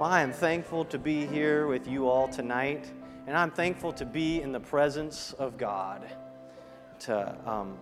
Well, 0.00 0.08
I 0.08 0.22
am 0.22 0.32
thankful 0.32 0.86
to 0.86 0.98
be 0.98 1.26
here 1.26 1.66
with 1.66 1.86
you 1.86 2.08
all 2.08 2.26
tonight, 2.26 2.90
and 3.26 3.36
I'm 3.36 3.50
thankful 3.50 3.92
to 3.92 4.06
be 4.06 4.40
in 4.40 4.50
the 4.50 4.58
presence 4.58 5.34
of 5.34 5.58
God. 5.58 6.06
To, 7.00 7.36
um, 7.44 7.76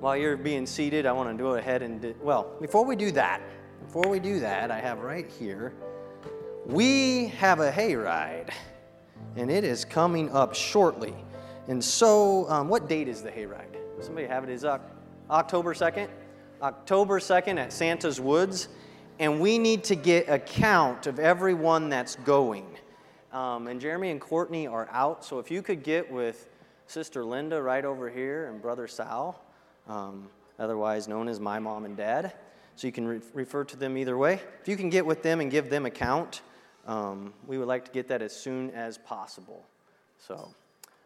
while 0.00 0.16
you're 0.16 0.36
being 0.36 0.66
seated, 0.66 1.06
I 1.06 1.12
want 1.12 1.30
to 1.30 1.40
go 1.40 1.54
ahead 1.54 1.82
and, 1.82 2.00
do, 2.02 2.16
well, 2.20 2.50
before 2.60 2.84
we 2.84 2.96
do 2.96 3.12
that, 3.12 3.40
before 3.86 4.08
we 4.08 4.18
do 4.18 4.40
that, 4.40 4.72
I 4.72 4.80
have 4.80 5.02
right 5.02 5.30
here, 5.30 5.74
we 6.66 7.28
have 7.38 7.60
a 7.60 7.70
hayride, 7.70 8.50
and 9.36 9.52
it 9.52 9.62
is 9.62 9.84
coming 9.84 10.32
up 10.32 10.52
shortly. 10.52 11.14
And 11.68 11.84
so, 11.84 12.50
um, 12.50 12.68
what 12.68 12.88
date 12.88 13.06
is 13.06 13.22
the 13.22 13.30
hayride? 13.30 13.76
Somebody 14.00 14.26
have 14.26 14.42
it? 14.42 14.50
Is 14.50 14.64
uh, 14.64 14.80
October 15.30 15.74
2nd? 15.74 16.08
October 16.60 17.20
2nd 17.20 17.60
at 17.60 17.72
Santa's 17.72 18.20
Woods 18.20 18.66
and 19.18 19.40
we 19.40 19.58
need 19.58 19.84
to 19.84 19.94
get 19.94 20.28
a 20.28 20.38
count 20.38 21.06
of 21.06 21.18
everyone 21.18 21.88
that's 21.88 22.16
going. 22.16 22.66
Um, 23.32 23.66
and 23.66 23.80
Jeremy 23.80 24.10
and 24.10 24.20
Courtney 24.20 24.66
are 24.66 24.88
out, 24.90 25.24
so 25.24 25.38
if 25.38 25.50
you 25.50 25.62
could 25.62 25.82
get 25.82 26.10
with 26.10 26.48
Sister 26.86 27.24
Linda 27.24 27.60
right 27.60 27.84
over 27.84 28.08
here 28.08 28.46
and 28.46 28.60
Brother 28.60 28.86
Sal, 28.86 29.42
um, 29.88 30.28
otherwise 30.58 31.08
known 31.08 31.28
as 31.28 31.40
my 31.40 31.58
mom 31.58 31.84
and 31.84 31.96
dad, 31.96 32.32
so 32.76 32.86
you 32.86 32.92
can 32.92 33.06
re- 33.06 33.20
refer 33.32 33.64
to 33.64 33.76
them 33.76 33.96
either 33.96 34.16
way. 34.16 34.40
If 34.60 34.68
you 34.68 34.76
can 34.76 34.90
get 34.90 35.04
with 35.04 35.22
them 35.22 35.40
and 35.40 35.50
give 35.50 35.70
them 35.70 35.86
a 35.86 35.90
count, 35.90 36.42
um, 36.86 37.32
we 37.46 37.58
would 37.58 37.68
like 37.68 37.84
to 37.86 37.90
get 37.90 38.08
that 38.08 38.22
as 38.22 38.34
soon 38.34 38.70
as 38.70 38.98
possible. 38.98 39.64
So 40.18 40.54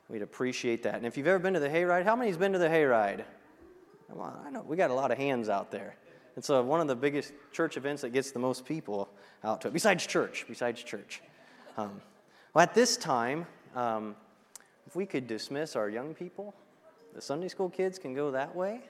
we'd 0.09 0.23
appreciate 0.23 0.83
that. 0.83 0.97
And 0.97 1.07
if 1.07 1.17
you've 1.17 1.27
ever 1.27 1.39
been 1.39 1.55
to 1.55 1.61
the 1.61 1.69
hayride, 1.69 2.05
how 2.05 2.17
many's 2.17 2.37
been 2.37 2.53
to 2.53 2.59
the 2.59 2.69
hayride? 2.69 3.25
Well, 4.11 4.41
I 4.45 4.51
know 4.51 4.63
we 4.63 4.77
got 4.77 4.91
a 4.91 4.95
lot 4.95 5.11
of 5.11 5.19
hands 5.19 5.49
out 5.49 5.71
there. 5.71 5.95
It's 6.39 6.51
uh, 6.51 6.63
one 6.63 6.81
of 6.81 6.87
the 6.87 6.95
biggest 6.95 7.33
church 7.51 7.77
events 7.77 8.03
that 8.03 8.11
gets 8.11 8.31
the 8.31 8.39
most 8.39 8.65
people 8.65 9.09
out 9.43 9.61
to 9.63 9.69
it, 9.69 9.75
besides 9.75 10.07
church, 10.07 10.45
besides 10.49 10.81
church. 10.85 11.21
Um, 11.77 12.01
well, 12.55 12.63
at 12.63 12.75
this 12.75 12.97
time, 12.97 13.45
um, 13.75 14.15
if 14.87 14.95
we 14.95 15.05
could 15.05 15.27
dismiss 15.27 15.75
our 15.75 15.89
young 15.89 16.15
people, 16.15 16.55
the 17.13 17.21
Sunday 17.21 17.49
school 17.49 17.69
kids 17.69 17.99
can 17.99 18.15
go 18.15 18.31
that 18.31 18.55
way. 18.55 18.83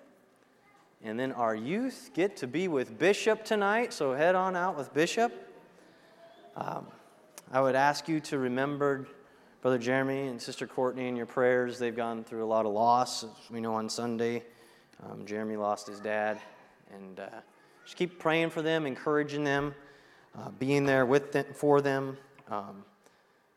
And 1.03 1.19
then 1.19 1.33
our 1.33 1.55
youth 1.55 2.11
get 2.12 2.36
to 2.36 2.47
be 2.47 2.69
with 2.69 2.98
Bishop 2.98 3.47
tonight, 3.47 3.95
so 3.95 4.12
head 4.12 4.34
on 4.34 4.55
out 4.55 4.77
with 4.77 4.92
Bishop. 4.92 5.33
Um, 6.55 6.86
I 7.51 7.62
would 7.62 7.77
ask 7.77 8.08
you 8.08 8.20
to 8.20 8.36
remember 8.36 9.06
Brother 9.62 9.78
Jeremy 9.78 10.27
and 10.27 10.41
Sister 10.41 10.67
Courtney 10.67 11.08
in 11.08 11.17
your 11.17 11.25
prayers. 11.25 11.78
They've 11.78 11.97
gone 11.97 12.25
through 12.25 12.45
a 12.45 12.47
lot 12.47 12.67
of 12.67 12.73
loss. 12.73 13.25
As 13.25 13.30
we 13.51 13.62
know 13.62 13.73
on 13.73 13.89
Sunday, 13.89 14.42
um, 15.03 15.25
Jeremy 15.25 15.56
lost 15.56 15.86
his 15.86 15.98
dad. 15.98 16.39
And 16.94 17.20
uh, 17.20 17.28
just 17.84 17.97
keep 17.97 18.19
praying 18.19 18.50
for 18.50 18.62
them, 18.62 18.86
encouraging 18.86 19.44
them, 19.44 19.75
uh, 20.36 20.50
being 20.58 20.84
there 20.84 21.06
with 21.06 21.33
them, 21.33 21.47
for 21.55 21.80
them. 21.80 22.17
Um, 22.50 22.84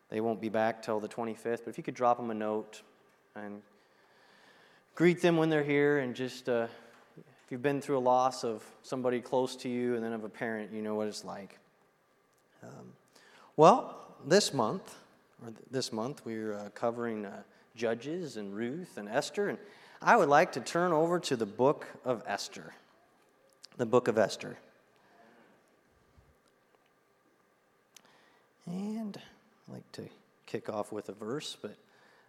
they 0.09 0.21
won't 0.21 0.41
be 0.41 0.49
back 0.49 0.81
till 0.81 0.99
the 0.99 1.07
25th, 1.07 1.59
but 1.63 1.67
if 1.67 1.77
you 1.77 1.83
could 1.83 1.95
drop 1.95 2.17
them 2.17 2.31
a 2.31 2.33
note 2.33 2.81
and 3.35 3.61
greet 4.95 5.21
them 5.21 5.37
when 5.37 5.49
they're 5.49 5.63
here, 5.63 5.99
and 5.99 6.15
just 6.15 6.49
uh, 6.49 6.67
if 7.17 7.51
you've 7.51 7.61
been 7.61 7.81
through 7.81 7.97
a 7.97 7.99
loss 7.99 8.43
of 8.43 8.63
somebody 8.83 9.21
close 9.21 9.55
to 9.57 9.69
you 9.69 9.95
and 9.95 10.03
then 10.03 10.13
of 10.13 10.23
a 10.23 10.29
parent, 10.29 10.71
you 10.71 10.81
know 10.81 10.95
what 10.95 11.07
it's 11.07 11.23
like. 11.23 11.57
Um, 12.63 12.93
well, 13.57 13.97
this 14.25 14.53
month, 14.53 14.95
or 15.43 15.53
this 15.69 15.91
month, 15.91 16.25
we're 16.25 16.53
uh, 16.53 16.69
covering 16.73 17.25
uh, 17.25 17.41
Judges 17.75 18.37
and 18.37 18.55
Ruth 18.55 18.97
and 18.97 19.09
Esther, 19.09 19.49
and 19.49 19.57
I 20.01 20.15
would 20.15 20.29
like 20.29 20.51
to 20.53 20.61
turn 20.61 20.91
over 20.91 21.19
to 21.19 21.35
the 21.35 21.45
book 21.45 21.87
of 22.05 22.23
Esther 22.25 22.73
the 23.77 23.85
book 23.85 24.07
of 24.07 24.17
Esther. 24.17 24.57
And 28.65 29.17
I 29.67 29.73
like 29.73 29.91
to 29.93 30.03
kick 30.45 30.69
off 30.69 30.91
with 30.91 31.09
a 31.09 31.13
verse, 31.13 31.57
but 31.61 31.75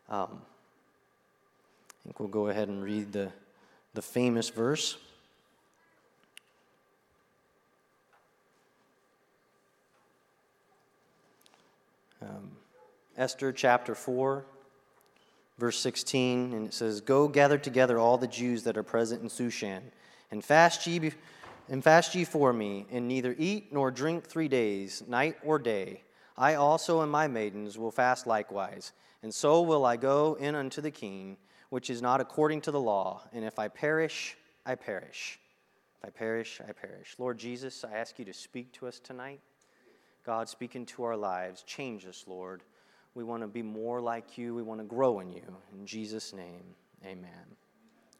um, 0.08 0.42
I 1.90 2.04
think 2.04 2.20
we'll 2.20 2.28
go 2.28 2.48
ahead 2.48 2.68
and 2.68 2.82
read 2.82 3.12
the, 3.12 3.30
the 3.94 4.02
famous 4.02 4.48
verse. 4.48 4.96
Um, 12.22 12.52
Esther 13.16 13.52
chapter 13.52 13.94
4, 13.94 14.44
verse 15.58 15.78
16, 15.80 16.52
and 16.52 16.66
it 16.66 16.74
says, 16.74 17.00
Go 17.00 17.28
gather 17.28 17.58
together 17.58 17.98
all 17.98 18.16
the 18.16 18.26
Jews 18.26 18.62
that 18.62 18.76
are 18.76 18.82
present 18.82 19.22
in 19.22 19.28
Shushan 19.28 19.82
and 20.32 20.42
fast 20.42 20.86
ye, 20.86 21.12
and 21.68 21.82
fast 21.82 22.14
ye 22.14 22.24
for 22.24 22.52
me, 22.52 22.86
and 22.90 23.08
neither 23.08 23.34
eat 23.38 23.72
nor 23.72 23.90
drink 23.90 24.24
three 24.24 24.48
days, 24.48 25.02
night 25.06 25.36
or 25.44 25.58
day. 25.58 26.02
I 26.36 26.54
also 26.54 27.00
and 27.00 27.12
my 27.12 27.28
maidens 27.28 27.78
will 27.78 27.90
fast 27.90 28.26
likewise, 28.26 28.92
and 29.22 29.32
so 29.32 29.62
will 29.62 29.84
I 29.84 29.96
go 29.96 30.36
in 30.40 30.54
unto 30.54 30.80
the 30.80 30.90
king, 30.90 31.36
which 31.70 31.90
is 31.90 32.02
not 32.02 32.20
according 32.20 32.62
to 32.62 32.70
the 32.70 32.80
law. 32.80 33.22
And 33.32 33.44
if 33.44 33.58
I 33.58 33.68
perish, 33.68 34.36
I 34.66 34.74
perish. 34.74 35.38
If 35.98 36.08
I 36.08 36.10
perish, 36.10 36.60
I 36.66 36.72
perish. 36.72 37.14
Lord 37.18 37.38
Jesus, 37.38 37.84
I 37.84 37.96
ask 37.96 38.18
you 38.18 38.24
to 38.24 38.32
speak 38.32 38.72
to 38.72 38.86
us 38.86 38.98
tonight. 38.98 39.40
God, 40.24 40.48
speak 40.48 40.76
into 40.76 41.02
our 41.04 41.16
lives. 41.16 41.62
Change 41.62 42.06
us, 42.06 42.24
Lord. 42.26 42.62
We 43.14 43.24
want 43.24 43.42
to 43.42 43.48
be 43.48 43.62
more 43.62 44.00
like 44.00 44.38
you. 44.38 44.54
We 44.54 44.62
want 44.62 44.80
to 44.80 44.86
grow 44.86 45.20
in 45.20 45.32
you. 45.32 45.56
In 45.72 45.86
Jesus' 45.86 46.32
name, 46.32 46.62
amen. 47.04 47.30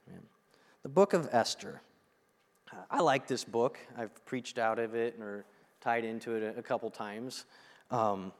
amen. 0.08 0.22
The 0.82 0.88
book 0.88 1.12
of 1.12 1.28
Esther. 1.32 1.81
I 2.90 3.00
like 3.00 3.26
this 3.26 3.44
book. 3.44 3.78
I've 3.96 4.24
preached 4.24 4.58
out 4.58 4.78
of 4.78 4.94
it 4.94 5.18
or 5.20 5.44
tied 5.80 6.04
into 6.04 6.32
it 6.32 6.58
a, 6.58 6.62
couple 6.62 6.90
times. 6.90 7.44
Um, 7.90 8.32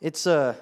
it's, 0.00 0.26
a, 0.26 0.56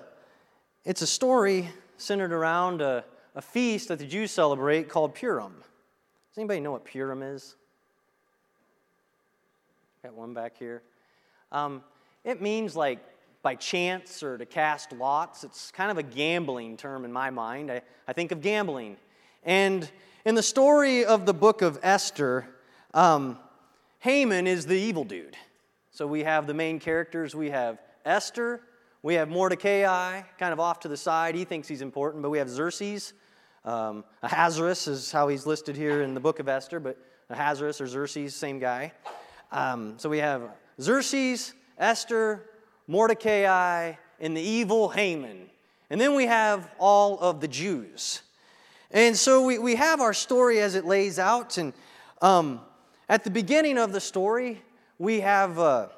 it's 0.84 1.02
a 1.02 1.06
story 1.06 1.68
centered 1.96 2.32
around 2.32 2.80
a, 2.80 3.04
a 3.34 3.42
feast 3.42 3.88
that 3.88 3.98
the 3.98 4.06
Jews 4.06 4.30
celebrate 4.30 4.88
called 4.88 5.14
Purim. 5.14 5.54
Does 5.54 6.38
anybody 6.38 6.60
know 6.60 6.72
what 6.72 6.84
Purim 6.84 7.22
is? 7.22 7.56
Got 10.02 10.14
one 10.14 10.34
back 10.34 10.58
here. 10.58 10.82
Um, 11.52 11.82
it 12.24 12.42
means 12.42 12.74
like 12.74 12.98
by 13.42 13.54
chance 13.54 14.22
or 14.22 14.36
to 14.38 14.46
cast 14.46 14.92
lots. 14.92 15.44
It's 15.44 15.70
kind 15.70 15.90
of 15.90 15.98
a 15.98 16.02
gambling 16.02 16.76
term 16.76 17.04
in 17.04 17.12
my 17.12 17.30
mind. 17.30 17.70
I, 17.70 17.82
I 18.08 18.12
think 18.12 18.32
of 18.32 18.40
gambling. 18.40 18.96
And 19.44 19.88
in 20.24 20.34
the 20.34 20.42
story 20.42 21.04
of 21.04 21.26
the 21.26 21.34
book 21.34 21.62
of 21.62 21.78
Esther, 21.82 22.46
um, 22.94 23.38
Haman 23.98 24.46
is 24.46 24.66
the 24.66 24.76
evil 24.76 25.04
dude. 25.04 25.36
So 25.90 26.06
we 26.06 26.24
have 26.24 26.46
the 26.46 26.54
main 26.54 26.80
characters. 26.80 27.34
We 27.34 27.50
have 27.50 27.78
Esther. 28.04 28.62
We 29.02 29.14
have 29.14 29.28
Mordecai, 29.28 30.22
kind 30.38 30.52
of 30.52 30.60
off 30.60 30.80
to 30.80 30.88
the 30.88 30.96
side. 30.96 31.34
He 31.34 31.44
thinks 31.44 31.68
he's 31.68 31.82
important, 31.82 32.22
but 32.22 32.30
we 32.30 32.38
have 32.38 32.48
Xerxes. 32.48 33.12
Um, 33.64 34.02
Ahasuerus 34.22 34.88
is 34.88 35.12
how 35.12 35.28
he's 35.28 35.46
listed 35.46 35.76
here 35.76 36.02
in 36.02 36.14
the 36.14 36.20
book 36.20 36.38
of 36.38 36.48
Esther, 36.48 36.80
but 36.80 36.96
Ahasuerus 37.28 37.80
or 37.80 37.86
Xerxes, 37.86 38.34
same 38.34 38.58
guy. 38.58 38.92
Um, 39.52 39.94
so 39.98 40.08
we 40.08 40.18
have 40.18 40.42
Xerxes, 40.80 41.52
Esther, 41.78 42.48
Mordecai, 42.86 43.92
and 44.20 44.36
the 44.36 44.40
evil 44.40 44.88
Haman. 44.88 45.50
And 45.90 46.00
then 46.00 46.14
we 46.14 46.26
have 46.26 46.70
all 46.78 47.18
of 47.18 47.40
the 47.40 47.48
Jews. 47.48 48.22
And 48.90 49.16
so 49.16 49.44
we, 49.44 49.58
we 49.58 49.74
have 49.74 50.00
our 50.00 50.14
story 50.14 50.60
as 50.60 50.76
it 50.76 50.84
lays 50.84 51.18
out, 51.18 51.58
and 51.58 51.72
um, 52.22 52.60
at 53.08 53.24
the 53.24 53.30
beginning 53.30 53.78
of 53.78 53.92
the 53.92 54.00
story, 54.00 54.62
we 54.98 55.20
have 55.20 55.58
uh, 55.58 55.88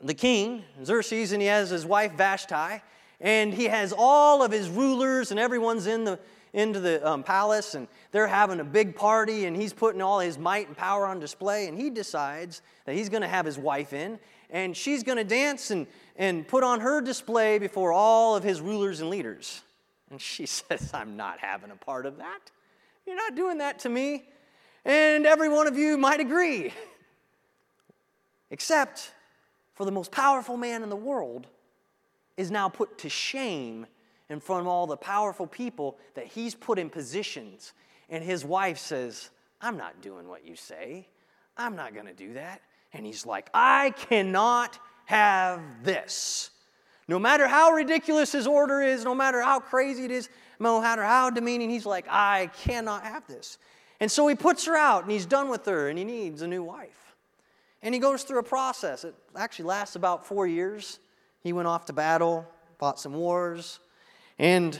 the 0.00 0.14
king, 0.14 0.64
Xerxes, 0.84 1.32
and 1.32 1.40
he 1.40 1.48
has 1.48 1.70
his 1.70 1.86
wife 1.86 2.12
Vashti, 2.12 2.82
and 3.20 3.54
he 3.54 3.64
has 3.64 3.94
all 3.96 4.42
of 4.42 4.52
his 4.52 4.68
rulers, 4.68 5.30
and 5.30 5.40
everyone's 5.40 5.86
in 5.86 6.04
the, 6.04 6.18
into 6.52 6.80
the 6.80 7.06
um, 7.08 7.22
palace, 7.22 7.74
and 7.74 7.88
they're 8.10 8.26
having 8.26 8.60
a 8.60 8.64
big 8.64 8.94
party, 8.94 9.46
and 9.46 9.56
he's 9.56 9.72
putting 9.72 10.02
all 10.02 10.18
his 10.18 10.36
might 10.36 10.66
and 10.66 10.76
power 10.76 11.06
on 11.06 11.18
display, 11.18 11.66
and 11.66 11.78
he 11.78 11.88
decides 11.88 12.60
that 12.84 12.94
he's 12.94 13.08
going 13.08 13.22
to 13.22 13.28
have 13.28 13.46
his 13.46 13.56
wife 13.56 13.92
in, 13.92 14.18
and 14.50 14.76
she's 14.76 15.02
going 15.02 15.18
to 15.18 15.24
dance 15.24 15.70
and, 15.70 15.86
and 16.16 16.46
put 16.46 16.62
on 16.62 16.80
her 16.80 17.00
display 17.00 17.58
before 17.58 17.92
all 17.92 18.36
of 18.36 18.44
his 18.44 18.60
rulers 18.60 19.00
and 19.00 19.08
leaders. 19.08 19.62
And 20.10 20.20
she 20.20 20.44
says, 20.46 20.90
I'm 20.92 21.16
not 21.16 21.38
having 21.38 21.70
a 21.70 21.76
part 21.76 22.04
of 22.04 22.18
that. 22.18 22.40
You're 23.06 23.16
not 23.16 23.34
doing 23.34 23.58
that 23.58 23.78
to 23.80 23.88
me. 23.88 24.24
And 24.84 25.26
every 25.26 25.48
one 25.48 25.66
of 25.66 25.76
you 25.76 25.96
might 25.96 26.20
agree. 26.20 26.72
Except 28.50 29.12
for 29.74 29.84
the 29.84 29.92
most 29.92 30.10
powerful 30.10 30.56
man 30.56 30.82
in 30.82 30.88
the 30.88 30.96
world 30.96 31.46
is 32.36 32.50
now 32.50 32.68
put 32.68 32.98
to 32.98 33.08
shame 33.08 33.86
in 34.28 34.40
front 34.40 34.62
of 34.62 34.66
all 34.66 34.86
the 34.86 34.96
powerful 34.96 35.46
people 35.46 35.98
that 36.14 36.26
he's 36.26 36.54
put 36.54 36.78
in 36.78 36.90
positions. 36.90 37.72
And 38.08 38.24
his 38.24 38.44
wife 38.44 38.78
says, 38.78 39.30
I'm 39.60 39.76
not 39.76 40.00
doing 40.00 40.28
what 40.28 40.46
you 40.46 40.56
say. 40.56 41.06
I'm 41.56 41.76
not 41.76 41.94
going 41.94 42.06
to 42.06 42.14
do 42.14 42.34
that. 42.34 42.62
And 42.92 43.06
he's 43.06 43.24
like, 43.24 43.48
I 43.54 43.90
cannot 43.90 44.78
have 45.06 45.60
this. 45.82 46.50
No 47.08 47.18
matter 47.18 47.46
how 47.46 47.72
ridiculous 47.72 48.32
his 48.32 48.46
order 48.46 48.80
is, 48.80 49.04
no 49.04 49.14
matter 49.14 49.40
how 49.40 49.60
crazy 49.60 50.04
it 50.04 50.10
is, 50.10 50.28
no 50.58 50.80
matter 50.80 51.02
how 51.02 51.30
demeaning, 51.30 51.70
he's 51.70 51.86
like, 51.86 52.06
I 52.08 52.50
cannot 52.62 53.04
have 53.04 53.26
this. 53.26 53.58
And 54.02 54.10
so 54.10 54.26
he 54.26 54.34
puts 54.34 54.64
her 54.64 54.76
out 54.76 55.04
and 55.04 55.12
he's 55.12 55.26
done 55.26 55.48
with 55.48 55.64
her 55.66 55.88
and 55.88 55.96
he 55.96 56.02
needs 56.02 56.42
a 56.42 56.48
new 56.48 56.64
wife. 56.64 57.14
And 57.82 57.94
he 57.94 58.00
goes 58.00 58.24
through 58.24 58.40
a 58.40 58.42
process. 58.42 59.04
It 59.04 59.14
actually 59.36 59.66
lasts 59.66 59.94
about 59.94 60.26
four 60.26 60.44
years. 60.44 60.98
He 61.44 61.52
went 61.52 61.68
off 61.68 61.84
to 61.84 61.92
battle, 61.92 62.44
fought 62.80 62.98
some 62.98 63.14
wars, 63.14 63.78
and 64.40 64.76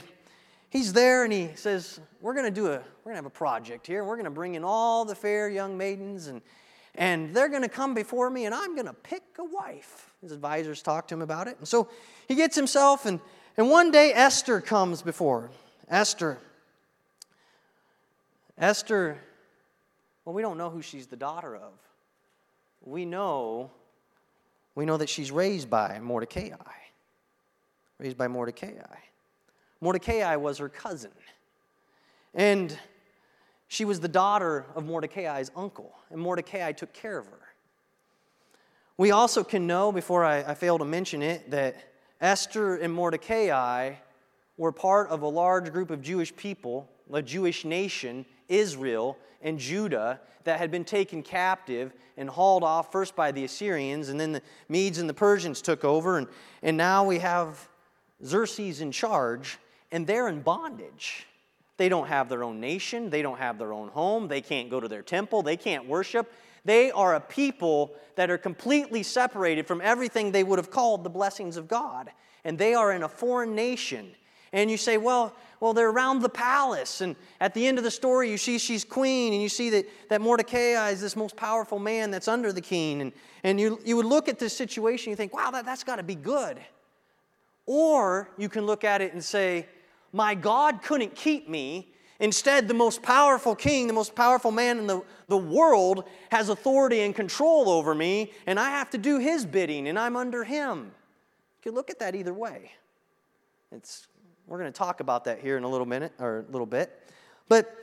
he's 0.69 0.91
there 0.91 1.23
and 1.23 1.31
he 1.31 1.51
says, 1.55 2.01
We're 2.19 2.33
going 2.33 2.47
to 2.47 2.51
do 2.51 2.67
a, 2.67 2.81
we're 3.05 3.13
to 3.13 3.15
have 3.15 3.25
a 3.25 3.29
project 3.29 3.87
here. 3.87 4.03
We're 4.03 4.17
going 4.17 4.25
to 4.25 4.29
bring 4.29 4.55
in 4.55 4.65
all 4.65 5.05
the 5.05 5.15
fair 5.15 5.47
young 5.47 5.77
maidens, 5.77 6.27
and, 6.27 6.41
and 6.95 7.33
they're 7.33 7.47
going 7.47 7.61
to 7.61 7.69
come 7.69 7.93
before 7.93 8.29
me, 8.29 8.43
and 8.43 8.53
I'm 8.53 8.75
going 8.75 8.87
to 8.87 8.93
pick 8.93 9.23
a 9.39 9.45
wife. 9.45 10.11
His 10.21 10.33
advisors 10.33 10.81
talk 10.81 11.07
to 11.07 11.15
him 11.15 11.21
about 11.21 11.47
it. 11.47 11.55
And 11.59 11.67
so 11.67 11.87
he 12.27 12.35
gets 12.35 12.57
himself, 12.57 13.05
and, 13.05 13.21
and 13.55 13.69
one 13.69 13.89
day 13.89 14.11
Esther 14.13 14.59
comes 14.59 15.01
before. 15.01 15.49
Esther. 15.87 16.39
Esther, 18.57 19.17
well, 20.25 20.33
we 20.33 20.41
don't 20.41 20.57
know 20.57 20.69
who 20.69 20.81
she's 20.81 21.07
the 21.07 21.15
daughter 21.15 21.55
of. 21.55 21.73
We 22.81 23.05
know, 23.05 23.71
we 24.75 24.85
know 24.85 24.97
that 24.97 25.09
she's 25.09 25.31
raised 25.31 25.69
by 25.69 25.99
Mordecai. 25.99 26.49
Raised 27.99 28.17
by 28.17 28.27
Mordecai. 28.27 28.71
Mordecai 29.81 30.35
was 30.35 30.57
her 30.57 30.69
cousin. 30.69 31.11
And 32.33 32.77
she 33.67 33.85
was 33.85 33.99
the 33.99 34.07
daughter 34.07 34.65
of 34.75 34.85
Mordecai's 34.85 35.51
uncle, 35.55 35.93
and 36.09 36.19
Mordecai 36.19 36.71
took 36.73 36.93
care 36.93 37.17
of 37.17 37.25
her. 37.27 37.39
We 38.97 39.11
also 39.11 39.43
can 39.43 39.65
know, 39.65 39.91
before 39.91 40.23
I, 40.23 40.43
I 40.43 40.53
fail 40.53 40.77
to 40.77 40.85
mention 40.85 41.21
it, 41.21 41.49
that 41.49 41.75
Esther 42.21 42.75
and 42.75 42.93
Mordecai 42.93 43.95
were 44.57 44.71
part 44.71 45.09
of 45.09 45.23
a 45.23 45.27
large 45.27 45.71
group 45.71 45.89
of 45.89 46.01
Jewish 46.01 46.35
people, 46.35 46.87
a 47.11 47.21
Jewish 47.21 47.65
nation, 47.65 48.25
Israel 48.47 49.17
and 49.41 49.59
Judah, 49.59 50.19
that 50.43 50.59
had 50.59 50.71
been 50.71 50.85
taken 50.85 51.23
captive 51.23 51.93
and 52.17 52.29
hauled 52.29 52.63
off 52.63 52.91
first 52.91 53.15
by 53.15 53.31
the 53.31 53.43
Assyrians, 53.43 54.09
and 54.09 54.19
then 54.19 54.33
the 54.33 54.41
Medes 54.69 54.97
and 54.97 55.09
the 55.09 55.13
Persians 55.13 55.61
took 55.61 55.83
over, 55.83 56.17
and, 56.17 56.27
and 56.61 56.75
now 56.77 57.03
we 57.03 57.19
have 57.19 57.67
Xerxes 58.23 58.81
in 58.81 58.91
charge, 58.91 59.57
and 59.91 60.05
they're 60.05 60.27
in 60.27 60.41
bondage. 60.41 61.27
They 61.77 61.89
don't 61.89 62.07
have 62.07 62.29
their 62.29 62.43
own 62.43 62.59
nation, 62.59 63.09
they 63.09 63.21
don't 63.21 63.39
have 63.39 63.57
their 63.57 63.73
own 63.73 63.89
home, 63.89 64.27
they 64.27 64.41
can't 64.41 64.69
go 64.69 64.79
to 64.79 64.87
their 64.87 65.01
temple, 65.01 65.41
they 65.41 65.57
can't 65.57 65.87
worship. 65.87 66.31
They 66.65 66.91
are 66.91 67.15
a 67.15 67.19
people 67.19 67.93
that 68.15 68.29
are 68.29 68.37
completely 68.37 69.03
separated 69.03 69.67
from 69.67 69.81
everything 69.81 70.31
they 70.31 70.43
would 70.43 70.59
have 70.59 70.71
called 70.71 71.03
the 71.03 71.09
blessings 71.09 71.57
of 71.57 71.67
God. 71.67 72.09
And 72.45 72.57
they 72.57 72.73
are 72.73 72.93
in 72.93 73.03
a 73.03 73.09
foreign 73.09 73.53
nation. 73.53 74.15
And 74.53 74.71
you 74.71 74.77
say, 74.77 74.97
well, 74.97 75.35
well, 75.63 75.73
they're 75.73 75.91
around 75.91 76.21
the 76.21 76.27
palace. 76.27 76.99
And 76.99 77.15
at 77.39 77.53
the 77.53 77.65
end 77.65 77.77
of 77.77 77.85
the 77.85 77.89
story, 77.89 78.29
you 78.29 78.37
see 78.37 78.57
she's 78.57 78.83
queen, 78.83 79.31
and 79.31 79.41
you 79.41 79.47
see 79.47 79.69
that, 79.69 79.85
that 80.09 80.19
Mordecai 80.19 80.89
is 80.89 80.99
this 80.99 81.15
most 81.15 81.37
powerful 81.37 81.79
man 81.79 82.11
that's 82.11 82.27
under 82.27 82.51
the 82.51 82.59
king. 82.59 82.99
And, 82.99 83.13
and 83.45 83.57
you, 83.57 83.79
you 83.85 83.95
would 83.95 84.05
look 84.05 84.27
at 84.27 84.39
this 84.39 84.53
situation, 84.53 85.11
you 85.11 85.15
think, 85.15 85.33
wow, 85.33 85.51
that, 85.51 85.63
that's 85.63 85.85
got 85.85 85.95
to 85.95 86.03
be 86.03 86.15
good. 86.15 86.59
Or 87.65 88.29
you 88.37 88.49
can 88.49 88.65
look 88.65 88.83
at 88.83 88.99
it 88.99 89.13
and 89.13 89.23
say, 89.23 89.65
my 90.11 90.35
God 90.35 90.81
couldn't 90.81 91.15
keep 91.15 91.47
me. 91.47 91.93
Instead, 92.19 92.67
the 92.67 92.73
most 92.73 93.01
powerful 93.01 93.55
king, 93.55 93.87
the 93.87 93.93
most 93.93 94.15
powerful 94.15 94.51
man 94.51 94.77
in 94.79 94.85
the, 94.85 95.01
the 95.29 95.37
world, 95.37 96.03
has 96.29 96.49
authority 96.49 96.99
and 96.99 97.15
control 97.15 97.69
over 97.69 97.95
me, 97.95 98.33
and 98.47 98.59
I 98.59 98.69
have 98.71 98.89
to 98.89 98.97
do 98.97 99.17
his 99.17 99.45
bidding, 99.45 99.87
and 99.87 99.97
I'm 99.97 100.17
under 100.17 100.43
him. 100.43 100.91
You 101.63 101.71
can 101.71 101.73
look 101.73 101.89
at 101.89 101.99
that 101.99 102.15
either 102.15 102.33
way. 102.33 102.73
It's, 103.71 104.07
we're 104.47 104.59
going 104.59 104.71
to 104.71 104.77
talk 104.77 104.99
about 104.99 105.25
that 105.25 105.39
here 105.39 105.57
in 105.57 105.63
a 105.63 105.69
little 105.69 105.85
minute 105.85 106.11
or 106.19 106.45
a 106.47 106.51
little 106.51 106.65
bit. 106.65 107.09
But 107.47 107.73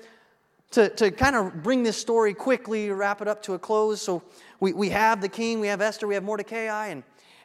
to, 0.73 0.89
to 0.91 1.11
kind 1.11 1.35
of 1.35 1.63
bring 1.63 1.83
this 1.83 1.97
story 1.97 2.35
quickly, 2.35 2.91
wrap 2.91 3.21
it 3.21 3.29
up 3.29 3.43
to 3.45 3.55
a 3.55 3.59
close. 3.59 4.01
So 4.03 4.23
we, 4.61 4.73
we 4.73 4.91
have 4.91 5.21
the 5.21 5.29
king, 5.29 5.61
we 5.61 5.69
have 5.69 5.81
Esther, 5.81 6.07
we 6.07 6.15
have 6.15 6.23
Mordecai, 6.23 6.89
and, 6.89 7.03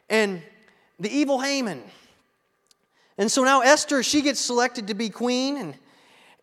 and 0.08 0.42
the 1.00 1.10
evil 1.10 1.40
Haman. 1.40 1.82
And 3.18 3.30
so 3.30 3.44
now 3.44 3.60
Esther, 3.60 4.02
she 4.02 4.22
gets 4.22 4.38
selected 4.38 4.88
to 4.88 4.94
be 4.94 5.08
queen, 5.08 5.56
and, 5.56 5.74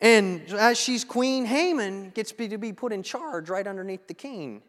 and 0.02 0.42
as 0.54 0.80
she's 0.80 1.04
queen, 1.06 1.46
Haman 1.46 2.10
gets 2.10 2.31
to 2.31 2.58
be 2.58 2.74
put 2.74 2.92
in 2.92 3.04
charge 3.04 3.50
right 3.50 3.66
underneath 3.66 4.08
the 4.08 4.14
king. 4.14 4.64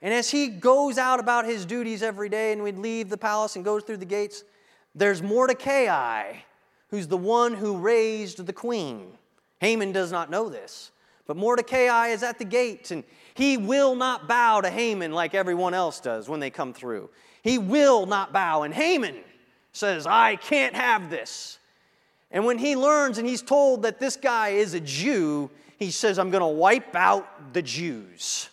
And 0.00 0.12
as 0.12 0.30
he 0.30 0.48
goes 0.48 0.98
out 0.98 1.20
about 1.20 1.44
his 1.44 1.64
duties 1.64 2.02
every 2.02 2.28
day 2.28 2.52
and 2.52 2.62
we'd 2.62 2.78
leave 2.78 3.08
the 3.08 3.16
palace 3.16 3.54
and 3.54 3.64
goes 3.64 3.84
through 3.84 3.98
the 3.98 4.04
gates, 4.04 4.42
there's 4.94 5.22
Mordecai, 5.22 6.38
who's 6.92 7.08
the 7.08 7.16
one 7.16 7.54
who 7.54 7.78
raised 7.78 8.46
the 8.46 8.52
queen. 8.52 9.08
Haman 9.60 9.90
does 9.90 10.12
not 10.12 10.30
know 10.30 10.48
this, 10.48 10.92
but 11.26 11.36
Mordecai 11.36 12.08
is 12.08 12.22
at 12.22 12.38
the 12.38 12.44
gate, 12.44 12.92
and 12.92 13.02
he 13.34 13.56
will 13.56 13.96
not 13.96 14.28
bow 14.28 14.60
to 14.60 14.70
Haman 14.70 15.10
like 15.10 15.34
everyone 15.34 15.74
else 15.74 15.98
does 15.98 16.28
when 16.28 16.38
they 16.38 16.50
come 16.50 16.72
through. 16.72 17.10
He 17.42 17.58
will 17.58 18.06
not 18.06 18.32
bow. 18.32 18.62
And 18.62 18.72
Haman, 18.72 19.16
says, 19.72 20.06
I 20.06 20.36
can't 20.36 20.74
have 20.74 21.10
this. 21.10 21.58
And 22.30 22.44
when 22.44 22.58
he 22.58 22.76
learns 22.76 23.18
and 23.18 23.26
he's 23.26 23.42
told 23.42 23.82
that 23.82 23.98
this 23.98 24.16
guy 24.16 24.50
is 24.50 24.74
a 24.74 24.80
Jew, 24.80 25.50
he 25.78 25.90
says, 25.90 26.18
I'm 26.18 26.30
going 26.30 26.42
to 26.42 26.46
wipe 26.46 26.94
out 26.94 27.52
the 27.52 27.62
Jews. 27.62 28.48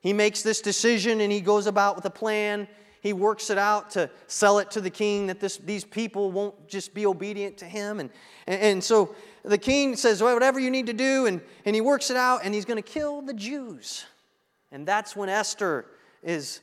He 0.00 0.12
makes 0.12 0.42
this 0.42 0.60
decision 0.60 1.20
and 1.20 1.32
he 1.32 1.40
goes 1.40 1.66
about 1.66 1.96
with 1.96 2.04
a 2.04 2.10
plan. 2.10 2.68
He 3.00 3.12
works 3.12 3.50
it 3.50 3.58
out 3.58 3.90
to 3.92 4.10
sell 4.26 4.58
it 4.58 4.70
to 4.72 4.80
the 4.80 4.90
king 4.90 5.26
that 5.28 5.40
this, 5.40 5.56
these 5.56 5.84
people 5.84 6.30
won't 6.30 6.68
just 6.68 6.92
be 6.92 7.06
obedient 7.06 7.56
to 7.58 7.64
him. 7.64 7.98
And, 8.00 8.10
and, 8.46 8.60
and 8.60 8.84
so 8.84 9.14
the 9.42 9.58
king 9.58 9.96
says, 9.96 10.22
well, 10.22 10.34
whatever 10.34 10.60
you 10.60 10.70
need 10.70 10.86
to 10.86 10.92
do, 10.92 11.26
and, 11.26 11.40
and 11.64 11.74
he 11.74 11.80
works 11.80 12.10
it 12.10 12.16
out 12.16 12.40
and 12.44 12.54
he's 12.54 12.66
going 12.66 12.82
to 12.82 12.88
kill 12.88 13.22
the 13.22 13.32
Jews. 13.32 14.04
And 14.70 14.86
that's 14.86 15.16
when 15.16 15.28
Esther 15.28 15.86
is 16.22 16.60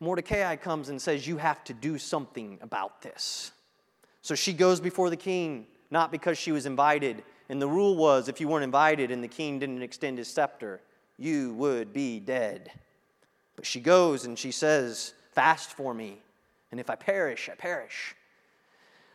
Mordecai 0.00 0.56
comes 0.56 0.88
and 0.88 1.00
says, 1.00 1.26
You 1.26 1.36
have 1.36 1.62
to 1.64 1.74
do 1.74 1.98
something 1.98 2.58
about 2.62 3.02
this. 3.02 3.52
So 4.22 4.34
she 4.34 4.52
goes 4.52 4.80
before 4.80 5.10
the 5.10 5.16
king, 5.16 5.66
not 5.90 6.10
because 6.10 6.38
she 6.38 6.52
was 6.52 6.66
invited. 6.66 7.22
And 7.48 7.60
the 7.60 7.68
rule 7.68 7.96
was 7.96 8.28
if 8.28 8.40
you 8.40 8.48
weren't 8.48 8.64
invited 8.64 9.10
and 9.10 9.22
the 9.22 9.28
king 9.28 9.58
didn't 9.58 9.82
extend 9.82 10.18
his 10.18 10.28
scepter, 10.28 10.80
you 11.18 11.52
would 11.54 11.92
be 11.92 12.20
dead. 12.20 12.70
But 13.56 13.66
she 13.66 13.80
goes 13.80 14.24
and 14.24 14.38
she 14.38 14.52
says, 14.52 15.14
Fast 15.32 15.70
for 15.70 15.94
me, 15.94 16.18
and 16.70 16.80
if 16.80 16.90
I 16.90 16.96
perish, 16.96 17.48
I 17.50 17.54
perish. 17.54 18.14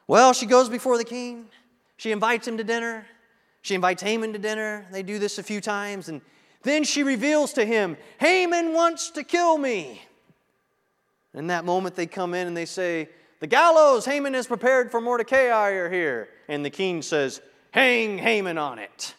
Well, 0.08 0.34
she 0.34 0.46
goes 0.46 0.70
before 0.70 0.98
the 0.98 1.04
king. 1.04 1.48
She 1.98 2.12
invites 2.12 2.48
him 2.48 2.58
to 2.58 2.64
dinner. 2.64 3.06
She 3.62 3.76
invites 3.76 4.04
Haman 4.04 4.34
to 4.34 4.40
dinner. 4.40 4.86
They 4.92 5.04
do 5.04 5.18
this 5.18 5.40
a 5.40 5.44
few 5.44 5.60
times. 5.62 6.10
And 6.10 6.22
then 6.64 6.84
she 6.84 7.04
reveals 7.04 7.54
to 7.54 7.66
him, 7.66 7.98
Haman 8.20 8.74
wants 8.74 9.10
to 9.12 9.24
kill 9.24 9.58
me. 9.58 10.02
In 11.34 11.48
that 11.48 11.66
moment, 11.66 11.96
they 11.96 12.06
come 12.06 12.34
in 12.34 12.48
and 12.48 12.56
they 12.56 12.66
say, 12.66 13.10
The 13.40 13.48
gallows 13.48 14.06
Haman 14.06 14.34
has 14.36 14.48
prepared 14.48 14.92
for 14.92 15.02
Mordecai 15.02 15.50
are 15.50 15.90
here. 15.90 16.30
And 16.48 16.64
the 16.64 16.70
king 16.70 17.02
says, 17.02 17.42
Hang 17.72 18.18
Haman 18.18 18.58
on 18.58 18.80
it. 18.80 19.16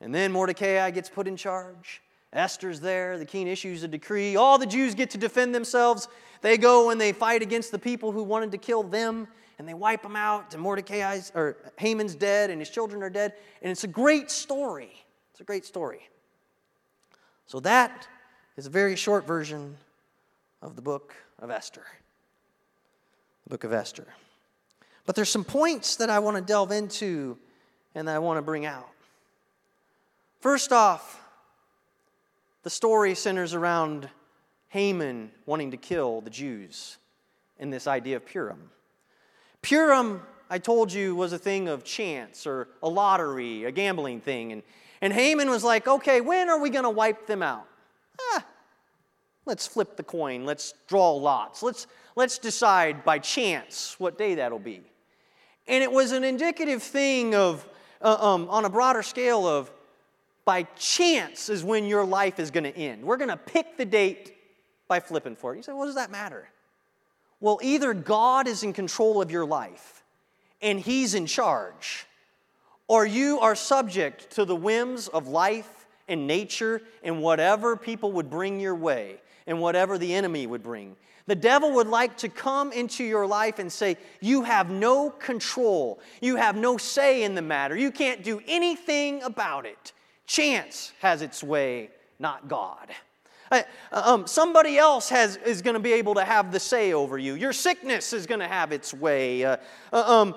And 0.00 0.14
then 0.14 0.32
Mordecai 0.32 0.90
gets 0.90 1.08
put 1.08 1.26
in 1.26 1.36
charge. 1.36 2.02
Esther's 2.32 2.80
there. 2.80 3.18
The 3.18 3.26
king 3.26 3.46
issues 3.46 3.82
a 3.82 3.88
decree. 3.88 4.36
All 4.36 4.58
the 4.58 4.66
Jews 4.66 4.94
get 4.94 5.10
to 5.10 5.18
defend 5.18 5.54
themselves. 5.54 6.08
They 6.40 6.56
go 6.56 6.90
and 6.90 7.00
they 7.00 7.12
fight 7.12 7.42
against 7.42 7.70
the 7.70 7.78
people 7.78 8.12
who 8.12 8.22
wanted 8.22 8.52
to 8.52 8.58
kill 8.58 8.82
them, 8.82 9.28
and 9.58 9.68
they 9.68 9.74
wipe 9.74 10.02
them 10.02 10.16
out. 10.16 10.54
And 10.54 10.62
Mordecai's 10.62 11.30
or 11.34 11.56
Haman's 11.76 12.14
dead, 12.14 12.50
and 12.50 12.60
his 12.60 12.70
children 12.70 13.02
are 13.02 13.10
dead. 13.10 13.34
And 13.60 13.70
it's 13.70 13.84
a 13.84 13.88
great 13.88 14.30
story. 14.30 14.92
It's 15.32 15.40
a 15.40 15.44
great 15.44 15.64
story. 15.64 16.08
So 17.46 17.60
that 17.60 18.08
is 18.56 18.66
a 18.66 18.70
very 18.70 18.96
short 18.96 19.26
version 19.26 19.76
of 20.62 20.74
the 20.74 20.82
book 20.82 21.14
of 21.38 21.50
Esther. 21.50 21.84
The 23.44 23.50
book 23.50 23.64
of 23.64 23.72
Esther. 23.72 24.06
But 25.04 25.16
there's 25.16 25.28
some 25.28 25.44
points 25.44 25.96
that 25.96 26.08
I 26.08 26.20
want 26.20 26.36
to 26.36 26.42
delve 26.42 26.72
into 26.72 27.36
and 27.94 28.08
that 28.08 28.14
I 28.14 28.20
want 28.20 28.38
to 28.38 28.42
bring 28.42 28.64
out. 28.64 28.88
First 30.40 30.72
off, 30.72 31.21
the 32.62 32.70
story 32.70 33.14
centers 33.14 33.54
around 33.54 34.08
Haman 34.68 35.30
wanting 35.46 35.70
to 35.72 35.76
kill 35.76 36.20
the 36.20 36.30
Jews 36.30 36.98
and 37.58 37.72
this 37.72 37.86
idea 37.86 38.16
of 38.16 38.26
Purim. 38.26 38.70
Purim, 39.60 40.22
I 40.50 40.58
told 40.58 40.92
you, 40.92 41.14
was 41.14 41.32
a 41.32 41.38
thing 41.38 41.68
of 41.68 41.84
chance 41.84 42.46
or 42.46 42.68
a 42.82 42.88
lottery, 42.88 43.64
a 43.64 43.70
gambling 43.70 44.20
thing. 44.20 44.52
And, 44.52 44.62
and 45.00 45.12
Haman 45.12 45.48
was 45.50 45.62
like, 45.62 45.86
okay, 45.86 46.20
when 46.20 46.48
are 46.48 46.60
we 46.60 46.70
going 46.70 46.84
to 46.84 46.90
wipe 46.90 47.26
them 47.26 47.42
out? 47.42 47.66
Ah, 48.20 48.44
Let's 49.44 49.66
flip 49.66 49.96
the 49.96 50.02
coin. 50.02 50.44
Let's 50.44 50.74
draw 50.86 51.12
lots. 51.12 51.62
Let's, 51.62 51.86
let's 52.14 52.38
decide 52.38 53.04
by 53.04 53.18
chance 53.18 53.96
what 53.98 54.16
day 54.16 54.36
that'll 54.36 54.58
be. 54.58 54.82
And 55.66 55.82
it 55.82 55.90
was 55.90 56.12
an 56.12 56.22
indicative 56.22 56.82
thing 56.82 57.34
of, 57.34 57.68
uh, 58.00 58.16
um, 58.20 58.48
on 58.48 58.64
a 58.64 58.70
broader 58.70 59.02
scale, 59.02 59.46
of 59.46 59.70
by 60.44 60.64
chance 60.76 61.48
is 61.48 61.62
when 61.62 61.86
your 61.86 62.04
life 62.04 62.38
is 62.38 62.50
going 62.50 62.64
to 62.64 62.76
end. 62.76 63.04
We're 63.04 63.16
going 63.16 63.30
to 63.30 63.36
pick 63.36 63.76
the 63.76 63.84
date 63.84 64.36
by 64.88 65.00
flipping 65.00 65.36
for 65.36 65.52
it. 65.52 65.58
You 65.58 65.62
say, 65.62 65.72
what 65.72 65.86
does 65.86 65.94
that 65.94 66.10
matter? 66.10 66.48
Well, 67.40 67.58
either 67.62 67.94
God 67.94 68.46
is 68.46 68.62
in 68.62 68.72
control 68.72 69.22
of 69.22 69.30
your 69.30 69.44
life 69.44 70.02
and 70.60 70.78
He's 70.78 71.14
in 71.14 71.26
charge, 71.26 72.06
or 72.86 73.04
you 73.04 73.40
are 73.40 73.54
subject 73.54 74.30
to 74.32 74.44
the 74.44 74.54
whims 74.54 75.08
of 75.08 75.26
life 75.26 75.86
and 76.08 76.26
nature 76.26 76.82
and 77.02 77.22
whatever 77.22 77.76
people 77.76 78.12
would 78.12 78.30
bring 78.30 78.60
your 78.60 78.74
way. 78.74 79.18
and 79.46 79.60
whatever 79.60 79.98
the 79.98 80.14
enemy 80.14 80.46
would 80.46 80.62
bring. 80.62 80.94
The 81.26 81.34
devil 81.34 81.72
would 81.72 81.86
like 81.86 82.16
to 82.18 82.28
come 82.28 82.72
into 82.72 83.04
your 83.04 83.26
life 83.26 83.58
and 83.58 83.72
say, 83.72 83.96
You 84.20 84.42
have 84.42 84.70
no 84.70 85.10
control. 85.10 86.00
You 86.20 86.36
have 86.36 86.56
no 86.56 86.76
say 86.76 87.22
in 87.22 87.34
the 87.34 87.42
matter. 87.42 87.76
You 87.76 87.90
can't 87.90 88.22
do 88.22 88.40
anything 88.46 89.22
about 89.22 89.66
it. 89.66 89.92
Chance 90.26 90.92
has 91.00 91.22
its 91.22 91.42
way, 91.42 91.90
not 92.18 92.48
God. 92.48 92.88
Uh, 93.50 93.62
um, 93.92 94.26
somebody 94.26 94.78
else 94.78 95.10
has, 95.10 95.36
is 95.36 95.60
going 95.60 95.74
to 95.74 95.80
be 95.80 95.92
able 95.92 96.14
to 96.14 96.24
have 96.24 96.52
the 96.52 96.60
say 96.60 96.94
over 96.94 97.18
you. 97.18 97.34
Your 97.34 97.52
sickness 97.52 98.14
is 98.14 98.26
going 98.26 98.40
to 98.40 98.48
have 98.48 98.72
its 98.72 98.94
way. 98.94 99.44
Uh, 99.44 99.58
uh, 99.92 100.20
um, 100.20 100.34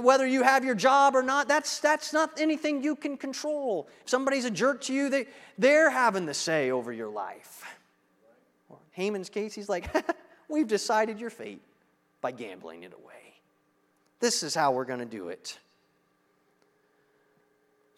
whether 0.00 0.26
you 0.26 0.42
have 0.42 0.64
your 0.64 0.74
job 0.74 1.14
or 1.14 1.22
not, 1.22 1.46
that's, 1.46 1.78
that's 1.78 2.12
not 2.12 2.40
anything 2.40 2.82
you 2.82 2.96
can 2.96 3.16
control. 3.16 3.88
If 4.02 4.10
somebody's 4.10 4.44
a 4.46 4.50
jerk 4.50 4.80
to 4.82 4.92
you, 4.92 5.08
they, 5.08 5.26
they're 5.58 5.90
having 5.90 6.26
the 6.26 6.34
say 6.34 6.72
over 6.72 6.92
your 6.92 7.08
life. 7.08 7.64
Haman's 8.90 9.28
case, 9.28 9.54
he's 9.54 9.68
like, 9.68 9.88
We've 10.50 10.66
decided 10.66 11.20
your 11.20 11.30
fate 11.30 11.62
by 12.20 12.32
gambling 12.32 12.82
it 12.82 12.92
away. 12.92 13.34
This 14.18 14.42
is 14.42 14.52
how 14.52 14.72
we're 14.72 14.84
going 14.84 14.98
to 14.98 15.06
do 15.06 15.28
it. 15.28 15.58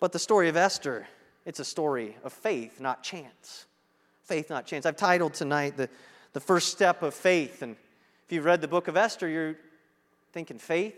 But 0.02 0.10
the 0.10 0.18
story 0.18 0.48
of 0.48 0.56
Esther, 0.56 1.06
it's 1.46 1.60
a 1.60 1.64
story 1.64 2.16
of 2.24 2.32
faith, 2.32 2.80
not 2.80 3.04
chance. 3.04 3.66
Faith, 4.24 4.50
not 4.50 4.66
chance. 4.66 4.84
I've 4.84 4.96
titled 4.96 5.32
tonight 5.32 5.76
the, 5.76 5.88
the 6.32 6.40
first 6.40 6.72
step 6.72 7.04
of 7.04 7.14
faith. 7.14 7.62
And 7.62 7.76
if 8.26 8.32
you've 8.32 8.44
read 8.44 8.60
the 8.60 8.66
book 8.66 8.88
of 8.88 8.96
Esther, 8.96 9.28
you're 9.28 9.54
thinking 10.32 10.58
faith. 10.58 10.96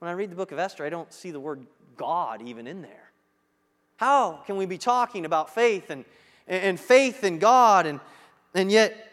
When 0.00 0.10
I 0.10 0.14
read 0.14 0.28
the 0.28 0.34
book 0.34 0.50
of 0.50 0.58
Esther, 0.58 0.84
I 0.84 0.88
don't 0.88 1.12
see 1.12 1.30
the 1.30 1.38
word 1.38 1.64
God 1.96 2.42
even 2.42 2.66
in 2.66 2.82
there. 2.82 3.12
How 3.98 4.40
can 4.44 4.56
we 4.56 4.66
be 4.66 4.76
talking 4.76 5.24
about 5.24 5.54
faith 5.54 5.90
and, 5.90 6.04
and 6.48 6.80
faith 6.80 7.22
in 7.22 7.38
God 7.38 7.86
and, 7.86 8.00
and 8.56 8.72
yet 8.72 9.08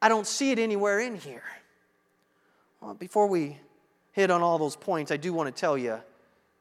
I 0.00 0.08
don't 0.08 0.24
see 0.24 0.52
it 0.52 0.60
anywhere 0.60 1.00
in 1.00 1.16
here. 1.16 1.42
Well, 2.80 2.94
before 2.94 3.26
we 3.26 3.58
hit 4.12 4.30
on 4.30 4.40
all 4.40 4.56
those 4.56 4.76
points, 4.76 5.10
I 5.10 5.16
do 5.16 5.32
want 5.32 5.52
to 5.52 5.60
tell 5.60 5.76
you 5.76 5.98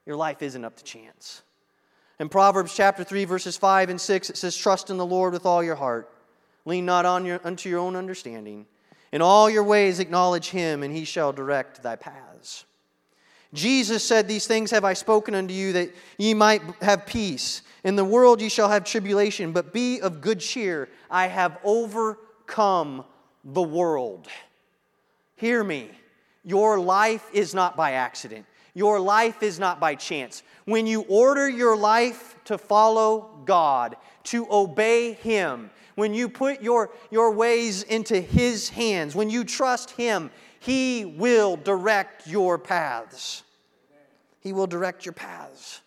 your 0.07 0.15
life 0.15 0.41
isn't 0.41 0.65
up 0.65 0.75
to 0.77 0.83
chance. 0.83 1.43
In 2.19 2.27
Proverbs 2.27 2.75
chapter 2.75 3.03
3, 3.03 3.23
verses 3.25 3.55
5 3.55 3.89
and 3.89 3.99
6, 3.99 4.29
it 4.29 4.37
says, 4.37 4.55
Trust 4.55 4.89
in 4.89 4.97
the 4.97 5.05
Lord 5.05 5.31
with 5.31 5.45
all 5.45 5.63
your 5.63 5.75
heart. 5.75 6.11
Lean 6.65 6.85
not 6.85 7.05
on 7.05 7.25
your, 7.25 7.39
unto 7.45 7.69
your 7.69 7.79
own 7.79 7.95
understanding. 7.95 8.65
In 9.11 9.21
all 9.21 9.49
your 9.49 9.63
ways 9.63 9.99
acknowledge 9.99 10.49
him, 10.49 10.83
and 10.83 10.93
he 10.93 11.05
shall 11.05 11.31
direct 11.31 11.81
thy 11.81 11.95
paths. 11.95 12.65
Jesus 13.53 14.03
said, 14.03 14.27
These 14.27 14.47
things 14.47 14.69
have 14.71 14.83
I 14.83 14.93
spoken 14.93 15.33
unto 15.33 15.53
you, 15.53 15.73
that 15.73 15.91
ye 16.17 16.33
might 16.33 16.61
have 16.81 17.05
peace. 17.05 17.61
In 17.85 17.95
the 17.95 18.05
world 18.05 18.41
ye 18.41 18.49
shall 18.49 18.69
have 18.69 18.83
tribulation, 18.83 19.53
but 19.53 19.71
be 19.71 20.01
of 20.01 20.19
good 20.19 20.41
cheer. 20.41 20.89
I 21.09 21.27
have 21.27 21.57
overcome 21.63 23.05
the 23.45 23.63
world. 23.63 24.27
Hear 25.37 25.63
me. 25.63 25.89
Your 26.43 26.79
life 26.79 27.25
is 27.33 27.53
not 27.53 27.77
by 27.77 27.93
accident. 27.93 28.45
Your 28.79 29.01
life 29.01 29.43
is 29.43 29.59
not 29.59 29.81
by 29.81 29.95
chance. 29.95 30.41
When 30.63 30.87
you 30.87 31.01
order 31.09 31.49
your 31.49 31.75
life 31.75 32.37
to 32.45 32.57
follow 32.57 33.29
God, 33.43 33.97
to 34.23 34.47
obey 34.49 35.11
Him, 35.15 35.69
when 35.95 36.13
you 36.13 36.29
put 36.29 36.61
your, 36.61 36.89
your 37.11 37.33
ways 37.33 37.83
into 37.83 38.21
His 38.21 38.69
hands, 38.69 39.15
when 39.15 39.29
you 39.29 39.43
trust 39.43 39.91
Him, 39.91 40.31
He 40.61 41.03
will 41.03 41.57
direct 41.57 42.25
your 42.25 42.57
paths. 42.57 43.43
He 44.39 44.53
will 44.53 44.65
direct 44.65 45.05
your 45.05 45.11
paths. 45.11 45.81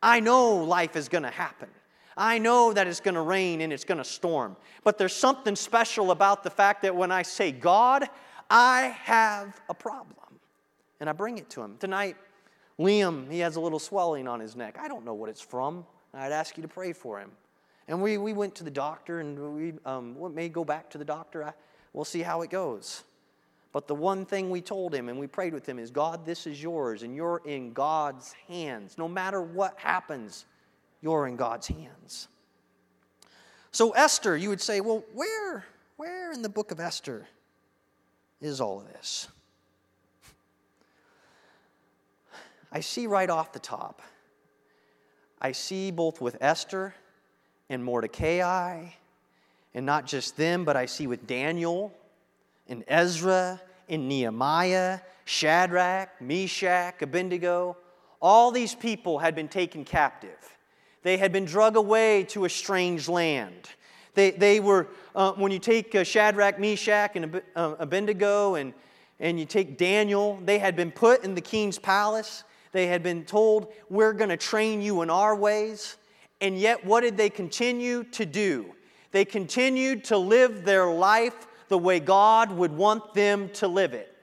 I 0.00 0.20
know 0.20 0.54
life 0.54 0.94
is 0.94 1.08
going 1.08 1.24
to 1.24 1.30
happen. 1.30 1.68
I 2.16 2.38
know 2.38 2.72
that 2.72 2.86
it's 2.86 3.00
going 3.00 3.16
to 3.16 3.22
rain 3.22 3.60
and 3.60 3.72
it's 3.72 3.82
going 3.82 3.98
to 3.98 4.04
storm. 4.04 4.56
But 4.84 4.98
there's 4.98 5.16
something 5.16 5.56
special 5.56 6.12
about 6.12 6.44
the 6.44 6.50
fact 6.50 6.82
that 6.82 6.94
when 6.94 7.10
I 7.10 7.22
say, 7.22 7.50
God, 7.50 8.08
I 8.48 8.96
have 9.02 9.60
a 9.68 9.74
problem. 9.74 10.12
And 11.00 11.10
I 11.10 11.12
bring 11.12 11.38
it 11.38 11.50
to 11.50 11.62
him. 11.62 11.76
Tonight, 11.80 12.16
Liam, 12.78 13.30
he 13.30 13.38
has 13.40 13.56
a 13.56 13.60
little 13.60 13.78
swelling 13.78 14.28
on 14.28 14.40
his 14.40 14.54
neck. 14.54 14.76
I 14.80 14.88
don't 14.88 15.04
know 15.04 15.14
what 15.14 15.30
it's 15.30 15.40
from. 15.40 15.86
I'd 16.12 16.32
ask 16.32 16.56
you 16.56 16.62
to 16.62 16.68
pray 16.68 16.92
for 16.92 17.18
him. 17.18 17.30
And 17.88 18.02
we, 18.02 18.18
we 18.18 18.32
went 18.32 18.54
to 18.56 18.64
the 18.64 18.70
doctor 18.70 19.20
and 19.20 19.54
we 19.54 19.74
um, 19.84 20.16
may 20.34 20.48
go 20.48 20.64
back 20.64 20.90
to 20.90 20.98
the 20.98 21.04
doctor. 21.04 21.44
I, 21.44 21.52
we'll 21.92 22.04
see 22.04 22.22
how 22.22 22.42
it 22.42 22.50
goes. 22.50 23.04
But 23.72 23.86
the 23.86 23.94
one 23.94 24.24
thing 24.24 24.50
we 24.50 24.60
told 24.60 24.94
him 24.94 25.08
and 25.08 25.18
we 25.18 25.26
prayed 25.26 25.52
with 25.52 25.68
him 25.68 25.78
is 25.78 25.90
God, 25.90 26.24
this 26.24 26.46
is 26.46 26.62
yours 26.62 27.02
and 27.02 27.14
you're 27.14 27.42
in 27.44 27.72
God's 27.72 28.32
hands. 28.48 28.96
No 28.98 29.06
matter 29.06 29.42
what 29.42 29.78
happens, 29.78 30.46
you're 31.02 31.26
in 31.26 31.36
God's 31.36 31.66
hands. 31.66 32.28
So, 33.70 33.90
Esther, 33.90 34.36
you 34.36 34.48
would 34.48 34.62
say, 34.62 34.80
well, 34.80 35.04
where, 35.12 35.64
where 35.96 36.32
in 36.32 36.40
the 36.40 36.48
book 36.48 36.70
of 36.70 36.80
Esther 36.80 37.26
is 38.40 38.60
all 38.60 38.80
of 38.80 38.86
this? 38.88 39.28
I 42.72 42.80
see 42.80 43.06
right 43.06 43.30
off 43.30 43.52
the 43.52 43.58
top, 43.58 44.02
I 45.40 45.52
see 45.52 45.90
both 45.90 46.20
with 46.20 46.36
Esther 46.40 46.94
and 47.68 47.84
Mordecai, 47.84 48.86
and 49.74 49.86
not 49.86 50.06
just 50.06 50.36
them, 50.36 50.64
but 50.64 50.76
I 50.76 50.86
see 50.86 51.06
with 51.06 51.26
Daniel 51.26 51.92
and 52.68 52.84
Ezra 52.88 53.60
and 53.88 54.08
Nehemiah, 54.08 55.00
Shadrach, 55.24 56.20
Meshach, 56.20 57.02
Abednego. 57.02 57.76
All 58.20 58.50
these 58.50 58.74
people 58.74 59.18
had 59.18 59.34
been 59.34 59.48
taken 59.48 59.84
captive. 59.84 60.56
They 61.02 61.18
had 61.18 61.32
been 61.32 61.44
drug 61.44 61.76
away 61.76 62.24
to 62.30 62.46
a 62.46 62.48
strange 62.48 63.08
land. 63.08 63.68
They, 64.14 64.30
they 64.30 64.60
were, 64.60 64.88
uh, 65.14 65.32
when 65.32 65.52
you 65.52 65.58
take 65.58 65.94
uh, 65.94 66.02
Shadrach, 66.02 66.58
Meshach, 66.58 67.14
and 67.14 67.42
uh, 67.54 67.76
Abednego, 67.78 68.54
and, 68.54 68.72
and 69.20 69.38
you 69.38 69.44
take 69.44 69.76
Daniel, 69.76 70.40
they 70.44 70.58
had 70.58 70.74
been 70.74 70.90
put 70.90 71.22
in 71.22 71.34
the 71.34 71.40
king's 71.40 71.78
palace. 71.78 72.42
They 72.76 72.88
had 72.88 73.02
been 73.02 73.24
told, 73.24 73.72
We're 73.88 74.12
going 74.12 74.28
to 74.28 74.36
train 74.36 74.82
you 74.82 75.00
in 75.00 75.08
our 75.08 75.34
ways. 75.34 75.96
And 76.42 76.58
yet, 76.58 76.84
what 76.84 77.00
did 77.00 77.16
they 77.16 77.30
continue 77.30 78.04
to 78.04 78.26
do? 78.26 78.66
They 79.12 79.24
continued 79.24 80.04
to 80.04 80.18
live 80.18 80.62
their 80.62 80.86
life 80.86 81.46
the 81.68 81.78
way 81.78 82.00
God 82.00 82.52
would 82.52 82.70
want 82.70 83.14
them 83.14 83.48
to 83.54 83.66
live 83.66 83.94
it. 83.94 84.14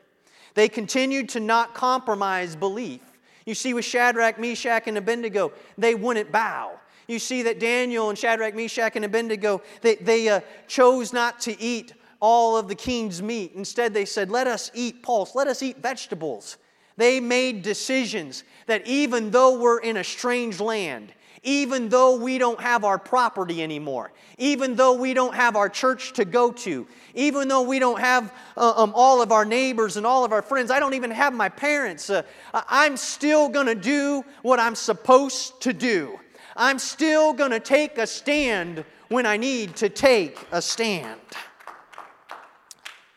They 0.53 0.69
continued 0.69 1.29
to 1.29 1.39
not 1.39 1.73
compromise 1.73 2.55
belief. 2.55 3.01
You 3.47 3.55
see, 3.55 3.73
with 3.73 3.85
Shadrach, 3.85 4.37
Meshach, 4.37 4.83
and 4.85 4.99
Abednego, 4.99 5.51
they 5.75 5.95
wouldn't 5.95 6.31
bow. 6.31 6.79
You 7.07 7.17
see 7.17 7.41
that 7.41 7.59
Daniel 7.59 8.09
and 8.09 8.19
Shadrach, 8.19 8.53
Meshach, 8.53 8.95
and 8.95 9.03
Abednego, 9.03 9.63
they, 9.81 9.95
they 9.95 10.29
uh, 10.29 10.41
chose 10.67 11.11
not 11.11 11.41
to 11.41 11.59
eat 11.59 11.93
all 12.19 12.55
of 12.55 12.67
the 12.67 12.75
king's 12.75 13.19
meat. 13.19 13.53
Instead, 13.55 13.95
they 13.95 14.05
said, 14.05 14.29
Let 14.29 14.45
us 14.45 14.69
eat 14.75 15.01
pulse, 15.01 15.33
let 15.33 15.47
us 15.47 15.63
eat 15.63 15.79
vegetables. 15.79 16.57
They 16.97 17.19
made 17.19 17.61
decisions 17.61 18.43
that 18.67 18.85
even 18.87 19.31
though 19.31 19.59
we're 19.59 19.79
in 19.79 19.97
a 19.97 20.03
strange 20.03 20.59
land, 20.59 21.13
even 21.43 21.89
though 21.89 22.15
we 22.15 22.37
don't 22.37 22.61
have 22.61 22.85
our 22.85 22.97
property 22.97 23.61
anymore, 23.61 24.11
even 24.37 24.75
though 24.75 24.93
we 24.93 25.13
don't 25.13 25.35
have 25.35 25.55
our 25.55 25.67
church 25.67 26.13
to 26.13 26.23
go 26.25 26.51
to, 26.51 26.87
even 27.13 27.47
though 27.47 27.63
we 27.63 27.79
don't 27.79 27.99
have 27.99 28.33
uh, 28.55 28.73
um, 28.77 28.93
all 28.95 29.21
of 29.21 29.31
our 29.31 29.43
neighbors 29.43 29.97
and 29.97 30.05
all 30.05 30.23
of 30.23 30.31
our 30.31 30.41
friends, 30.41 30.71
I 30.71 30.79
don't 30.79 30.93
even 30.93 31.11
have 31.11 31.33
my 31.33 31.49
parents, 31.49 32.09
uh, 32.09 32.23
I'm 32.53 32.95
still 32.95 33.49
going 33.49 33.67
to 33.67 33.75
do 33.75 34.23
what 34.41 34.59
I'm 34.59 34.75
supposed 34.75 35.59
to 35.61 35.73
do. 35.73 36.19
I'm 36.55 36.79
still 36.79 37.33
going 37.33 37.51
to 37.51 37.59
take 37.59 37.97
a 37.97 38.07
stand 38.07 38.85
when 39.09 39.25
I 39.25 39.37
need 39.37 39.75
to 39.77 39.89
take 39.89 40.39
a 40.51 40.61
stand. 40.61 41.19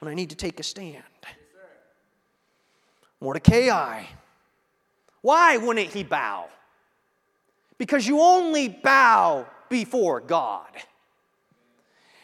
When 0.00 0.11
I 0.11 0.14
need 0.14 0.30
to 0.30 0.37
take 0.37 0.59
a 0.59 0.62
stand. 0.62 1.02
Mordecai. 3.20 4.04
Why 5.23 5.56
wouldn't 5.56 5.92
he 5.92 6.02
bow? 6.04 6.49
because 7.78 8.06
you 8.06 8.20
only 8.20 8.68
bow 8.68 9.46
before 9.68 10.20
God. 10.20 10.68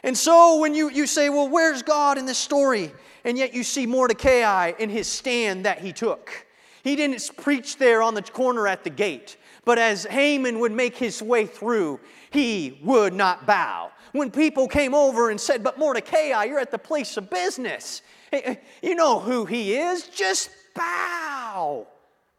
And 0.02 0.16
so 0.16 0.58
when 0.60 0.74
you, 0.74 0.90
you 0.90 1.06
say, 1.06 1.28
well, 1.28 1.48
where's 1.48 1.82
God 1.82 2.18
in 2.18 2.26
this 2.26 2.38
story? 2.38 2.92
And 3.24 3.38
yet 3.38 3.54
you 3.54 3.62
see 3.62 3.86
Mordecai 3.86 4.72
in 4.78 4.90
his 4.90 5.06
stand 5.06 5.64
that 5.64 5.80
he 5.80 5.92
took. 5.92 6.46
He 6.82 6.96
didn't 6.96 7.30
preach 7.36 7.76
there 7.76 8.02
on 8.02 8.14
the 8.14 8.22
corner 8.22 8.66
at 8.66 8.82
the 8.82 8.90
gate, 8.90 9.36
but 9.64 9.78
as 9.78 10.04
Haman 10.04 10.58
would 10.58 10.72
make 10.72 10.96
his 10.96 11.22
way 11.22 11.46
through, 11.46 12.00
he 12.30 12.80
would 12.82 13.12
not 13.12 13.46
bow. 13.46 13.92
When 14.10 14.30
people 14.30 14.66
came 14.66 14.92
over 14.92 15.30
and 15.30 15.40
said, 15.40 15.62
But 15.62 15.78
Mordecai, 15.78 16.44
you're 16.44 16.58
at 16.58 16.72
the 16.72 16.78
place 16.78 17.16
of 17.16 17.30
business. 17.30 18.02
Eh, 18.32 18.40
eh, 18.44 18.54
you 18.82 18.96
know 18.96 19.20
who 19.20 19.44
he 19.44 19.74
is. 19.74 20.08
Just 20.08 20.50
bow. 20.74 21.86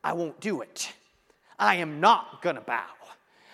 I 0.03 0.13
won't 0.13 0.39
do 0.39 0.61
it. 0.61 0.91
I 1.57 1.75
am 1.75 1.99
not 1.99 2.41
going 2.41 2.55
to 2.55 2.61
bow. 2.61 2.83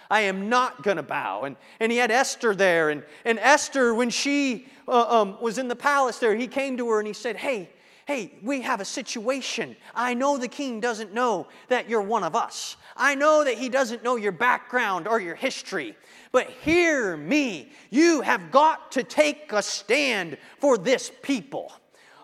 I 0.10 0.22
am 0.22 0.50
not 0.50 0.82
going 0.82 0.98
to 0.98 1.04
bow. 1.04 1.44
And, 1.44 1.56
and 1.80 1.92
he 1.92 1.98
had 1.98 2.10
Esther 2.10 2.56
there. 2.56 2.90
And, 2.90 3.04
and 3.26 3.38
Esther, 3.40 3.94
when 3.94 4.10
she 4.10 4.68
uh, 4.88 5.22
um, 5.22 5.38
was 5.40 5.58
in 5.58 5.68
the 5.68 5.76
palace 5.76 6.18
there, 6.18 6.36
he 6.36 6.48
came 6.48 6.78
to 6.78 6.90
her 6.90 7.00
and 7.00 7.08
he 7.08 7.14
said, 7.14 7.36
Hey, 7.36 7.70
hey, 8.08 8.34
we 8.42 8.62
have 8.62 8.82
a 8.82 8.86
situation. 8.86 9.76
I 9.94 10.16
know 10.16 10.38
the 10.38 10.48
king 10.48 10.80
doesn't 10.80 11.14
know 11.14 11.48
that 11.68 11.88
you're 11.88 12.02
one 12.02 12.24
of 12.24 12.36
us. 12.36 12.76
I 12.98 13.14
know 13.14 13.44
that 13.44 13.54
he 13.54 13.70
doesn't 13.70 14.04
know 14.04 14.16
your 14.16 14.32
background 14.32 15.08
or 15.08 15.22
your 15.22 15.36
history. 15.36 15.96
But 16.32 16.50
hear 16.50 17.16
me. 17.16 17.72
You 17.92 18.22
have 18.22 18.50
got 18.50 18.92
to 18.94 19.04
take 19.04 19.52
a 19.52 19.62
stand 19.62 20.40
for 20.60 20.76
this 20.76 21.12
people. 21.22 21.72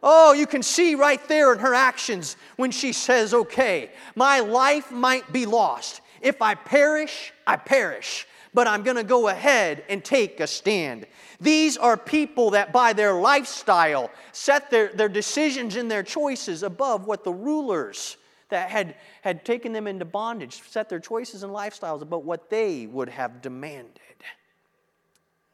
Oh, 0.07 0.33
you 0.33 0.45
can 0.45 0.62
see 0.62 0.93
right 0.93 1.27
there 1.27 1.51
in 1.51 1.57
her 1.59 1.74
actions 1.74 2.38
when 2.57 2.69
she 2.69 2.93
says, 2.93 3.33
Okay, 3.33 3.89
my 4.15 4.39
life 4.39 4.91
might 4.91 5.33
be 5.33 5.47
lost. 5.47 6.01
If 6.21 6.43
I 6.43 6.53
perish, 6.53 7.33
I 7.47 7.57
perish. 7.57 8.27
But 8.53 8.67
I'm 8.67 8.83
going 8.83 8.95
to 8.95 9.03
go 9.03 9.27
ahead 9.27 9.83
and 9.89 10.05
take 10.05 10.39
a 10.39 10.47
stand. 10.47 11.07
These 11.41 11.75
are 11.75 11.97
people 11.97 12.51
that, 12.51 12.71
by 12.71 12.93
their 12.93 13.15
lifestyle, 13.15 14.12
set 14.31 14.69
their, 14.69 14.93
their 14.93 15.09
decisions 15.09 15.75
and 15.75 15.91
their 15.91 16.03
choices 16.03 16.63
above 16.63 17.05
what 17.05 17.25
the 17.25 17.33
rulers 17.33 18.15
that 18.50 18.69
had, 18.69 18.95
had 19.21 19.43
taken 19.43 19.74
them 19.74 19.88
into 19.88 20.05
bondage 20.05 20.62
set 20.69 20.88
their 20.88 21.00
choices 21.00 21.43
and 21.43 21.51
lifestyles 21.51 22.01
about 22.01 22.24
what 22.24 22.50
they 22.50 22.85
would 22.85 23.09
have 23.09 23.41
demanded. 23.41 24.00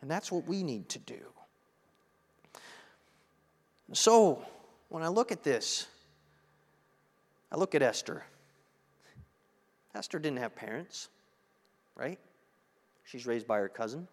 And 0.01 0.11
that's 0.11 0.31
what 0.31 0.45
we 0.45 0.61
need 0.61 0.89
to 0.89 0.99
do. 0.99 1.30
So, 3.93 4.43
when 4.89 5.03
I 5.03 5.07
look 5.07 5.31
at 5.31 5.43
this, 5.43 5.87
I 7.51 7.57
look 7.57 7.75
at 7.75 7.81
Esther. 7.81 8.23
Esther 9.93 10.19
didn't 10.19 10.39
have 10.39 10.55
parents, 10.55 11.09
right? 11.95 12.19
She's 13.03 13.25
raised 13.25 13.47
by 13.47 13.57
her 13.57 13.67
cousin. 13.67 14.07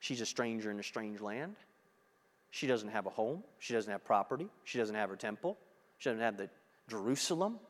She's 0.00 0.20
a 0.20 0.26
stranger 0.26 0.70
in 0.70 0.80
a 0.80 0.82
strange 0.82 1.20
land. 1.20 1.54
She 2.50 2.66
doesn't 2.66 2.88
have 2.88 3.06
a 3.06 3.10
home. 3.10 3.44
She 3.60 3.72
doesn't 3.72 3.90
have 3.90 4.04
property. 4.04 4.48
She 4.64 4.78
doesn't 4.78 4.96
have 4.96 5.08
her 5.08 5.16
temple. 5.16 5.56
She 5.98 6.08
doesn't 6.10 6.22
have 6.22 6.36
the 6.36 6.48
Jerusalem. 6.88 7.60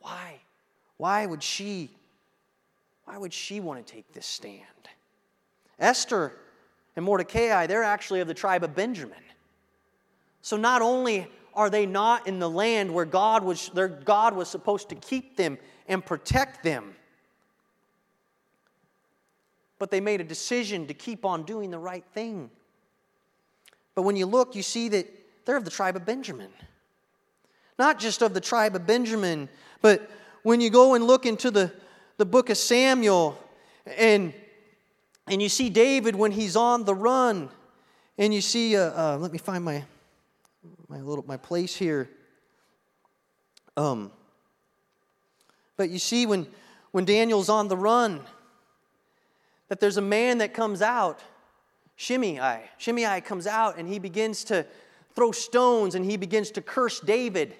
Why? 0.00 0.40
Why 0.96 1.26
would 1.26 1.42
she 1.42 1.90
why 3.04 3.18
would 3.18 3.32
she 3.32 3.60
want 3.60 3.84
to 3.84 3.92
take 3.92 4.12
this 4.12 4.26
stand? 4.26 4.64
Esther 5.78 6.32
and 6.96 7.04
Mordecai, 7.04 7.66
they're 7.66 7.82
actually 7.82 8.20
of 8.20 8.28
the 8.28 8.34
tribe 8.34 8.64
of 8.64 8.74
Benjamin. 8.74 9.22
So 10.42 10.56
not 10.56 10.82
only 10.82 11.28
are 11.54 11.70
they 11.70 11.86
not 11.86 12.26
in 12.26 12.38
the 12.38 12.48
land 12.48 12.92
where 12.92 13.04
God 13.04 13.42
was, 13.42 13.70
their 13.74 13.88
God 13.88 14.34
was 14.34 14.48
supposed 14.48 14.88
to 14.90 14.94
keep 14.94 15.36
them 15.36 15.58
and 15.88 16.04
protect 16.04 16.62
them, 16.62 16.94
but 19.78 19.90
they 19.90 20.00
made 20.00 20.20
a 20.20 20.24
decision 20.24 20.86
to 20.86 20.94
keep 20.94 21.24
on 21.24 21.44
doing 21.44 21.70
the 21.70 21.78
right 21.78 22.04
thing. 22.12 22.50
But 23.94 24.02
when 24.02 24.16
you 24.16 24.26
look, 24.26 24.54
you 24.54 24.62
see 24.62 24.88
that 24.90 25.06
they're 25.44 25.56
of 25.56 25.64
the 25.64 25.70
tribe 25.70 25.96
of 25.96 26.04
Benjamin. 26.04 26.50
Not 27.78 27.98
just 27.98 28.22
of 28.22 28.34
the 28.34 28.40
tribe 28.40 28.76
of 28.76 28.86
Benjamin, 28.86 29.48
but 29.80 30.10
when 30.42 30.60
you 30.60 30.70
go 30.70 30.94
and 30.94 31.06
look 31.06 31.26
into 31.26 31.50
the 31.50 31.72
the 32.20 32.26
book 32.26 32.50
of 32.50 32.58
Samuel 32.58 33.38
and 33.96 34.34
and 35.30 35.40
you 35.40 35.48
see 35.48 35.70
David 35.70 36.14
when 36.16 36.32
he's 36.32 36.56
on 36.56 36.84
the 36.84 36.94
run. 36.94 37.48
And 38.18 38.34
you 38.34 38.40
see 38.40 38.76
uh, 38.76 39.14
uh, 39.14 39.18
let 39.18 39.32
me 39.32 39.38
find 39.38 39.64
my 39.64 39.84
my 40.88 41.00
little 41.00 41.24
my 41.26 41.36
place 41.36 41.74
here. 41.74 42.10
Um 43.76 44.12
but 45.76 45.90
you 45.90 45.98
see 45.98 46.26
when 46.26 46.46
when 46.90 47.04
Daniel's 47.04 47.48
on 47.48 47.68
the 47.68 47.76
run 47.76 48.20
that 49.68 49.80
there's 49.80 49.96
a 49.96 50.02
man 50.02 50.38
that 50.38 50.52
comes 50.52 50.82
out 50.82 51.20
Shimei. 51.96 52.62
Shimei 52.78 53.20
comes 53.20 53.46
out 53.46 53.78
and 53.78 53.86
he 53.86 53.98
begins 53.98 54.44
to 54.44 54.66
throw 55.14 55.32
stones 55.32 55.94
and 55.94 56.04
he 56.04 56.16
begins 56.16 56.50
to 56.52 56.62
curse 56.62 56.98
David. 57.00 57.54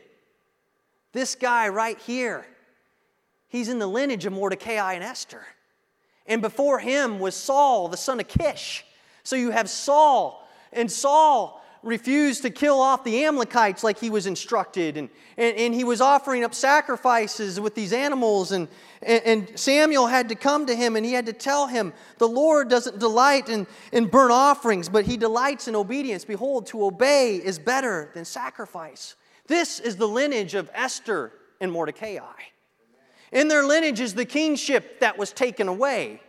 This 1.13 1.35
guy 1.35 1.69
right 1.69 1.99
here 1.99 2.47
He's 3.51 3.69
in 3.69 3.81
the 3.81 3.87
lineage 3.87 4.25
of 4.27 4.33
Mordecai 4.33 4.95
and 4.95 5.03
Esther. 5.03 5.45
And 6.31 6.41
before 6.41 6.79
him 6.79 7.19
was 7.19 7.35
Saul, 7.35 7.89
the 7.89 7.97
son 7.97 8.21
of 8.21 8.29
Kish. 8.29 8.85
So 9.25 9.35
you 9.35 9.51
have 9.51 9.69
Saul, 9.69 10.49
and 10.73 10.91
Saul 10.91 11.61
refused 11.83 12.43
to 12.43 12.51
kill 12.51 12.79
off 12.81 13.03
the 13.03 13.25
Amalekites 13.25 13.83
like 13.83 13.99
he 13.99 14.11
was 14.11 14.27
instructed, 14.27 14.97
and, 14.97 15.09
and, 15.37 15.57
and 15.57 15.75
he 15.75 15.83
was 15.83 16.01
offering 16.01 16.45
up 16.45 16.55
sacrifices 16.55 17.59
with 17.59 17.75
these 17.75 17.93
animals. 17.93 18.53
And, 18.53 18.69
and, 19.03 19.23
and, 19.25 19.59
Samuel 19.59 20.07
had 20.07 20.29
to 20.29 20.37
come 20.37 20.67
to 20.67 20.77
him 20.77 20.95
and 20.95 21.05
he 21.05 21.15
had 21.15 21.27
to 21.27 21.33
tell 21.33 21.67
him, 21.67 21.93
The 22.19 22.29
Lord 22.29 22.69
doesn't 22.69 23.01
delight 23.01 23.49
in, 23.49 23.67
in 23.93 24.07
burnt 24.07 24.33
offerings, 24.33 24.89
but 24.89 25.07
he 25.07 25.17
delights 25.17 25.67
in 25.67 25.75
obedience. 25.75 26.25
Behold, 26.25 26.67
to 26.69 26.85
obey 26.85 27.37
is 27.37 27.59
better 27.59 28.11
than 28.15 28.25
sacrifice. 28.25 29.17
This 29.49 29.81
is 29.81 29.97
the 29.97 30.07
lineage 30.07 30.55
of 30.55 30.71
Esther 30.75 31.33
and 31.61 31.73
Mordecai. 31.73 32.21
In 33.33 33.49
their 33.49 33.65
lineage 33.65 34.01
is 34.01 34.15
the 34.15 34.25
kingship 34.25 35.01
that 35.01 35.17
was 35.17 35.33
taken 35.33 35.69
away, 35.69 36.21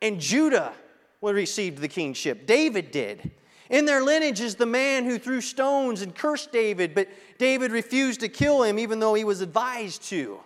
and 0.00 0.20
Judah 0.20 0.72
received 1.20 1.78
the 1.78 1.88
kingship. 1.88 2.46
David 2.46 2.90
did. 2.90 3.30
In 3.68 3.84
their 3.84 4.02
lineage 4.02 4.40
is 4.40 4.54
the 4.54 4.66
man 4.66 5.04
who 5.04 5.18
threw 5.18 5.40
stones 5.40 6.00
and 6.00 6.14
cursed 6.14 6.52
David, 6.52 6.94
but 6.94 7.08
David 7.38 7.70
refused 7.70 8.20
to 8.20 8.28
kill 8.28 8.62
him 8.62 8.78
even 8.78 8.98
though 8.98 9.14
he 9.14 9.24
was 9.24 9.42
advised 9.42 10.02
to. 10.04 10.40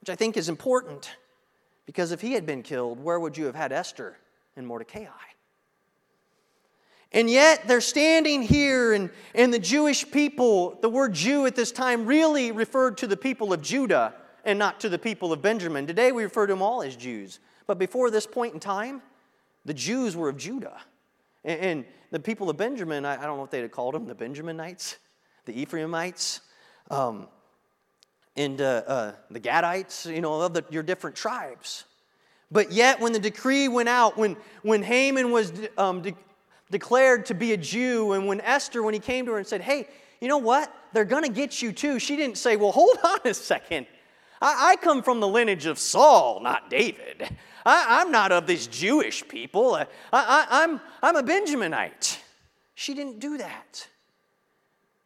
Which 0.00 0.10
I 0.10 0.14
think 0.14 0.36
is 0.36 0.50
important 0.50 1.16
because 1.86 2.12
if 2.12 2.20
he 2.20 2.32
had 2.32 2.44
been 2.44 2.62
killed, 2.62 3.00
where 3.00 3.18
would 3.18 3.36
you 3.38 3.46
have 3.46 3.54
had 3.54 3.72
Esther 3.72 4.18
and 4.56 4.66
Mordecai? 4.66 5.06
And 7.12 7.30
yet 7.30 7.68
they're 7.68 7.80
standing 7.80 8.42
here, 8.42 8.92
and, 8.92 9.08
and 9.34 9.54
the 9.54 9.58
Jewish 9.58 10.10
people, 10.10 10.76
the 10.82 10.88
word 10.88 11.14
Jew 11.14 11.46
at 11.46 11.54
this 11.54 11.70
time 11.70 12.06
really 12.06 12.50
referred 12.50 12.98
to 12.98 13.06
the 13.06 13.16
people 13.16 13.52
of 13.52 13.62
Judah 13.62 14.14
and 14.44 14.58
not 14.58 14.80
to 14.80 14.88
the 14.88 14.98
people 14.98 15.32
of 15.32 15.42
Benjamin. 15.42 15.86
Today 15.86 16.12
we 16.12 16.24
refer 16.24 16.46
to 16.46 16.52
them 16.52 16.62
all 16.62 16.82
as 16.82 16.96
Jews. 16.96 17.40
But 17.66 17.78
before 17.78 18.10
this 18.10 18.26
point 18.26 18.54
in 18.54 18.60
time, 18.60 19.02
the 19.64 19.74
Jews 19.74 20.16
were 20.16 20.28
of 20.28 20.36
Judah. 20.36 20.80
And, 21.44 21.60
and 21.60 21.84
the 22.10 22.20
people 22.20 22.50
of 22.50 22.56
Benjamin, 22.56 23.04
I, 23.04 23.14
I, 23.14 23.26
don't 23.26 23.36
know 23.36 23.40
what 23.40 23.50
they'd 23.50 23.62
have 23.62 23.70
called 23.70 23.94
them, 23.94 24.06
the 24.06 24.14
Benjaminites, 24.14 24.96
the 25.46 25.60
Ephraimites, 25.60 26.40
um, 26.90 27.28
and 28.36 28.60
uh, 28.60 28.82
uh, 28.86 29.12
the 29.30 29.40
Gadites, 29.40 30.12
you 30.12 30.20
know, 30.20 30.40
of 30.40 30.54
the, 30.54 30.64
your 30.70 30.82
different 30.82 31.16
tribes. 31.16 31.84
But 32.50 32.72
yet, 32.72 33.00
when 33.00 33.12
the 33.12 33.18
decree 33.18 33.68
went 33.68 33.88
out, 33.88 34.16
when, 34.16 34.36
when 34.62 34.82
Haman 34.82 35.30
was 35.30 35.52
um, 35.78 36.02
de- 36.02 36.14
declared 36.70 37.26
to 37.26 37.34
be 37.34 37.52
a 37.52 37.56
Jew, 37.56 38.12
and 38.12 38.26
when 38.26 38.40
Esther, 38.40 38.82
when 38.82 38.94
he 38.94 39.00
came 39.00 39.26
to 39.26 39.32
her 39.32 39.38
and 39.38 39.46
said, 39.46 39.60
Hey, 39.60 39.88
you 40.20 40.28
know 40.28 40.38
what? 40.38 40.72
They're 40.92 41.04
going 41.04 41.24
to 41.24 41.30
get 41.30 41.62
you 41.62 41.72
too. 41.72 41.98
She 41.98 42.16
didn't 42.16 42.38
say, 42.38 42.56
Well, 42.56 42.72
hold 42.72 42.98
on 43.04 43.18
a 43.24 43.34
second. 43.34 43.86
I, 44.40 44.72
I 44.72 44.76
come 44.76 45.02
from 45.02 45.20
the 45.20 45.28
lineage 45.28 45.66
of 45.66 45.78
Saul, 45.78 46.40
not 46.40 46.70
David. 46.70 47.28
I, 47.66 48.02
am 48.02 48.10
not 48.10 48.32
of 48.32 48.46
this 48.46 48.66
Jewish 48.66 49.26
people. 49.26 49.74
I, 49.74 49.86
I, 50.12 50.46
I'm, 50.50 50.80
I'm 51.02 51.16
a 51.16 51.22
Benjaminite. 51.22 52.18
She 52.74 52.94
didn't 52.94 53.20
do 53.20 53.38
that. 53.38 53.88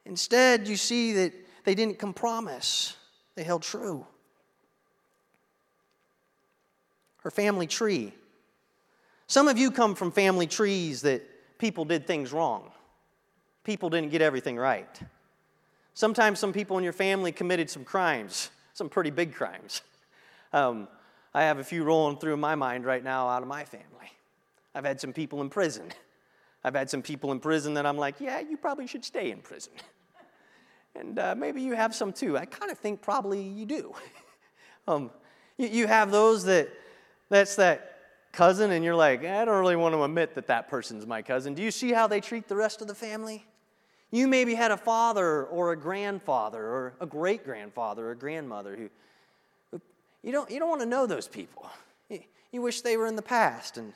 Instead, 0.05 0.67
you 0.67 0.77
see 0.77 1.13
that 1.13 1.33
they 1.65 1.75
didn't 1.75 1.99
compromise, 1.99 2.97
they 3.35 3.45
held 3.45 3.63
true. 3.63 4.07
Her 7.19 7.31
family 7.31 7.67
tree. 7.67 8.13
Some 9.27 9.49
of 9.49 9.59
you 9.59 9.71
come 9.71 9.95
from 9.95 10.11
family 10.11 10.47
trees 10.47 11.03
that 11.03 11.23
people 11.59 11.85
did 11.85 12.07
things 12.07 12.33
wrong, 12.33 12.71
people 13.65 13.91
didn't 13.91 14.11
get 14.11 14.23
everything 14.23 14.57
right. 14.57 14.99
Sometimes 15.93 16.39
some 16.39 16.53
people 16.53 16.79
in 16.79 16.85
your 16.85 16.93
family 16.93 17.33
committed 17.33 17.69
some 17.69 17.85
crimes 17.85 18.51
some 18.79 18.89
pretty 18.89 19.11
big 19.11 19.35
crimes. 19.35 19.83
Um, 20.51 20.89
I 21.35 21.43
have 21.43 21.59
a 21.59 21.63
few 21.63 21.85
rolling 21.85 22.17
through 22.17 22.39
my 22.39 22.55
mind 22.55 22.87
right 22.87 23.05
now 23.05 23.29
out 23.29 23.43
of 23.43 23.49
my 23.49 23.67
family. 23.67 24.11
I've 24.75 24.87
had 24.87 24.99
some 24.99 25.13
people 25.13 25.43
in 25.43 25.51
prison. 25.51 25.93
I've 26.65 26.75
had 26.75 26.89
some 26.89 27.03
people 27.03 27.33
in 27.33 27.39
prison 27.39 27.75
that 27.75 27.85
I'm 27.85 27.99
like, 27.99 28.19
yeah, 28.19 28.41
you 28.41 28.57
probably 28.57 28.87
should 28.87 29.05
stay 29.05 29.31
in 29.31 29.41
prison. 29.41 29.75
and 30.95 31.19
uh, 31.19 31.35
maybe 31.37 31.61
you 31.61 31.75
have 31.75 31.95
some 31.95 32.15
too. 32.15 32.39
I 32.39 32.47
kind 32.47 32.73
of 32.73 32.79
think 32.79 33.03
probably 33.03 33.43
you 33.43 33.67
do. 33.67 33.95
um, 34.89 35.11
you, 35.59 35.69
you 35.69 35.87
have 35.87 36.11
those 36.11 36.45
that, 36.45 36.71
that's 37.29 37.57
that 37.57 37.99
cousin, 38.33 38.71
and 38.71 38.83
you're 38.83 38.97
like, 38.97 39.23
I 39.23 39.45
don't 39.45 39.61
really 39.61 39.77
want 39.77 39.95
to 39.95 40.03
admit 40.03 40.35
that 40.35 40.47
that 40.47 40.71
person's 40.71 41.07
my 41.07 41.21
cousin. 41.21 41.53
Do 41.53 41.63
you 41.63 41.71
see 41.71 41.93
how 41.93 42.07
they 42.07 42.23
treat 42.23 42.49
the 42.49 42.57
rest 42.57 42.81
of 42.81 42.89
the 42.89 42.95
family? 42.95 43.45
You 44.11 44.27
maybe 44.27 44.55
had 44.55 44.71
a 44.71 44.77
father 44.77 45.45
or 45.45 45.73
a 45.73 45.77
grandfather 45.77 46.63
or 46.63 46.95
a 47.01 47.07
great 47.07 47.45
grandfather 47.45 48.07
or 48.07 48.11
a 48.13 48.17
grandmother 48.17 48.77
who, 48.77 48.89
who 49.71 49.81
you, 50.23 50.33
don't, 50.33 50.51
you 50.51 50.59
don't 50.59 50.69
want 50.69 50.81
to 50.81 50.87
know 50.87 51.07
those 51.07 51.29
people. 51.29 51.69
You, 52.09 52.21
you 52.51 52.63
wish 52.63 52.81
they 52.81 52.97
were 52.97 53.07
in 53.07 53.17
the 53.17 53.23
past. 53.23 53.77
And 53.77 53.93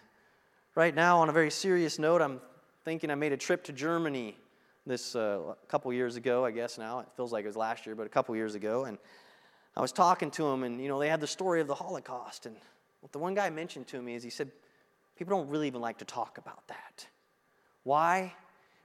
right 0.75 0.95
now, 0.95 1.19
on 1.19 1.31
a 1.31 1.33
very 1.33 1.51
serious 1.51 1.99
note, 1.99 2.21
I'm 2.21 2.41
thinking 2.85 3.11
I 3.11 3.15
made 3.15 3.33
a 3.33 3.37
trip 3.37 3.65
to 3.65 3.73
Germany 3.73 4.37
this 4.85 5.17
uh, 5.17 5.55
couple 5.69 5.93
years 5.93 6.17
ago, 6.17 6.45
I 6.45 6.51
guess 6.51 6.77
now. 6.77 7.01
It 7.01 7.07
feels 7.17 7.33
like 7.33 7.45
it 7.45 7.49
was 7.49 7.57
last 7.57 7.87
year, 7.87 7.95
but 7.95 8.05
a 8.05 8.11
couple 8.11 8.35
years 8.37 8.55
ago. 8.55 8.85
And 8.85 8.99
I 9.77 9.81
was 9.81 9.93
talking 9.93 10.31
to 10.33 10.47
him, 10.47 10.65
and 10.65 10.81
you 10.81 10.89
know, 10.89 10.99
they 10.99 11.09
had 11.09 11.21
the 11.21 11.27
story 11.27 11.61
of 11.61 11.67
the 11.67 11.75
Holocaust. 11.75 12.47
And 12.47 12.57
what 13.01 13.13
the 13.13 13.19
one 13.19 13.35
guy 13.35 13.49
mentioned 13.49 13.87
to 13.89 14.03
me 14.03 14.15
is 14.15 14.23
he 14.23 14.31
said, 14.31 14.51
People 15.17 15.39
don't 15.39 15.49
really 15.49 15.67
even 15.67 15.81
like 15.81 15.99
to 15.99 16.05
talk 16.05 16.39
about 16.39 16.67
that. 16.69 17.07
Why? 17.85 18.35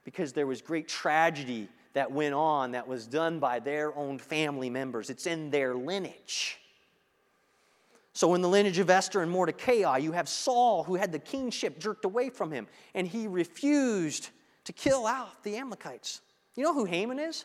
Because 0.08 0.32
there 0.32 0.48
was 0.48 0.62
great 0.62 0.88
tragedy 0.88 1.68
that 1.92 2.10
went 2.10 2.34
on 2.34 2.72
that 2.72 2.88
was 2.88 3.06
done 3.06 3.40
by 3.40 3.60
their 3.60 3.94
own 3.94 4.20
family 4.20 4.70
members, 4.70 5.10
it's 5.10 5.28
in 5.28 5.50
their 5.50 5.76
lineage. 5.76 6.60
So, 8.14 8.34
in 8.34 8.42
the 8.42 8.48
lineage 8.48 8.80
of 8.80 8.90
Esther 8.90 9.22
and 9.22 9.30
Mordecai, 9.30 9.98
you 9.98 10.14
have 10.14 10.30
Saul 10.30 10.86
who 10.86 10.96
had 10.96 11.12
the 11.12 11.20
kingship 11.20 11.78
jerked 11.78 12.06
away 12.06 12.30
from 12.30 12.54
him, 12.54 12.68
and 12.96 13.06
he 13.06 13.28
refused 13.28 14.30
to 14.64 14.72
kill 14.72 15.06
out 15.06 15.44
the 15.44 15.58
Amalekites. 15.58 16.22
You 16.56 16.64
know 16.64 16.74
who 16.74 16.86
Haman 16.86 17.20
is? 17.20 17.44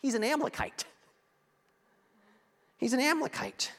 He's 0.00 0.14
an 0.14 0.24
Amalekite. 0.24 0.86
He's 2.78 2.94
an 2.94 3.00
Amalekite. 3.00 3.72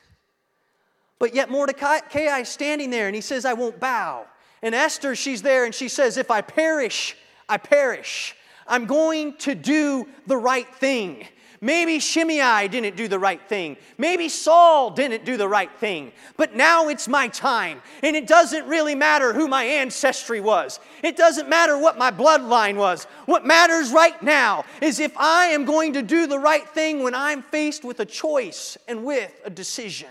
But 1.18 1.34
yet 1.34 1.50
Mordecai 1.50 2.02
is 2.40 2.50
standing 2.50 2.92
there 2.92 3.08
and 3.08 3.16
he 3.16 3.22
says, 3.22 3.46
I 3.46 3.54
won't 3.54 3.80
bow. 3.80 4.28
And 4.62 4.76
Esther, 4.76 5.16
she's 5.16 5.42
there 5.42 5.66
and 5.66 5.74
she 5.74 5.88
says, 5.88 6.18
If 6.18 6.30
I 6.30 6.42
perish, 6.42 7.16
I 7.50 7.58
perish. 7.58 8.36
I'm 8.68 8.86
going 8.86 9.36
to 9.38 9.56
do 9.56 10.08
the 10.28 10.38
right 10.38 10.74
thing. 10.76 11.28
Maybe 11.62 12.00
Shimei 12.00 12.70
didn't 12.70 12.96
do 12.96 13.10
the 13.10 13.20
right 13.20 13.42
thing. 13.50 13.76
Maybe 13.98 14.30
Saul 14.30 14.92
didn't 14.92 15.26
do 15.26 15.36
the 15.36 15.48
right 15.48 15.72
thing. 15.80 16.14
But 16.38 16.56
now 16.56 16.88
it's 16.88 17.08
my 17.08 17.28
time. 17.28 17.82
And 18.02 18.16
it 18.16 18.28
doesn't 18.28 18.66
really 18.68 18.96
matter 18.96 19.34
who 19.34 19.48
my 19.50 19.66
ancestry 19.66 20.40
was. 20.40 20.80
It 21.04 21.18
doesn't 21.18 21.50
matter 21.50 21.78
what 21.78 21.98
my 21.98 22.12
bloodline 22.12 22.78
was. 22.78 23.06
What 23.26 23.46
matters 23.46 23.92
right 23.92 24.22
now 24.24 24.64
is 24.82 25.02
if 25.02 25.12
I 25.18 25.48
am 25.48 25.66
going 25.66 25.94
to 25.94 26.02
do 26.02 26.28
the 26.28 26.40
right 26.40 26.68
thing 26.70 27.04
when 27.04 27.14
I'm 27.14 27.42
faced 27.42 27.84
with 27.84 28.00
a 28.00 28.06
choice 28.06 28.78
and 28.88 29.04
with 29.04 29.34
a 29.44 29.50
decision. 29.50 30.10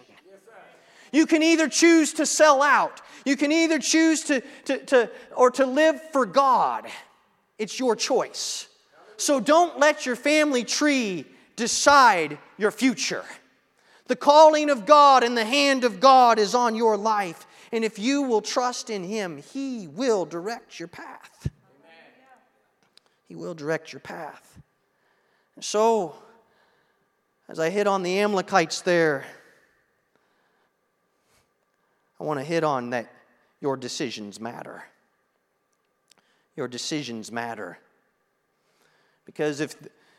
You 1.12 1.24
can 1.24 1.42
either 1.42 1.70
choose 1.70 2.12
to 2.14 2.26
sell 2.26 2.62
out. 2.62 3.00
You 3.24 3.36
can 3.36 3.50
either 3.50 3.78
choose 3.78 4.24
to, 4.24 4.42
to, 4.66 4.84
to 4.86 5.10
or 5.34 5.50
to 5.52 5.64
live 5.64 5.98
for 6.12 6.26
God. 6.26 6.86
It's 7.58 7.78
your 7.78 7.96
choice. 7.96 8.68
So 9.16 9.40
don't 9.40 9.78
let 9.78 10.06
your 10.06 10.16
family 10.16 10.64
tree 10.64 11.24
decide 11.56 12.38
your 12.56 12.70
future. 12.70 13.24
The 14.06 14.16
calling 14.16 14.70
of 14.70 14.86
God 14.86 15.22
and 15.22 15.36
the 15.36 15.44
hand 15.44 15.84
of 15.84 16.00
God 16.00 16.38
is 16.38 16.54
on 16.54 16.74
your 16.74 16.96
life. 16.96 17.46
And 17.72 17.84
if 17.84 17.98
you 17.98 18.22
will 18.22 18.40
trust 18.40 18.88
in 18.88 19.04
Him, 19.04 19.42
He 19.52 19.88
will 19.88 20.24
direct 20.24 20.78
your 20.78 20.88
path. 20.88 21.50
He 23.28 23.34
will 23.34 23.54
direct 23.54 23.92
your 23.92 24.00
path. 24.00 24.58
And 25.56 25.64
so, 25.64 26.14
as 27.48 27.58
I 27.58 27.68
hit 27.68 27.86
on 27.86 28.02
the 28.02 28.20
Amalekites 28.20 28.80
there, 28.80 29.26
I 32.18 32.24
want 32.24 32.40
to 32.40 32.44
hit 32.44 32.64
on 32.64 32.90
that 32.90 33.12
your 33.60 33.76
decisions 33.76 34.40
matter. 34.40 34.84
Your 36.58 36.66
decisions 36.66 37.30
matter. 37.30 37.78
Because 39.24 39.60
if 39.60 39.76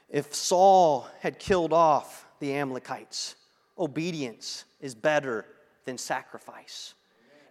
if 0.08 0.34
Saul 0.34 1.06
had 1.20 1.38
killed 1.38 1.74
off 1.74 2.26
the 2.40 2.56
Amalekites, 2.56 3.36
obedience 3.78 4.64
is 4.80 4.96
better 4.96 5.46
than 5.84 5.98
sacrifice. 5.98 6.94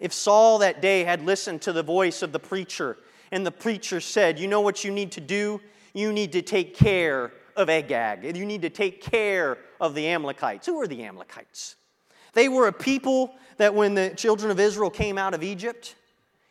If 0.00 0.14
Saul 0.14 0.56
that 0.60 0.80
day 0.80 1.04
had 1.04 1.26
listened 1.26 1.60
to 1.62 1.74
the 1.74 1.82
voice 1.82 2.22
of 2.22 2.32
the 2.32 2.38
preacher, 2.38 2.96
and 3.30 3.44
the 3.44 3.50
preacher 3.50 4.00
said, 4.00 4.38
You 4.38 4.48
know 4.48 4.62
what 4.62 4.84
you 4.84 4.90
need 4.90 5.12
to 5.12 5.20
do? 5.20 5.60
You 5.92 6.10
need 6.10 6.32
to 6.32 6.40
take 6.40 6.74
care 6.74 7.34
of 7.56 7.68
Agag. 7.68 8.24
You 8.38 8.46
need 8.46 8.62
to 8.62 8.70
take 8.70 9.02
care 9.02 9.58
of 9.82 9.94
the 9.94 10.08
Amalekites. 10.08 10.66
Who 10.66 10.80
are 10.80 10.86
the 10.86 11.04
Amalekites? 11.04 11.76
They 12.32 12.48
were 12.48 12.68
a 12.68 12.72
people 12.72 13.34
that 13.58 13.74
when 13.74 13.94
the 13.94 14.14
children 14.16 14.50
of 14.50 14.58
Israel 14.58 14.88
came 14.88 15.18
out 15.18 15.34
of 15.34 15.42
Egypt, 15.42 15.94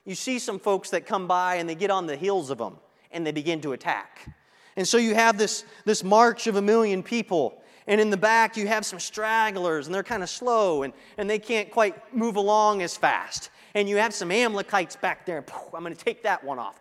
you 0.08 0.15
see 0.15 0.39
some 0.39 0.58
folks 0.58 0.89
that 0.91 1.06
come 1.06 1.28
by 1.28 1.56
and 1.56 1.70
they 1.70 1.76
get 1.76 1.91
on 1.91 2.08
the 2.08 2.15
heels 2.15 2.50
of 2.50 2.58
them 2.58 2.78
and 3.12 3.28
they 3.28 3.34
begin 3.34 3.60
to 3.62 3.74
attack. 3.74 4.34
And 4.78 4.88
so 4.88 4.98
you 4.98 5.13
have 5.13 5.38
this, 5.38 5.65
this 5.84 6.02
march 6.04 6.48
of 6.48 6.56
a 6.56 6.62
million 6.62 7.04
people. 7.04 7.62
And 7.88 8.00
in 8.00 8.10
the 8.10 8.17
back, 8.17 8.56
you 8.56 8.67
have 8.67 8.86
some 8.86 9.00
stragglers, 9.00 9.88
and 9.88 9.93
they're 9.93 10.04
kind 10.04 10.24
of 10.24 10.30
slow, 10.30 10.84
and, 10.84 10.93
and 11.17 11.30
they 11.30 11.39
can't 11.39 11.72
quite 11.72 12.13
move 12.13 12.36
along 12.36 12.82
as 12.82 12.96
fast. 12.96 13.50
And 13.76 13.88
you 13.88 13.98
have 13.98 14.13
some 14.13 14.32
Amalekites 14.32 14.96
back 14.96 15.26
there. 15.26 15.43
I'm 15.74 15.84
going 15.84 15.96
to 15.96 16.06
take 16.06 16.24
that 16.24 16.43
one 16.43 16.60
off. 16.60 16.80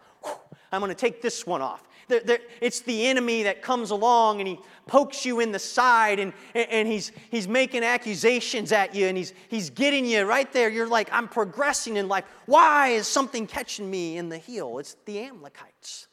I'm 0.72 0.80
going 0.80 0.90
to 0.90 0.94
take 0.94 1.22
this 1.22 1.46
one 1.46 1.62
off. 1.62 1.86
They're, 2.08 2.20
they're, 2.20 2.38
it's 2.60 2.80
the 2.80 3.06
enemy 3.06 3.42
that 3.44 3.62
comes 3.62 3.90
along 3.90 4.40
and 4.40 4.48
he 4.48 4.58
pokes 4.86 5.24
you 5.24 5.40
in 5.40 5.50
the 5.50 5.58
side 5.58 6.20
and, 6.20 6.32
and 6.54 6.86
he's, 6.86 7.10
he's 7.30 7.48
making 7.48 7.82
accusations 7.82 8.70
at 8.70 8.94
you 8.94 9.06
and 9.06 9.16
he's, 9.16 9.32
he's 9.48 9.70
getting 9.70 10.06
you 10.06 10.24
right 10.24 10.50
there. 10.52 10.68
You're 10.68 10.88
like, 10.88 11.08
I'm 11.12 11.26
progressing 11.28 11.96
in 11.96 12.08
life. 12.08 12.24
Why 12.46 12.88
is 12.88 13.08
something 13.08 13.46
catching 13.46 13.90
me 13.90 14.18
in 14.18 14.28
the 14.28 14.38
heel? 14.38 14.78
It's 14.78 14.96
the 15.04 15.20
Amalekites. 15.20 16.06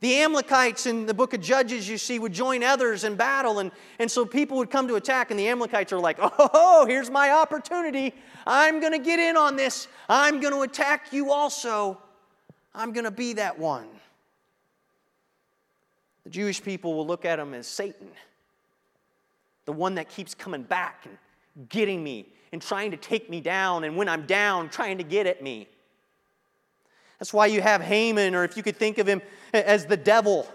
The 0.00 0.22
Amalekites 0.22 0.86
in 0.86 1.06
the 1.06 1.14
book 1.14 1.34
of 1.34 1.40
Judges, 1.40 1.88
you 1.88 1.98
see, 1.98 2.20
would 2.20 2.32
join 2.32 2.62
others 2.62 3.02
in 3.02 3.16
battle. 3.16 3.58
And, 3.58 3.72
and 3.98 4.08
so 4.08 4.24
people 4.24 4.56
would 4.58 4.70
come 4.70 4.86
to 4.86 4.94
attack, 4.94 5.32
and 5.32 5.40
the 5.40 5.48
Amalekites 5.48 5.92
are 5.92 5.98
like, 5.98 6.18
oh, 6.20 6.86
here's 6.86 7.10
my 7.10 7.32
opportunity. 7.32 8.14
I'm 8.46 8.78
going 8.78 8.92
to 8.92 9.00
get 9.00 9.18
in 9.18 9.36
on 9.36 9.56
this. 9.56 9.88
I'm 10.08 10.38
going 10.38 10.54
to 10.54 10.60
attack 10.60 11.12
you 11.12 11.32
also. 11.32 12.00
I'm 12.76 12.92
going 12.92 13.06
to 13.06 13.10
be 13.10 13.32
that 13.34 13.58
one. 13.58 13.88
The 16.28 16.32
Jewish 16.32 16.62
people 16.62 16.92
will 16.92 17.06
look 17.06 17.24
at 17.24 17.38
him 17.38 17.54
as 17.54 17.66
Satan, 17.66 18.10
the 19.64 19.72
one 19.72 19.94
that 19.94 20.10
keeps 20.10 20.34
coming 20.34 20.62
back 20.62 21.06
and 21.06 21.70
getting 21.70 22.04
me 22.04 22.26
and 22.52 22.60
trying 22.60 22.90
to 22.90 22.98
take 22.98 23.30
me 23.30 23.40
down. 23.40 23.84
And 23.84 23.96
when 23.96 24.10
I'm 24.10 24.26
down, 24.26 24.68
trying 24.68 24.98
to 24.98 25.04
get 25.04 25.26
at 25.26 25.42
me. 25.42 25.68
That's 27.18 27.32
why 27.32 27.46
you 27.46 27.62
have 27.62 27.80
Haman, 27.80 28.34
or 28.34 28.44
if 28.44 28.58
you 28.58 28.62
could 28.62 28.76
think 28.76 28.98
of 28.98 29.06
him 29.06 29.22
as 29.54 29.86
the 29.86 29.96
devil 29.96 30.46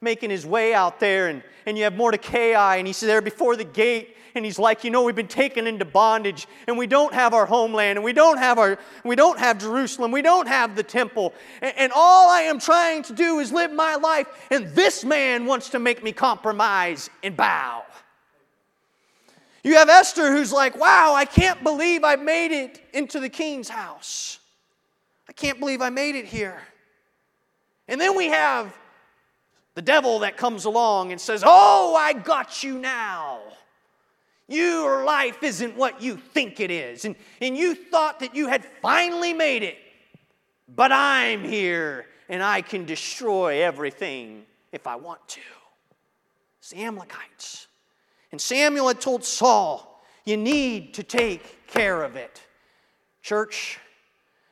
making 0.00 0.30
his 0.30 0.44
way 0.44 0.74
out 0.74 0.98
there, 0.98 1.28
and, 1.28 1.44
and 1.64 1.78
you 1.78 1.84
have 1.84 1.94
Mordecai, 1.94 2.78
and 2.78 2.88
he's 2.88 2.98
there 2.98 3.22
before 3.22 3.54
the 3.54 3.62
gate, 3.62 4.16
and 4.34 4.44
he's 4.44 4.58
like, 4.58 4.84
you 4.84 4.90
know, 4.90 5.02
we've 5.02 5.14
been 5.14 5.26
taken 5.28 5.66
into 5.66 5.84
bondage, 5.84 6.46
and 6.66 6.76
we 6.76 6.86
don't 6.86 7.14
have 7.14 7.34
our 7.34 7.46
homeland, 7.46 7.98
and 7.98 8.04
we 8.04 8.12
don't 8.12 8.38
have 8.38 8.58
our, 8.58 8.78
we 9.04 9.16
don't 9.16 9.38
have 9.38 9.58
Jerusalem, 9.58 10.10
we 10.12 10.22
don't 10.22 10.48
have 10.48 10.76
the 10.76 10.82
temple, 10.82 11.34
and, 11.62 11.74
and 11.76 11.92
all 11.94 12.30
I 12.30 12.42
am 12.42 12.58
trying 12.58 13.02
to 13.04 13.12
do 13.12 13.38
is 13.38 13.52
live 13.52 13.72
my 13.72 13.96
life, 13.96 14.26
and 14.50 14.68
this 14.68 15.04
man 15.04 15.46
wants 15.46 15.70
to 15.70 15.78
make 15.78 16.02
me 16.02 16.12
compromise 16.12 17.10
and 17.22 17.36
bow. 17.36 17.84
You 19.62 19.74
have 19.74 19.88
Esther 19.88 20.32
who's 20.32 20.52
like, 20.52 20.78
wow, 20.78 21.12
I 21.14 21.24
can't 21.26 21.62
believe 21.62 22.02
I 22.02 22.16
made 22.16 22.52
it 22.52 22.80
into 22.94 23.20
the 23.20 23.28
king's 23.28 23.68
house. 23.68 24.38
I 25.28 25.32
can't 25.32 25.60
believe 25.60 25.82
I 25.82 25.90
made 25.90 26.14
it 26.14 26.24
here. 26.24 26.60
And 27.86 28.00
then 28.00 28.16
we 28.16 28.28
have 28.28 28.74
the 29.74 29.82
devil 29.82 30.20
that 30.20 30.36
comes 30.36 30.64
along 30.64 31.12
and 31.12 31.20
says, 31.20 31.42
Oh, 31.44 31.96
I 31.98 32.12
got 32.12 32.62
you 32.62 32.78
now. 32.78 33.40
Your 34.50 35.04
life 35.04 35.44
isn't 35.44 35.76
what 35.76 36.02
you 36.02 36.16
think 36.16 36.58
it 36.58 36.72
is. 36.72 37.04
And, 37.04 37.14
and 37.40 37.56
you 37.56 37.76
thought 37.76 38.18
that 38.18 38.34
you 38.34 38.48
had 38.48 38.64
finally 38.82 39.32
made 39.32 39.62
it. 39.62 39.78
But 40.68 40.90
I'm 40.90 41.44
here 41.44 42.06
and 42.28 42.42
I 42.42 42.60
can 42.60 42.84
destroy 42.84 43.62
everything 43.62 44.42
if 44.72 44.88
I 44.88 44.96
want 44.96 45.26
to. 45.28 45.40
It's 46.58 46.70
the 46.70 46.82
Amalekites. 46.82 47.68
And 48.32 48.40
Samuel 48.40 48.88
had 48.88 49.00
told 49.00 49.24
Saul, 49.24 50.02
You 50.24 50.36
need 50.36 50.94
to 50.94 51.04
take 51.04 51.68
care 51.68 52.02
of 52.02 52.16
it. 52.16 52.42
Church, 53.22 53.78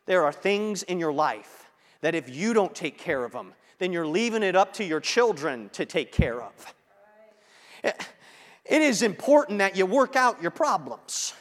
there 0.06 0.22
are 0.22 0.32
things 0.32 0.84
in 0.84 1.00
your 1.00 1.12
life 1.12 1.70
that 2.02 2.14
if 2.14 2.32
you 2.32 2.54
don't 2.54 2.74
take 2.74 2.98
care 2.98 3.24
of 3.24 3.32
them, 3.32 3.52
then 3.80 3.92
you're 3.92 4.06
leaving 4.06 4.44
it 4.44 4.54
up 4.54 4.72
to 4.74 4.84
your 4.84 5.00
children 5.00 5.70
to 5.70 5.84
take 5.84 6.12
care 6.12 6.40
of. 6.40 6.74
Is 8.68 9.02
important 9.02 9.58
that 9.58 9.76
you 9.76 9.86
work 9.86 10.16
out 10.16 10.40
your 10.42 10.50
problems. 10.50 11.34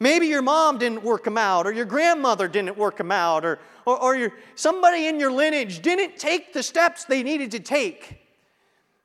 Maybe 0.00 0.28
your 0.28 0.42
mom 0.42 0.78
didn't 0.78 1.02
work 1.02 1.24
them 1.24 1.36
out, 1.36 1.66
or 1.66 1.72
your 1.72 1.84
grandmother 1.84 2.46
didn't 2.46 2.76
work 2.76 2.96
them 2.96 3.10
out, 3.10 3.44
or, 3.44 3.58
or, 3.84 4.00
or 4.00 4.16
your, 4.16 4.32
somebody 4.54 5.08
in 5.08 5.18
your 5.18 5.32
lineage 5.32 5.80
didn't 5.80 6.16
take 6.16 6.52
the 6.52 6.62
steps 6.62 7.04
they 7.04 7.22
needed 7.24 7.50
to 7.50 7.60
take. 7.60 8.20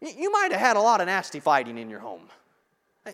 You 0.01 0.31
might 0.31 0.51
have 0.51 0.59
had 0.59 0.77
a 0.77 0.81
lot 0.81 1.01
of 1.01 1.07
nasty 1.07 1.39
fighting 1.39 1.77
in 1.77 1.89
your 1.89 1.99
home. 1.99 2.27
Eh, 3.07 3.13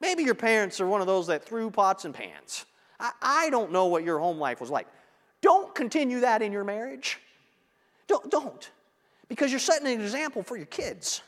maybe 0.00 0.22
your 0.22 0.34
parents 0.34 0.80
are 0.80 0.86
one 0.86 1.02
of 1.02 1.06
those 1.06 1.26
that 1.26 1.44
threw 1.44 1.70
pots 1.70 2.06
and 2.06 2.14
pans. 2.14 2.64
I, 2.98 3.10
I 3.20 3.50
don't 3.50 3.72
know 3.72 3.86
what 3.86 4.04
your 4.04 4.18
home 4.18 4.38
life 4.38 4.60
was 4.60 4.70
like. 4.70 4.86
Don't 5.42 5.74
continue 5.74 6.20
that 6.20 6.40
in 6.40 6.50
your 6.50 6.64
marriage. 6.64 7.18
Don't, 8.06 8.30
don't. 8.30 8.70
Because 9.28 9.50
you're 9.50 9.60
setting 9.60 9.86
an 9.86 10.00
example 10.00 10.42
for 10.42 10.56
your 10.56 10.66
kids. 10.66 11.20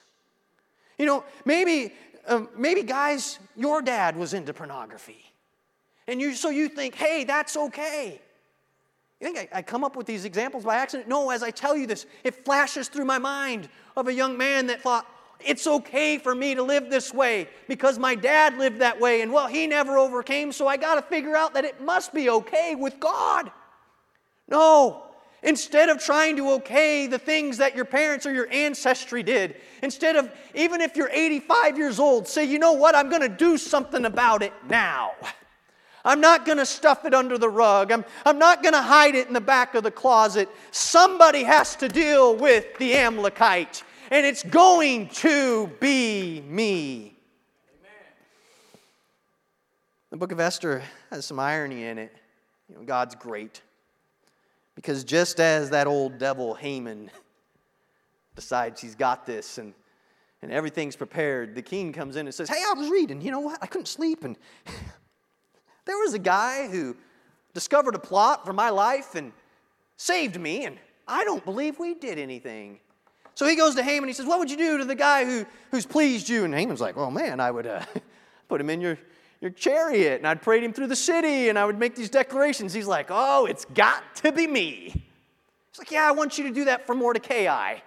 You 1.00 1.06
know, 1.06 1.24
maybe, 1.46 1.94
um, 2.26 2.50
maybe 2.54 2.82
guys, 2.82 3.38
your 3.56 3.80
dad 3.80 4.18
was 4.18 4.34
into 4.34 4.52
pornography. 4.52 5.24
And 6.06 6.20
you, 6.20 6.34
so 6.34 6.50
you 6.50 6.68
think, 6.68 6.94
hey, 6.94 7.24
that's 7.24 7.56
okay. 7.56 8.20
You 9.18 9.32
think 9.32 9.50
I, 9.50 9.60
I, 9.60 9.62
come 9.62 9.82
up 9.82 9.96
with 9.96 10.06
these 10.06 10.26
examples 10.26 10.62
by 10.62 10.76
accident? 10.76 11.08
No, 11.08 11.30
as 11.30 11.42
I 11.42 11.50
tell 11.52 11.74
you 11.74 11.86
this, 11.86 12.04
it 12.22 12.44
flashes 12.44 12.88
through 12.88 13.06
my 13.06 13.18
mind 13.18 13.70
of 13.96 14.08
a 14.08 14.12
young 14.12 14.36
man 14.36 14.66
that 14.66 14.82
thought, 14.82 15.06
It's 15.40 15.66
okay 15.66 16.18
for 16.18 16.34
me 16.34 16.54
to 16.54 16.62
live 16.62 16.90
this 16.90 17.14
way 17.14 17.48
because 17.66 17.98
my 17.98 18.14
dad 18.14 18.58
lived 18.58 18.80
that 18.80 19.00
way 19.00 19.22
and 19.22 19.32
well, 19.32 19.46
he 19.46 19.66
never 19.66 19.96
overcame, 19.96 20.52
so 20.52 20.68
I 20.68 20.76
got 20.76 20.96
to 20.96 21.02
figure 21.02 21.34
out 21.34 21.54
that 21.54 21.64
it 21.64 21.80
must 21.80 22.12
be 22.12 22.28
okay 22.28 22.74
with 22.74 23.00
God. 23.00 23.50
No. 24.48 25.04
Instead 25.42 25.88
of 25.88 25.98
trying 25.98 26.36
to 26.36 26.50
okay 26.52 27.06
the 27.06 27.18
things 27.18 27.56
that 27.58 27.74
your 27.74 27.86
parents 27.86 28.26
or 28.26 28.32
your 28.32 28.48
ancestry 28.50 29.22
did, 29.22 29.56
instead 29.82 30.16
of, 30.16 30.30
even 30.54 30.80
if 30.82 30.96
you're 30.96 31.10
85 31.10 31.78
years 31.78 31.98
old, 31.98 32.28
say, 32.28 32.44
you 32.44 32.58
know 32.58 32.72
what, 32.72 32.94
I'm 32.94 33.08
going 33.08 33.22
to 33.22 33.28
do 33.28 33.56
something 33.56 34.04
about 34.04 34.42
it 34.42 34.52
now. 34.68 35.12
I'm 36.04 36.20
not 36.20 36.44
going 36.44 36.58
to 36.58 36.66
stuff 36.66 37.04
it 37.04 37.14
under 37.14 37.38
the 37.38 37.48
rug. 37.48 37.90
I'm, 37.90 38.04
I'm 38.24 38.38
not 38.38 38.62
going 38.62 38.74
to 38.74 38.82
hide 38.82 39.14
it 39.14 39.28
in 39.28 39.34
the 39.34 39.40
back 39.40 39.74
of 39.74 39.82
the 39.82 39.90
closet. 39.90 40.48
Somebody 40.70 41.42
has 41.44 41.76
to 41.76 41.88
deal 41.88 42.36
with 42.36 42.76
the 42.78 42.94
Amalekite, 42.94 43.82
and 44.10 44.26
it's 44.26 44.42
going 44.42 45.08
to 45.08 45.68
be 45.80 46.42
me. 46.46 47.16
Amen. 47.78 48.12
The 50.10 50.16
book 50.16 50.32
of 50.32 50.40
Esther 50.40 50.82
has 51.10 51.24
some 51.24 51.38
irony 51.38 51.84
in 51.84 51.98
it. 51.98 52.14
You 52.68 52.76
know, 52.76 52.82
God's 52.82 53.14
great. 53.14 53.60
Because 54.80 55.04
just 55.04 55.40
as 55.40 55.68
that 55.70 55.86
old 55.86 56.16
devil 56.16 56.54
Haman 56.54 57.10
decides 58.34 58.80
he's 58.80 58.94
got 58.94 59.26
this 59.26 59.58
and, 59.58 59.74
and 60.40 60.50
everything's 60.50 60.96
prepared, 60.96 61.54
the 61.54 61.60
king 61.60 61.92
comes 61.92 62.16
in 62.16 62.26
and 62.26 62.34
says, 62.34 62.48
Hey, 62.48 62.62
I 62.66 62.72
was 62.72 62.88
reading. 62.88 63.20
You 63.20 63.30
know 63.30 63.40
what? 63.40 63.58
I 63.60 63.66
couldn't 63.66 63.88
sleep. 63.88 64.24
And 64.24 64.38
there 65.84 65.98
was 65.98 66.14
a 66.14 66.18
guy 66.18 66.66
who 66.66 66.96
discovered 67.52 67.94
a 67.94 67.98
plot 67.98 68.46
for 68.46 68.54
my 68.54 68.70
life 68.70 69.16
and 69.16 69.32
saved 69.98 70.40
me, 70.40 70.64
and 70.64 70.78
I 71.06 71.24
don't 71.24 71.44
believe 71.44 71.78
we 71.78 71.92
did 71.92 72.18
anything. 72.18 72.80
So 73.34 73.46
he 73.46 73.56
goes 73.56 73.74
to 73.74 73.82
Haman. 73.82 74.08
He 74.08 74.14
says, 74.14 74.24
What 74.24 74.38
would 74.38 74.50
you 74.50 74.56
do 74.56 74.78
to 74.78 74.86
the 74.86 74.94
guy 74.94 75.26
who, 75.26 75.44
who's 75.70 75.84
pleased 75.84 76.26
you? 76.26 76.44
And 76.46 76.54
Haman's 76.54 76.80
like, 76.80 76.96
Well, 76.96 77.10
man, 77.10 77.38
I 77.38 77.50
would 77.50 77.66
uh, 77.66 77.84
put 78.48 78.62
him 78.62 78.70
in 78.70 78.80
your, 78.80 78.98
your 79.40 79.50
chariot, 79.50 80.18
and 80.18 80.26
I'd 80.26 80.42
parade 80.42 80.62
him 80.62 80.72
through 80.72 80.88
the 80.88 80.96
city, 80.96 81.48
and 81.48 81.58
I 81.58 81.64
would 81.64 81.78
make 81.78 81.94
these 81.94 82.10
declarations. 82.10 82.72
He's 82.72 82.86
like, 82.86 83.06
Oh, 83.10 83.46
it's 83.46 83.64
got 83.74 84.02
to 84.16 84.32
be 84.32 84.46
me. 84.46 84.90
He's 84.90 85.78
like, 85.78 85.90
Yeah, 85.90 86.06
I 86.06 86.12
want 86.12 86.38
you 86.38 86.44
to 86.44 86.50
do 86.50 86.66
that 86.66 86.86
for 86.86 86.94
Mordecai, 86.94 87.78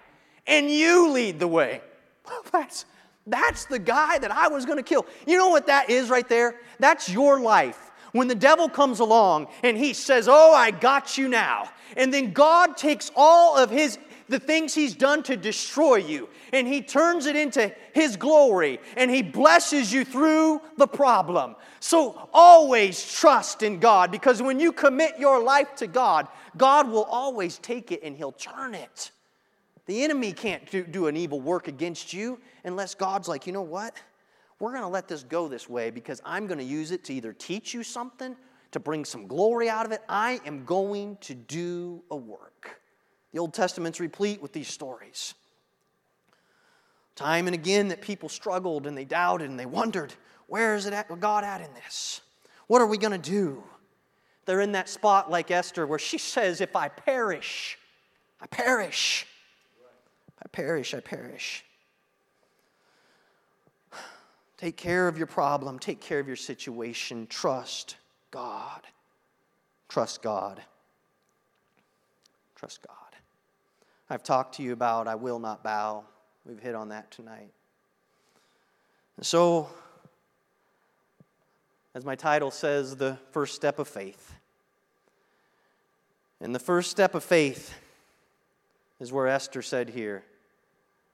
and 0.46 0.70
you 0.70 1.10
lead 1.10 1.38
the 1.38 1.48
way. 1.48 1.80
that's, 2.52 2.86
that's 3.26 3.66
the 3.66 3.78
guy 3.78 4.18
that 4.18 4.30
I 4.30 4.48
was 4.48 4.66
going 4.66 4.78
to 4.78 4.82
kill. 4.82 5.06
You 5.26 5.38
know 5.38 5.48
what 5.48 5.66
that 5.66 5.90
is 5.90 6.10
right 6.10 6.28
there? 6.28 6.60
That's 6.78 7.08
your 7.08 7.40
life. 7.40 7.90
When 8.12 8.28
the 8.28 8.34
devil 8.34 8.68
comes 8.68 9.00
along 9.00 9.48
and 9.64 9.76
he 9.76 9.92
says, 9.92 10.28
Oh, 10.28 10.54
I 10.54 10.70
got 10.70 11.18
you 11.18 11.26
now. 11.26 11.70
And 11.96 12.14
then 12.14 12.32
God 12.32 12.76
takes 12.76 13.10
all 13.16 13.58
of 13.58 13.70
his 13.70 13.98
the 14.28 14.38
things 14.38 14.74
he's 14.74 14.94
done 14.94 15.22
to 15.24 15.36
destroy 15.36 15.96
you 15.96 16.28
and 16.52 16.66
he 16.66 16.80
turns 16.80 17.26
it 17.26 17.36
into 17.36 17.72
his 17.92 18.16
glory 18.16 18.80
and 18.96 19.10
he 19.10 19.22
blesses 19.22 19.92
you 19.92 20.04
through 20.04 20.60
the 20.76 20.86
problem. 20.86 21.56
So 21.80 22.28
always 22.32 23.12
trust 23.12 23.62
in 23.62 23.78
God 23.78 24.10
because 24.10 24.40
when 24.40 24.58
you 24.58 24.72
commit 24.72 25.18
your 25.18 25.42
life 25.42 25.74
to 25.76 25.86
God, 25.86 26.28
God 26.56 26.88
will 26.88 27.04
always 27.04 27.58
take 27.58 27.92
it 27.92 28.00
and 28.02 28.16
he'll 28.16 28.32
turn 28.32 28.74
it. 28.74 29.10
The 29.86 30.02
enemy 30.02 30.32
can't 30.32 30.68
do, 30.70 30.84
do 30.84 31.08
an 31.08 31.16
evil 31.16 31.40
work 31.40 31.68
against 31.68 32.12
you 32.12 32.40
unless 32.64 32.94
God's 32.94 33.28
like, 33.28 33.46
you 33.46 33.52
know 33.52 33.62
what? 33.62 34.00
We're 34.58 34.70
going 34.70 34.82
to 34.82 34.88
let 34.88 35.08
this 35.08 35.22
go 35.22 35.48
this 35.48 35.68
way 35.68 35.90
because 35.90 36.22
I'm 36.24 36.46
going 36.46 36.58
to 36.58 36.64
use 36.64 36.90
it 36.90 37.04
to 37.04 37.14
either 37.14 37.32
teach 37.32 37.74
you 37.74 37.82
something, 37.82 38.34
to 38.70 38.80
bring 38.80 39.04
some 39.04 39.26
glory 39.26 39.68
out 39.68 39.84
of 39.84 39.92
it. 39.92 40.00
I 40.08 40.40
am 40.46 40.64
going 40.64 41.18
to 41.22 41.34
do 41.34 42.02
a 42.10 42.16
work. 42.16 42.80
The 43.34 43.40
Old 43.40 43.52
Testament's 43.52 43.98
replete 43.98 44.40
with 44.40 44.52
these 44.52 44.68
stories. 44.68 45.34
Time 47.16 47.48
and 47.48 47.54
again 47.54 47.88
that 47.88 48.00
people 48.00 48.28
struggled 48.28 48.86
and 48.86 48.96
they 48.96 49.04
doubted 49.04 49.50
and 49.50 49.58
they 49.58 49.66
wondered, 49.66 50.14
where 50.46 50.76
is 50.76 50.86
it 50.86 50.92
at, 50.92 51.08
God 51.18 51.42
at 51.42 51.60
in 51.60 51.74
this? 51.74 52.20
What 52.68 52.80
are 52.80 52.86
we 52.86 52.96
going 52.96 53.20
to 53.20 53.30
do? 53.30 53.64
They're 54.46 54.60
in 54.60 54.70
that 54.72 54.88
spot 54.88 55.32
like 55.32 55.50
Esther 55.50 55.84
where 55.84 55.98
she 55.98 56.16
says, 56.16 56.60
If 56.60 56.76
I 56.76 56.86
perish, 56.86 57.76
I 58.40 58.46
perish. 58.46 59.26
I 60.40 60.48
perish, 60.52 60.94
I 60.94 61.00
perish. 61.00 61.64
Take 64.58 64.76
care 64.76 65.08
of 65.08 65.18
your 65.18 65.26
problem, 65.26 65.80
take 65.80 66.00
care 66.00 66.20
of 66.20 66.28
your 66.28 66.36
situation. 66.36 67.26
Trust 67.26 67.96
God. 68.30 68.82
Trust 69.88 70.22
God. 70.22 70.62
Trust 72.54 72.86
God. 72.86 73.03
I've 74.10 74.22
talked 74.22 74.56
to 74.56 74.62
you 74.62 74.72
about 74.72 75.08
I 75.08 75.14
will 75.14 75.38
not 75.38 75.62
bow. 75.62 76.04
We've 76.44 76.60
hit 76.60 76.74
on 76.74 76.90
that 76.90 77.10
tonight. 77.10 77.50
And 79.16 79.24
so, 79.24 79.68
as 81.94 82.04
my 82.04 82.14
title 82.14 82.50
says, 82.50 82.96
the 82.96 83.18
first 83.32 83.54
step 83.54 83.78
of 83.78 83.88
faith. 83.88 84.34
And 86.40 86.54
the 86.54 86.58
first 86.58 86.90
step 86.90 87.14
of 87.14 87.24
faith 87.24 87.74
is 89.00 89.12
where 89.12 89.28
Esther 89.28 89.62
said 89.62 89.88
here 89.88 90.24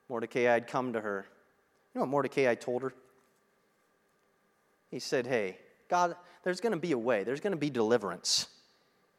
Mordecai 0.09 0.41
had 0.41 0.67
come 0.67 0.93
to 0.95 1.01
her. 1.01 1.27
You 1.95 1.99
know 1.99 2.03
what 2.03 2.11
Mordecai 2.11 2.55
told 2.57 2.83
her? 2.83 2.93
He 4.91 4.99
said, 4.99 5.27
Hey, 5.27 5.59
God, 5.89 6.17
there's 6.43 6.61
going 6.61 6.73
to 6.73 6.79
be 6.79 6.93
a 6.93 6.99
way, 6.99 7.23
there's 7.23 7.41
going 7.41 7.53
to 7.53 7.57
be 7.57 7.71
deliverance. 7.71 8.49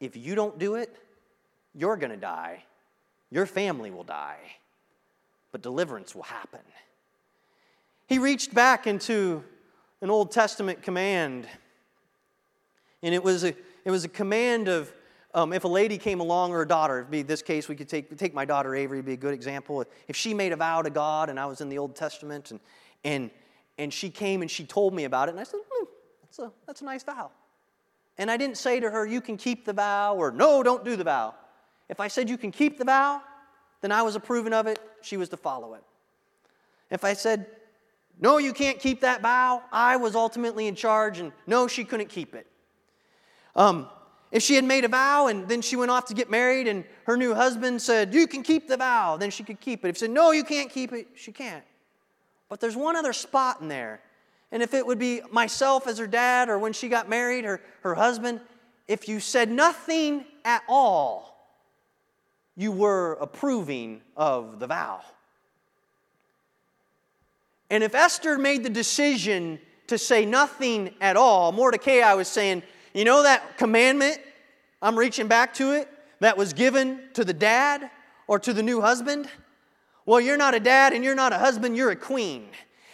If 0.01 0.17
you 0.17 0.35
don't 0.35 0.57
do 0.57 0.75
it, 0.75 0.93
you're 1.73 1.95
going 1.95 2.11
to 2.11 2.17
die. 2.17 2.63
Your 3.31 3.45
family 3.45 3.89
will 3.89 4.03
die. 4.03 4.39
But 5.51 5.61
deliverance 5.61 6.13
will 6.13 6.23
happen. 6.23 6.59
He 8.07 8.19
reached 8.19 8.53
back 8.53 8.87
into 8.87 9.43
an 10.01 10.09
Old 10.09 10.31
Testament 10.31 10.83
command, 10.83 11.47
and 13.01 13.15
it 13.15 13.23
was 13.23 13.43
a, 13.43 13.55
it 13.85 13.91
was 13.91 14.03
a 14.03 14.09
command 14.09 14.67
of 14.67 14.91
um, 15.33 15.53
if 15.53 15.63
a 15.63 15.67
lady 15.67 15.97
came 15.97 16.19
along 16.19 16.51
or 16.51 16.61
a 16.61 16.67
daughter, 16.67 16.99
it'd 16.99 17.11
be 17.11 17.21
this 17.21 17.41
case, 17.41 17.69
we 17.69 17.75
could 17.75 17.87
take, 17.87 18.15
take 18.17 18.33
my 18.33 18.43
daughter 18.43 18.75
Avery, 18.75 19.01
be 19.01 19.13
a 19.13 19.17
good 19.17 19.33
example. 19.33 19.83
If 20.07 20.15
she 20.15 20.33
made 20.33 20.51
a 20.51 20.57
vow 20.57 20.81
to 20.81 20.89
God 20.89 21.29
and 21.29 21.39
I 21.39 21.45
was 21.45 21.61
in 21.61 21.69
the 21.69 21.77
Old 21.77 21.95
Testament 21.95 22.51
and, 22.51 22.59
and, 23.05 23.31
and 23.77 23.93
she 23.93 24.09
came 24.09 24.41
and 24.41 24.51
she 24.51 24.65
told 24.65 24.93
me 24.93 25.05
about 25.05 25.29
it, 25.29 25.31
and 25.31 25.39
I 25.39 25.43
said, 25.43 25.61
hmm, 25.71 25.85
that's, 26.21 26.39
a, 26.39 26.51
that's 26.67 26.81
a 26.81 26.85
nice 26.85 27.03
vow. 27.03 27.31
And 28.17 28.29
I 28.29 28.35
didn't 28.35 28.57
say 28.57 28.81
to 28.81 28.89
her, 28.89 29.05
you 29.05 29.21
can 29.21 29.37
keep 29.37 29.63
the 29.63 29.73
vow 29.73 30.15
or 30.15 30.31
no, 30.31 30.63
don't 30.63 30.83
do 30.83 30.97
the 30.97 31.05
vow. 31.05 31.33
If 31.91 31.99
I 31.99 32.07
said 32.07 32.29
you 32.29 32.37
can 32.37 32.51
keep 32.51 32.77
the 32.77 32.85
vow, 32.85 33.21
then 33.81 33.91
I 33.91 34.01
was 34.01 34.15
approving 34.15 34.53
of 34.53 34.65
it, 34.65 34.79
she 35.01 35.17
was 35.17 35.27
to 35.29 35.37
follow 35.37 35.73
it. 35.73 35.83
If 36.89 37.03
I 37.03 37.13
said, 37.13 37.45
no, 38.19 38.37
you 38.37 38.53
can't 38.53 38.79
keep 38.79 39.01
that 39.01 39.21
vow, 39.21 39.61
I 39.71 39.97
was 39.97 40.15
ultimately 40.15 40.67
in 40.67 40.75
charge, 40.75 41.19
and 41.19 41.33
no, 41.47 41.67
she 41.67 41.83
couldn't 41.83 42.09
keep 42.09 42.33
it. 42.33 42.47
Um, 43.55 43.89
if 44.31 44.41
she 44.41 44.55
had 44.55 44.63
made 44.63 44.85
a 44.85 44.87
vow 44.87 45.27
and 45.27 45.49
then 45.49 45.61
she 45.61 45.75
went 45.75 45.91
off 45.91 46.05
to 46.05 46.13
get 46.13 46.29
married 46.29 46.65
and 46.67 46.85
her 47.05 47.17
new 47.17 47.35
husband 47.35 47.81
said, 47.81 48.13
You 48.13 48.27
can 48.27 48.43
keep 48.43 48.69
the 48.69 48.77
vow, 48.77 49.17
then 49.17 49.29
she 49.29 49.43
could 49.43 49.59
keep 49.59 49.83
it. 49.83 49.89
If 49.89 49.97
she 49.97 50.01
said, 50.01 50.11
No, 50.11 50.31
you 50.31 50.45
can't 50.45 50.69
keep 50.69 50.93
it, 50.93 51.07
she 51.15 51.33
can't. 51.33 51.65
But 52.47 52.61
there's 52.61 52.77
one 52.77 52.95
other 52.95 53.11
spot 53.11 53.59
in 53.59 53.67
there. 53.67 53.99
And 54.53 54.63
if 54.63 54.73
it 54.73 54.87
would 54.87 54.99
be 54.99 55.21
myself 55.31 55.85
as 55.87 55.97
her 55.97 56.07
dad 56.07 56.47
or 56.47 56.57
when 56.57 56.71
she 56.71 56.87
got 56.87 57.09
married, 57.09 57.43
her, 57.43 57.59
her 57.81 57.95
husband, 57.95 58.39
if 58.87 59.09
you 59.09 59.19
said 59.19 59.49
nothing 59.49 60.23
at 60.45 60.63
all, 60.69 61.30
you 62.55 62.71
were 62.71 63.13
approving 63.21 64.01
of 64.15 64.59
the 64.59 64.67
vow. 64.67 65.01
And 67.69 67.83
if 67.83 67.95
Esther 67.95 68.37
made 68.37 68.63
the 68.63 68.69
decision 68.69 69.59
to 69.87 69.97
say 69.97 70.25
nothing 70.25 70.93
at 70.99 71.15
all, 71.15 71.51
Mordecai 71.51 71.99
I 71.99 72.15
was 72.15 72.27
saying, 72.27 72.63
you 72.93 73.05
know 73.05 73.23
that 73.23 73.57
commandment? 73.57 74.19
I'm 74.81 74.97
reaching 74.97 75.27
back 75.27 75.53
to 75.55 75.71
it 75.71 75.89
that 76.19 76.37
was 76.37 76.53
given 76.53 76.99
to 77.13 77.23
the 77.23 77.33
dad 77.33 77.89
or 78.27 78.39
to 78.39 78.53
the 78.53 78.61
new 78.63 78.81
husband. 78.81 79.29
Well, 80.05 80.19
you're 80.19 80.37
not 80.37 80.53
a 80.53 80.59
dad 80.59 80.93
and 80.93 81.03
you're 81.03 81.15
not 81.15 81.31
a 81.31 81.37
husband, 81.37 81.77
you're 81.77 81.91
a 81.91 81.95
queen. 81.95 82.47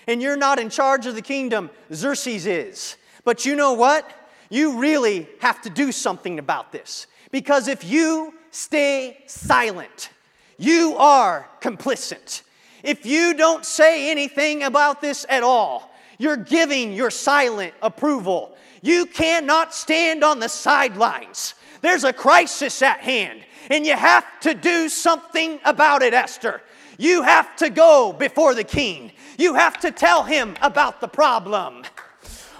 And 0.08 0.22
you're 0.22 0.38
not 0.38 0.60
in 0.60 0.70
charge 0.70 1.06
of 1.06 1.16
the 1.16 1.22
kingdom, 1.22 1.70
Xerxes 1.94 2.46
is. 2.46 2.98
But 3.26 3.46
you 3.46 3.56
know 3.56 3.74
what? 3.74 4.10
You 4.50 4.80
really 4.80 5.28
have 5.42 5.62
to 5.64 5.70
do 5.70 5.92
something 5.92 6.40
about 6.40 6.72
this. 6.72 7.08
Because 7.32 7.68
if 7.68 7.84
you 7.84 8.34
stay 8.58 9.24
silent, 9.28 10.10
you 10.58 10.96
are 10.98 11.48
complicit. 11.62 12.42
If 12.82 13.06
you 13.06 13.36
don't 13.36 13.64
say 13.64 14.10
anything 14.10 14.64
about 14.64 15.00
this 15.00 15.28
at 15.30 15.44
all, 15.44 15.94
you're 16.18 16.38
giving 16.38 16.92
your 16.92 17.12
silent 17.12 17.76
approval. 17.84 18.58
You 18.82 19.06
cannot 19.06 19.76
stand 19.76 20.24
on 20.24 20.40
the 20.40 20.48
sidelines. 20.48 21.54
There's 21.82 22.04
a 22.04 22.12
crisis 22.12 22.82
at 22.82 23.00
hand, 23.00 23.42
and 23.70 23.86
you 23.86 23.94
have 23.94 24.26
to 24.40 24.56
do 24.56 24.90
something 24.90 25.60
about 25.64 26.02
it, 26.02 26.16
Esther. 26.16 26.62
You 26.98 27.22
have 27.22 27.56
to 27.58 27.70
go 27.70 28.12
before 28.12 28.56
the 28.56 28.64
king. 28.64 29.12
You 29.38 29.54
have 29.54 29.80
to 29.82 29.92
tell 29.92 30.24
him 30.24 30.56
about 30.64 31.00
the 31.00 31.08
problem. 31.08 31.84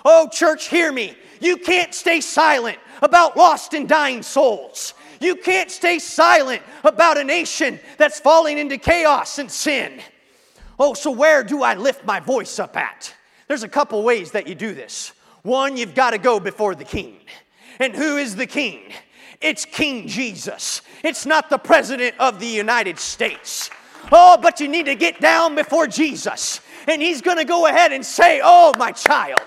Oh, 0.06 0.30
church, 0.32 0.68
hear 0.68 0.92
me. 0.92 1.18
You 1.42 1.58
can't 1.58 1.94
stay 1.94 2.22
silent 2.22 2.78
about 3.02 3.36
lost 3.36 3.74
and 3.74 3.90
dying 3.90 4.22
souls. 4.22 4.94
You 5.20 5.36
can't 5.36 5.72
stay 5.72 6.00
silent 6.00 6.62
about 6.84 7.18
a 7.18 7.24
nation 7.24 7.80
that's 7.98 8.20
falling 8.20 8.58
into 8.58 8.78
chaos 8.78 9.40
and 9.40 9.52
sin. 9.52 10.02
Oh, 10.80 10.94
so 10.94 11.12
where 11.12 11.44
do 11.44 11.64
I 11.64 11.76
lift 11.76 12.06
my 12.06 12.20
voice 12.20 12.60
up 12.60 12.78
at? 12.78 13.14
There's 13.48 13.64
a 13.64 13.70
couple 13.70 14.04
ways 14.04 14.32
that 14.32 14.48
you 14.48 14.56
do 14.56 14.74
this. 14.74 15.14
One, 15.42 15.78
you've 15.78 15.96
got 15.96 16.12
to 16.12 16.18
go 16.18 16.40
before 16.40 16.76
the 16.76 16.84
king. 16.84 17.18
And 17.80 17.96
who 17.96 18.18
is 18.18 18.36
the 18.36 18.48
king? 18.48 18.94
It's 19.40 19.66
King 19.66 20.08
Jesus. 20.08 20.82
It's 21.04 21.26
not 21.26 21.50
the 21.50 21.58
President 21.58 22.16
of 22.20 22.40
the 22.40 22.48
United 22.48 22.98
States. 22.98 23.70
Oh, 24.12 24.38
but 24.42 24.60
you 24.60 24.68
need 24.68 24.88
to 24.88 24.96
get 24.96 25.22
down 25.22 25.56
before 25.56 25.88
Jesus. 25.88 26.60
And 26.88 27.02
He's 27.02 27.22
going 27.22 27.38
to 27.38 27.46
go 27.46 27.68
ahead 27.68 27.92
and 27.92 28.06
say, 28.06 28.42
Oh, 28.44 28.74
my 28.78 28.92
child, 28.92 29.42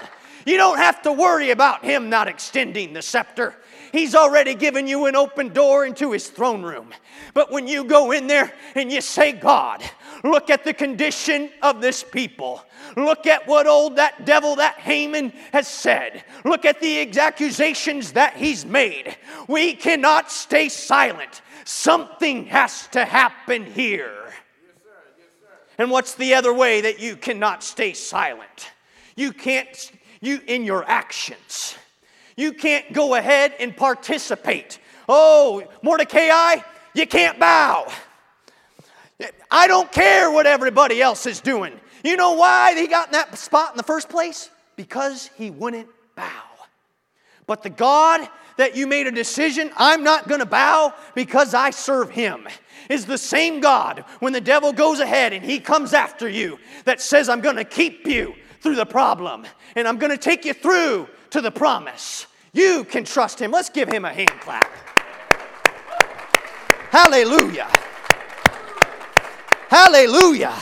you 0.47 0.57
don't 0.57 0.79
have 0.79 1.03
to 1.03 1.13
worry 1.13 1.51
about 1.51 1.85
Him 1.85 2.09
not 2.09 2.29
extending 2.29 2.93
the 2.93 3.03
scepter. 3.03 3.55
He's 3.93 4.15
already 4.15 4.55
given 4.55 4.87
you 4.87 5.07
an 5.07 5.17
open 5.17 5.49
door 5.49 5.85
into 5.85 6.13
His 6.13 6.29
throne 6.29 6.63
room. 6.63 6.93
But 7.35 7.51
when 7.51 7.67
you 7.67 7.85
go 7.85 8.13
in 8.13 8.27
there 8.27 8.53
and 8.75 8.91
you 8.91 9.01
say, 9.01 9.33
God, 9.33 9.83
look 10.25 10.51
at 10.51 10.65
the 10.65 10.75
condition 10.75 11.51
of 11.63 11.81
this 11.81 12.03
people. 12.03 12.65
Look 12.97 13.27
at 13.27 13.47
what 13.47 13.67
old 13.67 13.97
that 13.97 14.25
devil, 14.25 14.57
that 14.57 14.79
Haman, 14.79 15.33
has 15.53 15.69
said. 15.69 16.25
Look 16.45 16.65
at 16.65 16.81
the 16.81 17.19
accusations 17.19 18.13
that 18.13 18.37
he's 18.37 18.65
made. 18.65 19.17
We 19.49 19.75
cannot 19.75 20.31
stay 20.31 20.69
silent. 20.69 21.43
Something 21.65 22.47
has 22.47 22.89
to 22.89 23.05
happen 23.05 23.65
here. 23.65 24.33
And 25.79 25.91
what's 25.91 26.15
the 26.15 26.35
other 26.35 26.53
way 26.53 26.83
that 26.83 27.01
you 27.01 27.17
cannot 27.17 27.63
stay 27.63 27.95
silent? 27.95 28.71
You 29.17 29.33
can't, 29.33 29.93
you 30.21 30.41
in 30.47 30.65
your 30.65 30.85
actions. 30.87 31.77
You 32.37 32.53
can't 32.53 32.93
go 32.93 33.15
ahead 33.15 33.55
and 33.59 33.77
participate. 33.77 34.79
Oh, 35.09 35.65
Mordecai, 35.83 36.57
you 36.95 37.07
can't 37.07 37.39
bow. 37.39 37.87
I 39.51 39.67
don't 39.67 39.91
care 39.93 40.31
what 40.31 40.47
everybody 40.47 41.03
else 41.03 41.27
is 41.27 41.41
doing. 41.41 41.79
You 42.05 42.17
know 42.17 42.33
why 42.33 42.75
he 42.75 42.87
got 42.87 43.09
in 43.09 43.13
that 43.13 43.37
spot 43.37 43.73
in 43.73 43.77
the 43.77 43.83
first 43.83 44.09
place? 44.09 44.51
Because 44.77 45.31
he 45.37 45.51
wouldn't 45.51 45.89
bow. 46.15 46.43
But 47.47 47.63
the 47.63 47.71
God 47.71 48.29
that 48.57 48.77
you 48.77 48.87
made 48.87 49.07
a 49.07 49.11
decision, 49.11 49.71
I'm 49.77 50.05
not 50.05 50.29
going 50.29 50.41
to 50.41 50.47
bow 50.47 50.95
because 51.15 51.55
I 51.55 51.71
serve 51.71 52.11
him, 52.11 52.47
is 52.89 53.07
the 53.07 53.19
same 53.19 53.61
God 53.61 54.05
when 54.21 54.33
the 54.33 54.41
devil 54.41 54.73
goes 54.73 55.01
ahead 55.01 55.33
and 55.33 55.45
he 55.45 55.59
comes 55.59 55.93
after 55.93 56.29
you 56.29 56.59
that 56.85 57.01
says, 57.01 57.29
I'm 57.29 57.41
going 57.41 57.57
to 57.57 57.65
keep 57.65 58.07
you 58.07 58.35
through 58.61 58.77
the 58.77 58.87
problem 58.87 59.47
and 59.75 59.89
I'm 59.89 59.99
going 59.99 60.13
to 60.13 60.19
take 60.19 60.45
you 60.45 60.53
through 60.53 61.09
to 61.31 61.41
the 61.41 61.51
promise. 61.51 62.27
You 62.53 62.85
can 62.85 63.05
trust 63.05 63.41
him. 63.41 63.51
Let's 63.51 63.69
give 63.69 63.89
him 63.89 64.05
a 64.05 64.13
hand 64.13 64.41
clap. 64.41 64.71
Hallelujah. 66.91 67.71
Hallelujah. 69.69 70.57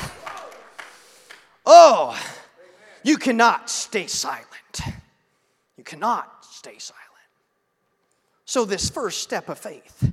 Oh, 1.64 2.18
you 3.02 3.16
cannot 3.16 3.70
stay 3.70 4.06
silent. 4.06 4.46
You 5.76 5.84
cannot 5.84 6.44
stay 6.44 6.78
silent. 6.78 7.04
So, 8.44 8.64
this 8.64 8.90
first 8.90 9.22
step 9.22 9.48
of 9.48 9.58
faith. 9.58 10.12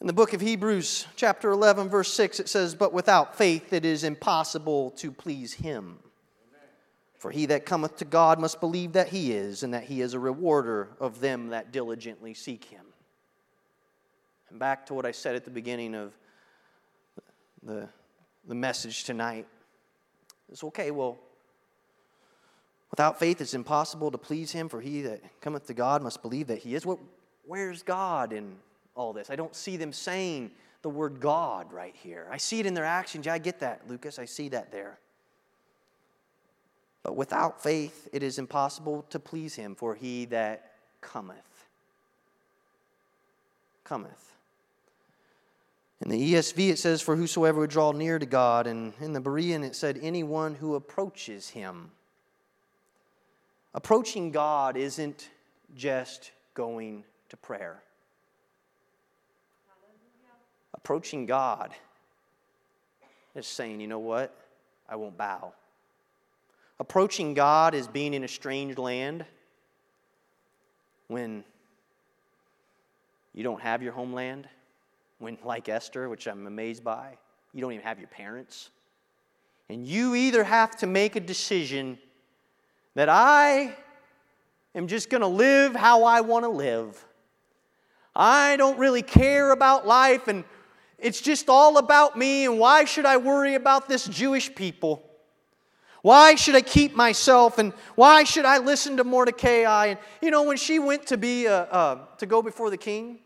In 0.00 0.06
the 0.06 0.12
book 0.12 0.32
of 0.32 0.40
Hebrews, 0.40 1.06
chapter 1.16 1.50
11, 1.50 1.88
verse 1.88 2.12
6, 2.12 2.40
it 2.40 2.48
says, 2.48 2.74
But 2.74 2.92
without 2.92 3.36
faith 3.36 3.72
it 3.72 3.84
is 3.84 4.04
impossible 4.04 4.90
to 4.92 5.10
please 5.10 5.54
him. 5.54 5.98
For 7.24 7.30
he 7.30 7.46
that 7.46 7.64
cometh 7.64 7.96
to 7.96 8.04
God 8.04 8.38
must 8.38 8.60
believe 8.60 8.92
that 8.92 9.08
he 9.08 9.32
is, 9.32 9.62
and 9.62 9.72
that 9.72 9.84
he 9.84 10.02
is 10.02 10.12
a 10.12 10.18
rewarder 10.18 10.90
of 11.00 11.20
them 11.20 11.48
that 11.48 11.72
diligently 11.72 12.34
seek 12.34 12.66
him. 12.66 12.84
And 14.50 14.58
back 14.58 14.84
to 14.88 14.92
what 14.92 15.06
I 15.06 15.12
said 15.12 15.34
at 15.34 15.46
the 15.46 15.50
beginning 15.50 15.94
of 15.94 16.12
the 17.62 17.88
the 18.46 18.54
message 18.54 19.04
tonight. 19.04 19.46
It's 20.52 20.62
okay, 20.64 20.90
well, 20.90 21.16
without 22.90 23.18
faith 23.18 23.40
it's 23.40 23.54
impossible 23.54 24.10
to 24.10 24.18
please 24.18 24.52
him, 24.52 24.68
for 24.68 24.82
he 24.82 25.00
that 25.00 25.22
cometh 25.40 25.66
to 25.68 25.72
God 25.72 26.02
must 26.02 26.20
believe 26.20 26.48
that 26.48 26.58
he 26.58 26.74
is. 26.74 26.84
What, 26.84 26.98
where's 27.46 27.82
God 27.82 28.34
in 28.34 28.54
all 28.94 29.14
this? 29.14 29.30
I 29.30 29.36
don't 29.36 29.54
see 29.54 29.78
them 29.78 29.94
saying 29.94 30.50
the 30.82 30.90
word 30.90 31.20
God 31.20 31.72
right 31.72 31.96
here. 31.96 32.28
I 32.30 32.36
see 32.36 32.60
it 32.60 32.66
in 32.66 32.74
their 32.74 32.84
actions. 32.84 33.24
Yeah, 33.24 33.32
I 33.32 33.38
get 33.38 33.60
that, 33.60 33.88
Lucas. 33.88 34.18
I 34.18 34.26
see 34.26 34.50
that 34.50 34.70
there. 34.70 34.98
But 37.04 37.14
without 37.14 37.62
faith 37.62 38.08
it 38.12 38.24
is 38.24 38.38
impossible 38.40 39.04
to 39.10 39.20
please 39.20 39.54
him, 39.54 39.76
for 39.76 39.94
he 39.94 40.24
that 40.26 40.72
cometh. 41.00 41.36
Cometh. 43.84 44.32
In 46.00 46.10
the 46.10 46.34
ESV, 46.34 46.70
it 46.70 46.78
says, 46.78 47.00
For 47.00 47.14
whosoever 47.14 47.60
would 47.60 47.70
draw 47.70 47.92
near 47.92 48.18
to 48.18 48.26
God. 48.26 48.66
And 48.66 48.94
in 49.00 49.12
the 49.12 49.20
Berean, 49.20 49.64
it 49.64 49.76
said, 49.76 49.98
Anyone 50.02 50.54
who 50.54 50.74
approaches 50.74 51.50
him. 51.50 51.90
Approaching 53.74 54.30
God 54.30 54.76
isn't 54.76 55.28
just 55.76 56.32
going 56.54 57.04
to 57.28 57.36
prayer. 57.36 57.82
Approaching 60.72 61.26
God 61.26 61.70
is 63.34 63.46
saying, 63.46 63.80
You 63.80 63.86
know 63.86 63.98
what? 63.98 64.34
I 64.88 64.96
won't 64.96 65.16
bow. 65.16 65.52
Approaching 66.80 67.34
God 67.34 67.74
is 67.74 67.86
being 67.86 68.14
in 68.14 68.24
a 68.24 68.28
strange 68.28 68.78
land 68.78 69.24
when 71.08 71.44
you 73.32 73.44
don't 73.44 73.60
have 73.60 73.82
your 73.82 73.92
homeland 73.92 74.48
when, 75.18 75.38
like 75.44 75.68
Esther, 75.68 76.08
which 76.08 76.26
I'm 76.26 76.46
amazed 76.46 76.82
by, 76.82 77.16
you 77.52 77.60
don't 77.60 77.72
even 77.72 77.84
have 77.84 77.98
your 77.98 78.08
parents. 78.08 78.70
And 79.68 79.86
you 79.86 80.14
either 80.14 80.44
have 80.44 80.76
to 80.78 80.86
make 80.86 81.16
a 81.16 81.20
decision 81.20 81.98
that 82.94 83.08
I 83.08 83.76
am 84.74 84.88
just 84.88 85.10
going 85.10 85.20
to 85.20 85.26
live 85.26 85.74
how 85.74 86.04
I 86.04 86.20
want 86.20 86.44
to 86.44 86.48
live. 86.48 87.04
I 88.14 88.56
don't 88.56 88.78
really 88.78 89.02
care 89.02 89.50
about 89.50 89.86
life 89.86 90.28
and 90.28 90.44
it's 90.98 91.20
just 91.20 91.48
all 91.48 91.78
about 91.78 92.16
me 92.16 92.44
and 92.44 92.58
why 92.58 92.84
should 92.84 93.06
I 93.06 93.16
worry 93.16 93.54
about 93.54 93.88
this 93.88 94.06
Jewish 94.06 94.54
people? 94.54 95.03
Why 96.04 96.34
should 96.34 96.54
I 96.54 96.60
keep 96.60 96.94
myself 96.94 97.56
and 97.56 97.72
why 97.94 98.24
should 98.24 98.44
I 98.44 98.58
listen 98.58 98.98
to 98.98 99.04
Mordecai? 99.04 99.86
And 99.86 99.98
you 100.20 100.30
know, 100.30 100.42
when 100.42 100.58
she 100.58 100.78
went 100.78 101.06
to 101.06 101.16
be 101.16 101.48
uh, 101.48 101.52
uh, 101.52 101.98
to 102.18 102.26
go 102.26 102.42
before 102.42 102.68
the 102.68 102.76
king, 102.76 103.20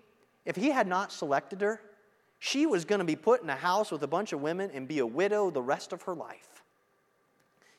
if 0.45 0.55
he 0.55 0.71
had 0.71 0.87
not 0.87 1.11
selected 1.11 1.61
her, 1.61 1.81
she 2.39 2.67
was 2.67 2.85
going 2.85 3.01
to 3.01 3.05
be 3.05 3.17
put 3.17 3.43
in 3.43 3.51
a 3.51 3.57
house 3.57 3.91
with 3.91 4.05
a 4.05 4.07
bunch 4.07 4.33
of 4.33 4.41
women 4.41 4.71
and 4.73 4.87
be 4.87 5.01
a 5.01 5.07
widow 5.07 5.51
the 5.51 5.61
rest 5.61 5.93
of 5.93 6.03
her 6.03 6.15
life. 6.15 6.63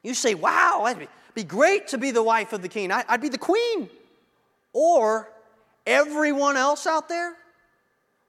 You 0.03 0.13
say, 0.13 0.35
wow, 0.35 0.85
it'd 0.89 1.07
be 1.33 1.45
great 1.45 1.87
to 1.87 1.97
be 1.97 2.11
the 2.11 2.21
wife 2.21 2.51
of 2.51 2.61
the 2.61 2.67
king. 2.67 2.91
I'd 2.91 3.21
be 3.21 3.29
the 3.29 3.37
queen. 3.37 3.89
Or 4.73 5.31
everyone 5.87 6.57
else 6.57 6.85
out 6.85 7.07
there 7.07 7.35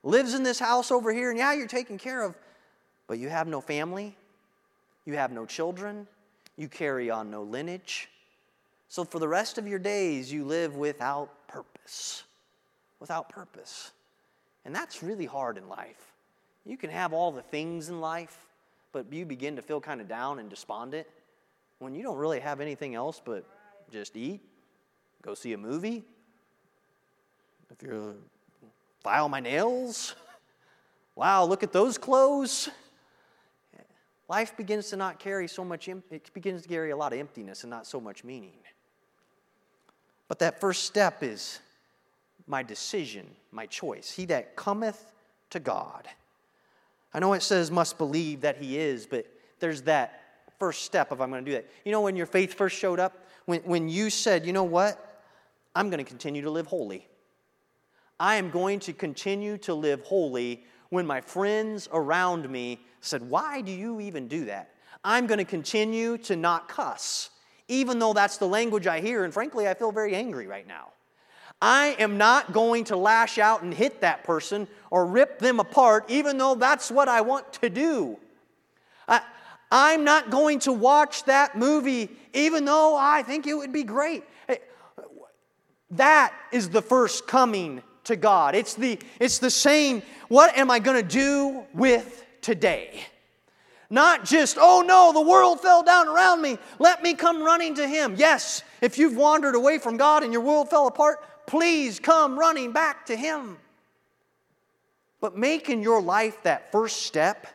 lives 0.04 0.34
in 0.34 0.44
this 0.44 0.60
house 0.60 0.92
over 0.92 1.12
here, 1.12 1.30
and 1.30 1.38
yeah, 1.40 1.52
you're 1.52 1.66
taken 1.66 1.98
care 1.98 2.22
of, 2.22 2.36
but 3.08 3.18
you 3.18 3.28
have 3.28 3.48
no 3.48 3.60
family, 3.60 4.16
you 5.04 5.14
have 5.14 5.32
no 5.32 5.46
children, 5.46 6.06
you 6.60 6.68
carry 6.68 7.08
on 7.08 7.30
no 7.30 7.42
lineage. 7.42 8.10
So 8.88 9.02
for 9.02 9.18
the 9.18 9.26
rest 9.26 9.56
of 9.56 9.66
your 9.66 9.78
days, 9.78 10.30
you 10.30 10.44
live 10.44 10.76
without 10.76 11.48
purpose. 11.48 12.24
Without 13.00 13.30
purpose. 13.30 13.92
And 14.66 14.74
that's 14.74 15.02
really 15.02 15.24
hard 15.24 15.56
in 15.56 15.70
life. 15.70 16.12
You 16.66 16.76
can 16.76 16.90
have 16.90 17.14
all 17.14 17.32
the 17.32 17.40
things 17.40 17.88
in 17.88 18.02
life, 18.02 18.36
but 18.92 19.10
you 19.10 19.24
begin 19.24 19.56
to 19.56 19.62
feel 19.62 19.80
kind 19.80 20.02
of 20.02 20.08
down 20.08 20.38
and 20.38 20.50
despondent 20.50 21.06
when 21.78 21.94
you 21.94 22.02
don't 22.02 22.18
really 22.18 22.40
have 22.40 22.60
anything 22.60 22.94
else 22.94 23.22
but 23.24 23.46
just 23.90 24.14
eat, 24.14 24.40
go 25.22 25.32
see 25.32 25.54
a 25.54 25.58
movie. 25.58 26.04
If 27.70 27.82
you're 27.82 28.16
file 29.02 29.30
my 29.30 29.40
nails, 29.40 30.14
wow, 31.14 31.46
look 31.46 31.62
at 31.62 31.72
those 31.72 31.96
clothes. 31.96 32.68
Life 34.30 34.56
begins 34.56 34.88
to 34.90 34.96
not 34.96 35.18
carry 35.18 35.46
so 35.46 35.62
much, 35.62 35.88
it 35.88 36.32
begins 36.32 36.62
to 36.62 36.68
carry 36.68 36.92
a 36.92 36.96
lot 36.96 37.12
of 37.12 37.18
emptiness 37.18 37.64
and 37.64 37.70
not 37.70 37.86
so 37.86 38.00
much 38.00 38.24
meaning. 38.24 38.52
But 40.28 40.38
that 40.38 40.58
first 40.58 40.84
step 40.84 41.22
is 41.22 41.58
my 42.46 42.62
decision, 42.62 43.26
my 43.52 43.66
choice. 43.66 44.10
He 44.10 44.24
that 44.26 44.56
cometh 44.56 45.12
to 45.50 45.60
God 45.60 46.08
I 47.12 47.18
know 47.18 47.32
it 47.32 47.42
says 47.42 47.70
must 47.70 47.98
believe 47.98 48.42
that 48.42 48.56
he 48.58 48.78
is, 48.78 49.06
but 49.06 49.26
there's 49.58 49.82
that 49.82 50.22
first 50.58 50.84
step 50.84 51.10
of 51.10 51.20
I'm 51.20 51.30
going 51.30 51.44
to 51.44 51.50
do 51.50 51.56
that. 51.56 51.66
You 51.84 51.92
know, 51.92 52.02
when 52.02 52.16
your 52.16 52.26
faith 52.26 52.54
first 52.54 52.76
showed 52.76 53.00
up, 53.00 53.26
when, 53.46 53.60
when 53.62 53.88
you 53.88 54.10
said, 54.10 54.46
you 54.46 54.52
know 54.52 54.64
what, 54.64 55.22
I'm 55.74 55.90
going 55.90 55.98
to 55.98 56.08
continue 56.08 56.42
to 56.42 56.50
live 56.50 56.66
holy. 56.66 57.06
I 58.18 58.36
am 58.36 58.50
going 58.50 58.80
to 58.80 58.92
continue 58.92 59.58
to 59.58 59.74
live 59.74 60.02
holy 60.02 60.64
when 60.90 61.06
my 61.06 61.20
friends 61.20 61.88
around 61.92 62.48
me 62.48 62.80
said, 63.00 63.22
Why 63.22 63.60
do 63.60 63.72
you 63.72 64.00
even 64.00 64.28
do 64.28 64.44
that? 64.46 64.74
I'm 65.02 65.26
going 65.26 65.38
to 65.38 65.44
continue 65.44 66.18
to 66.18 66.36
not 66.36 66.68
cuss, 66.68 67.30
even 67.68 67.98
though 67.98 68.12
that's 68.12 68.36
the 68.36 68.46
language 68.46 68.86
I 68.86 69.00
hear, 69.00 69.24
and 69.24 69.32
frankly, 69.32 69.66
I 69.66 69.74
feel 69.74 69.92
very 69.92 70.14
angry 70.14 70.46
right 70.46 70.66
now. 70.66 70.88
I 71.62 71.96
am 71.98 72.18
not 72.18 72.52
going 72.52 72.84
to 72.84 72.96
lash 72.96 73.38
out 73.38 73.62
and 73.62 73.72
hit 73.72 74.00
that 74.00 74.24
person 74.24 74.66
or 74.90 75.06
rip 75.06 75.38
them 75.38 75.60
apart, 75.60 76.10
even 76.10 76.38
though 76.38 76.54
that's 76.54 76.90
what 76.90 77.08
I 77.08 77.20
want 77.20 77.52
to 77.54 77.68
do. 77.68 78.18
I, 79.06 79.20
I'm 79.70 80.04
not 80.04 80.30
going 80.30 80.58
to 80.60 80.72
watch 80.72 81.24
that 81.24 81.56
movie, 81.56 82.10
even 82.32 82.64
though 82.64 82.96
I 82.96 83.22
think 83.22 83.46
it 83.46 83.54
would 83.54 83.72
be 83.72 83.84
great. 83.84 84.24
That 85.92 86.32
is 86.52 86.70
the 86.70 86.82
first 86.82 87.26
coming 87.26 87.82
to 88.10 88.16
God. 88.16 88.54
It's 88.54 88.74
the, 88.74 88.98
it's 89.18 89.38
the 89.38 89.50
saying, 89.50 90.02
what 90.28 90.56
am 90.56 90.70
I 90.70 90.78
going 90.78 91.00
to 91.00 91.08
do 91.08 91.64
with 91.72 92.24
today? 92.40 93.04
Not 93.88 94.24
just, 94.24 94.56
oh 94.60 94.84
no, 94.86 95.12
the 95.12 95.28
world 95.28 95.60
fell 95.60 95.82
down 95.82 96.08
around 96.08 96.42
me. 96.42 96.58
Let 96.78 97.02
me 97.02 97.14
come 97.14 97.42
running 97.42 97.74
to 97.76 97.86
Him. 97.86 98.14
Yes, 98.16 98.62
if 98.80 98.98
you've 98.98 99.16
wandered 99.16 99.54
away 99.54 99.78
from 99.78 99.96
God 99.96 100.22
and 100.22 100.32
your 100.32 100.42
world 100.42 100.70
fell 100.70 100.86
apart, 100.86 101.46
please 101.46 101.98
come 101.98 102.38
running 102.38 102.72
back 102.72 103.06
to 103.06 103.16
Him. 103.16 103.58
But 105.20 105.36
making 105.36 105.82
your 105.82 106.00
life 106.00 106.42
that 106.44 106.70
first 106.70 107.02
step, 107.02 107.46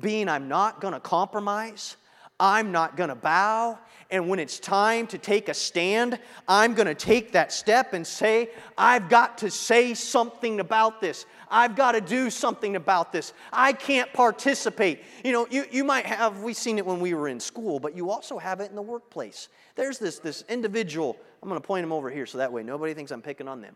being 0.00 0.28
I'm 0.28 0.48
not 0.48 0.80
going 0.80 0.94
to 0.94 1.00
compromise, 1.00 1.96
I'm 2.40 2.72
not 2.72 2.96
going 2.96 3.10
to 3.10 3.14
bow, 3.14 3.78
and 4.14 4.28
when 4.28 4.38
it's 4.38 4.60
time 4.60 5.08
to 5.08 5.18
take 5.18 5.48
a 5.48 5.54
stand, 5.54 6.20
I'm 6.46 6.74
going 6.74 6.86
to 6.86 6.94
take 6.94 7.32
that 7.32 7.52
step 7.52 7.94
and 7.94 8.06
say, 8.06 8.50
I've 8.78 9.08
got 9.08 9.38
to 9.38 9.50
say 9.50 9.92
something 9.92 10.60
about 10.60 11.00
this. 11.00 11.26
I've 11.50 11.74
got 11.74 11.92
to 11.92 12.00
do 12.00 12.30
something 12.30 12.76
about 12.76 13.10
this. 13.10 13.32
I 13.52 13.72
can't 13.72 14.12
participate. 14.12 15.02
You 15.24 15.32
know, 15.32 15.48
you, 15.50 15.64
you 15.68 15.82
might 15.82 16.06
have, 16.06 16.44
we've 16.44 16.56
seen 16.56 16.78
it 16.78 16.86
when 16.86 17.00
we 17.00 17.12
were 17.12 17.26
in 17.26 17.40
school, 17.40 17.80
but 17.80 17.96
you 17.96 18.08
also 18.08 18.38
have 18.38 18.60
it 18.60 18.70
in 18.70 18.76
the 18.76 18.82
workplace. 18.82 19.48
There's 19.74 19.98
this, 19.98 20.20
this 20.20 20.44
individual, 20.48 21.16
I'm 21.42 21.48
going 21.48 21.60
to 21.60 21.66
point 21.66 21.82
him 21.82 21.90
over 21.90 22.08
here 22.08 22.24
so 22.24 22.38
that 22.38 22.52
way 22.52 22.62
nobody 22.62 22.94
thinks 22.94 23.10
I'm 23.10 23.20
picking 23.20 23.48
on 23.48 23.62
them. 23.62 23.74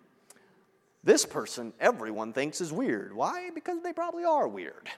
This 1.03 1.25
person, 1.25 1.73
everyone 1.81 2.33
thinks 2.33 2.61
is 2.61 2.73
weird. 2.73 3.13
Why? 3.13 3.51
Because 3.53 3.83
they 3.83 3.93
probably 3.93 4.25
are 4.25 4.47
weird. 4.47 4.89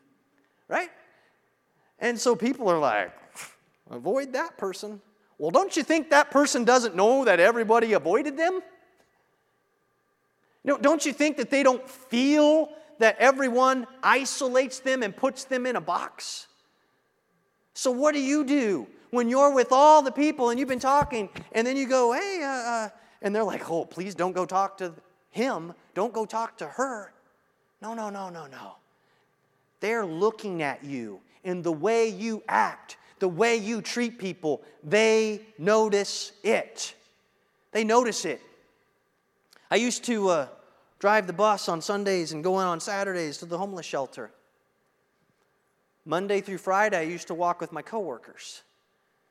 right? 0.68 0.88
And 1.98 2.18
so 2.18 2.34
people 2.34 2.70
are 2.70 2.78
like, 2.78 3.12
avoid 3.90 4.32
that 4.34 4.58
person. 4.58 5.00
Well, 5.38 5.50
don't 5.50 5.76
you 5.76 5.82
think 5.82 6.10
that 6.10 6.30
person 6.30 6.64
doesn't 6.64 6.96
know 6.96 7.24
that 7.24 7.40
everybody 7.40 7.92
avoided 7.92 8.36
them? 8.36 8.60
Know, 10.64 10.76
don't 10.76 11.06
you 11.06 11.12
think 11.12 11.36
that 11.36 11.50
they 11.50 11.62
don't 11.62 11.88
feel 11.88 12.70
that 12.98 13.16
everyone 13.18 13.86
isolates 14.02 14.80
them 14.80 15.02
and 15.02 15.16
puts 15.16 15.44
them 15.44 15.64
in 15.64 15.76
a 15.76 15.80
box? 15.80 16.48
So, 17.74 17.90
what 17.90 18.12
do 18.12 18.20
you 18.20 18.44
do 18.44 18.86
when 19.10 19.28
you're 19.28 19.54
with 19.54 19.68
all 19.72 20.02
the 20.02 20.12
people 20.12 20.50
and 20.50 20.58
you've 20.58 20.68
been 20.68 20.78
talking, 20.78 21.28
and 21.52 21.66
then 21.66 21.76
you 21.76 21.88
go, 21.88 22.12
hey, 22.12 22.40
uh, 22.42 22.48
uh, 22.48 22.88
and 23.22 23.34
they're 23.34 23.44
like, 23.44 23.70
oh, 23.70 23.84
please 23.84 24.14
don't 24.14 24.32
go 24.32 24.44
talk 24.44 24.78
to 24.78 24.92
him, 25.30 25.72
don't 25.94 26.12
go 26.12 26.26
talk 26.26 26.58
to 26.58 26.66
her. 26.66 27.12
No, 27.80 27.94
no, 27.94 28.10
no, 28.10 28.28
no, 28.28 28.46
no. 28.46 28.76
They're 29.80 30.04
looking 30.04 30.62
at 30.62 30.84
you 30.84 31.20
in 31.44 31.62
the 31.62 31.72
way 31.72 32.08
you 32.08 32.42
act, 32.48 32.96
the 33.20 33.28
way 33.28 33.56
you 33.56 33.82
treat 33.82 34.18
people. 34.18 34.62
They 34.82 35.42
notice 35.58 36.32
it. 36.42 36.94
They 37.72 37.84
notice 37.84 38.24
it. 38.24 38.40
I 39.70 39.76
used 39.76 40.04
to 40.04 40.28
uh, 40.28 40.48
drive 40.98 41.26
the 41.26 41.32
bus 41.32 41.68
on 41.68 41.80
Sundays 41.80 42.32
and 42.32 42.42
go 42.42 42.60
in 42.60 42.66
on 42.66 42.80
Saturdays 42.80 43.38
to 43.38 43.46
the 43.46 43.58
homeless 43.58 43.86
shelter. 43.86 44.30
Monday 46.04 46.40
through 46.40 46.58
Friday, 46.58 46.98
I 46.98 47.02
used 47.02 47.28
to 47.28 47.34
walk 47.34 47.60
with 47.60 47.70
my 47.70 47.82
coworkers. 47.82 48.62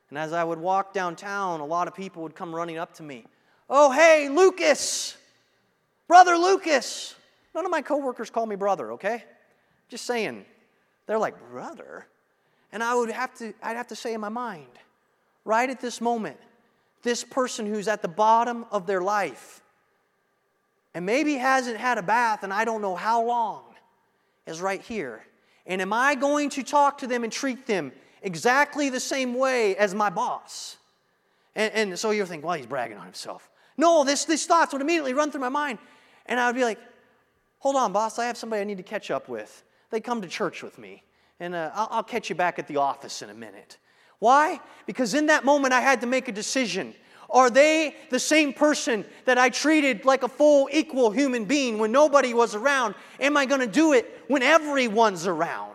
And 0.09 0.17
as 0.17 0.31
I 0.31 0.43
would 0.43 0.59
walk 0.59 0.93
downtown, 0.93 1.59
a 1.59 1.65
lot 1.65 1.88
of 1.88 1.95
people 1.95 2.23
would 2.23 2.35
come 2.35 2.55
running 2.55 2.77
up 2.77 2.93
to 2.95 3.03
me. 3.03 3.25
Oh, 3.69 3.91
hey, 3.91 4.29
Lucas! 4.29 5.17
Brother 6.07 6.38
Lucas! 6.38 7.15
None 7.53 7.65
of 7.65 7.71
my 7.71 7.81
coworkers 7.81 8.29
call 8.29 8.45
me 8.45 8.55
brother, 8.55 8.91
okay? 8.93 9.23
Just 9.89 10.05
saying. 10.05 10.45
They're 11.07 11.17
like, 11.17 11.35
brother? 11.49 12.05
And 12.72 12.84
I 12.84 12.95
would 12.95 13.09
have 13.09 13.34
to, 13.36 13.53
I'd 13.63 13.78
have 13.78 13.88
to 13.88 13.95
say 13.95 14.13
in 14.13 14.22
my 14.22 14.30
mind, 14.30 14.68
right 15.45 15.70
at 15.70 15.80
this 15.80 16.01
moment, 16.01 16.38
this 17.03 17.24
person 17.24 17.65
who's 17.65 17.88
at 17.88 18.01
the 18.01 18.07
bottom 18.07 18.65
of 18.72 18.86
their 18.86 19.01
life, 19.01 19.61
and 20.93 21.05
maybe 21.05 21.36
hasn't 21.36 21.78
had 21.78 21.97
a 21.97 22.01
bath 22.01 22.43
and 22.43 22.51
I 22.51 22.65
don't 22.65 22.82
know 22.82 22.95
how 22.95 23.24
long, 23.24 23.63
is 24.45 24.61
right 24.61 24.82
here. 24.82 25.24
And 25.65 25.82
am 25.82 25.93
I 25.93 26.15
going 26.15 26.49
to 26.51 26.63
talk 26.63 26.97
to 26.99 27.07
them 27.07 27.24
and 27.24 27.32
treat 27.32 27.68
them 27.68 27.91
exactly 28.22 28.89
the 28.89 28.99
same 28.99 29.34
way 29.36 29.76
as 29.76 29.93
my 29.93 30.09
boss? 30.09 30.78
And, 31.55 31.74
and 31.74 31.99
so 31.99 32.11
you're 32.11 32.26
thinking, 32.26 32.47
well, 32.47 32.57
he's 32.57 32.65
bragging 32.65 32.97
on 32.97 33.05
himself. 33.05 33.49
No, 33.78 34.03
this, 34.03 34.26
these 34.26 34.45
thoughts 34.45 34.74
would 34.74 34.82
immediately 34.82 35.13
run 35.13 35.32
through 35.32 35.41
my 35.41 35.49
mind. 35.49 35.80
And 36.26 36.39
I 36.39 36.47
would 36.47 36.55
be 36.55 36.63
like, 36.63 36.80
hold 37.59 37.76
on, 37.76 37.93
boss, 37.93 38.18
I 38.18 38.26
have 38.26 38.38
somebody 38.38 38.61
I 38.61 38.65
need 38.65 38.78
to 38.78 38.84
catch 38.84 39.11
up 39.11 39.30
with. 39.30 39.63
They 39.89 39.99
come 39.99 40.22
to 40.22 40.28
church 40.28 40.63
with 40.63 40.78
me. 40.78 41.03
And 41.39 41.55
uh, 41.55 41.71
I'll, 41.73 41.88
I'll 41.91 42.03
catch 42.03 42.29
you 42.29 42.35
back 42.35 42.59
at 42.59 42.67
the 42.67 42.77
office 42.77 43.21
in 43.21 43.29
a 43.29 43.33
minute. 43.33 43.77
Why? 44.19 44.59
Because 44.85 45.13
in 45.13 45.27
that 45.27 45.45
moment 45.45 45.73
I 45.73 45.81
had 45.81 46.01
to 46.01 46.07
make 46.07 46.27
a 46.27 46.31
decision. 46.31 46.93
Are 47.29 47.49
they 47.49 47.95
the 48.09 48.19
same 48.19 48.53
person 48.53 49.05
that 49.25 49.38
I 49.38 49.49
treated 49.49 50.05
like 50.05 50.23
a 50.23 50.29
full, 50.29 50.69
equal 50.71 51.11
human 51.11 51.45
being 51.45 51.77
when 51.77 51.91
nobody 51.91 52.33
was 52.33 52.55
around? 52.55 52.95
Am 53.19 53.35
I 53.35 53.45
going 53.45 53.61
to 53.61 53.67
do 53.67 53.93
it 53.93 54.23
when 54.27 54.41
everyone's 54.41 55.27
around? 55.27 55.73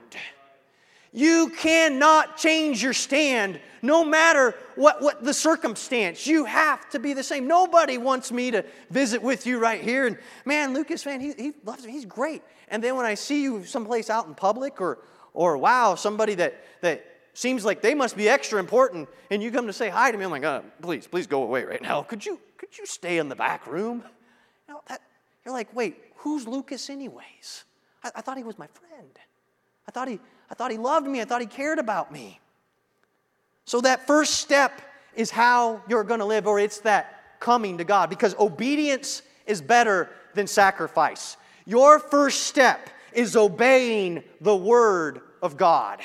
You 1.12 1.50
cannot 1.50 2.38
change 2.38 2.82
your 2.82 2.94
stand 2.94 3.60
no 3.82 4.02
matter 4.02 4.54
what, 4.76 5.02
what 5.02 5.22
the 5.22 5.34
circumstance. 5.34 6.26
You 6.26 6.46
have 6.46 6.88
to 6.90 6.98
be 6.98 7.12
the 7.12 7.22
same. 7.22 7.46
Nobody 7.46 7.98
wants 7.98 8.32
me 8.32 8.50
to 8.52 8.64
visit 8.88 9.22
with 9.22 9.46
you 9.46 9.58
right 9.58 9.82
here. 9.82 10.06
And 10.06 10.16
man, 10.46 10.72
Lucas, 10.72 11.04
man, 11.04 11.20
he, 11.20 11.34
he 11.36 11.52
loves 11.64 11.84
me. 11.84 11.92
He's 11.92 12.06
great. 12.06 12.42
And 12.68 12.82
then 12.82 12.96
when 12.96 13.04
I 13.04 13.12
see 13.12 13.42
you 13.42 13.64
someplace 13.66 14.08
out 14.08 14.26
in 14.26 14.34
public 14.34 14.80
or, 14.80 15.00
or 15.34 15.56
wow, 15.56 15.94
somebody 15.94 16.34
that, 16.36 16.62
that 16.80 17.04
seems 17.34 17.64
like 17.64 17.80
they 17.80 17.94
must 17.94 18.16
be 18.16 18.28
extra 18.28 18.60
important, 18.60 19.08
and 19.30 19.42
you 19.42 19.50
come 19.50 19.66
to 19.66 19.72
say 19.72 19.88
hi 19.88 20.10
to 20.10 20.18
me, 20.18 20.24
I'm 20.24 20.30
like, 20.30 20.44
oh, 20.44 20.64
please, 20.80 21.06
please 21.06 21.26
go 21.26 21.42
away 21.42 21.64
right 21.64 21.80
now. 21.80 22.02
Could 22.02 22.24
you, 22.24 22.38
could 22.58 22.76
you 22.78 22.86
stay 22.86 23.18
in 23.18 23.28
the 23.28 23.36
back 23.36 23.66
room? 23.66 24.02
You 24.68 24.74
know, 24.74 24.80
that, 24.88 25.00
you're 25.44 25.54
like, 25.54 25.74
wait, 25.74 25.96
who's 26.16 26.46
Lucas 26.46 26.90
anyways? 26.90 27.64
I, 28.04 28.10
I 28.16 28.20
thought 28.20 28.36
he 28.36 28.44
was 28.44 28.58
my 28.58 28.68
friend. 28.68 29.18
I 29.88 29.90
thought, 29.90 30.08
he, 30.08 30.20
I 30.50 30.54
thought 30.54 30.70
he 30.70 30.78
loved 30.78 31.06
me. 31.06 31.20
I 31.20 31.24
thought 31.24 31.40
he 31.40 31.46
cared 31.46 31.78
about 31.78 32.12
me. 32.12 32.40
So 33.64 33.80
that 33.80 34.06
first 34.06 34.34
step 34.34 34.82
is 35.14 35.30
how 35.30 35.82
you're 35.88 36.04
going 36.04 36.20
to 36.20 36.26
live, 36.26 36.46
or 36.46 36.58
it's 36.58 36.80
that 36.80 37.40
coming 37.40 37.78
to 37.78 37.84
God, 37.84 38.10
because 38.10 38.34
obedience 38.38 39.22
is 39.46 39.60
better 39.60 40.08
than 40.34 40.46
sacrifice. 40.46 41.36
Your 41.66 41.98
first 41.98 42.42
step 42.42 42.90
is 43.14 43.36
obeying 43.36 44.22
the 44.40 44.56
word 44.56 45.20
of 45.42 45.56
God. 45.56 46.00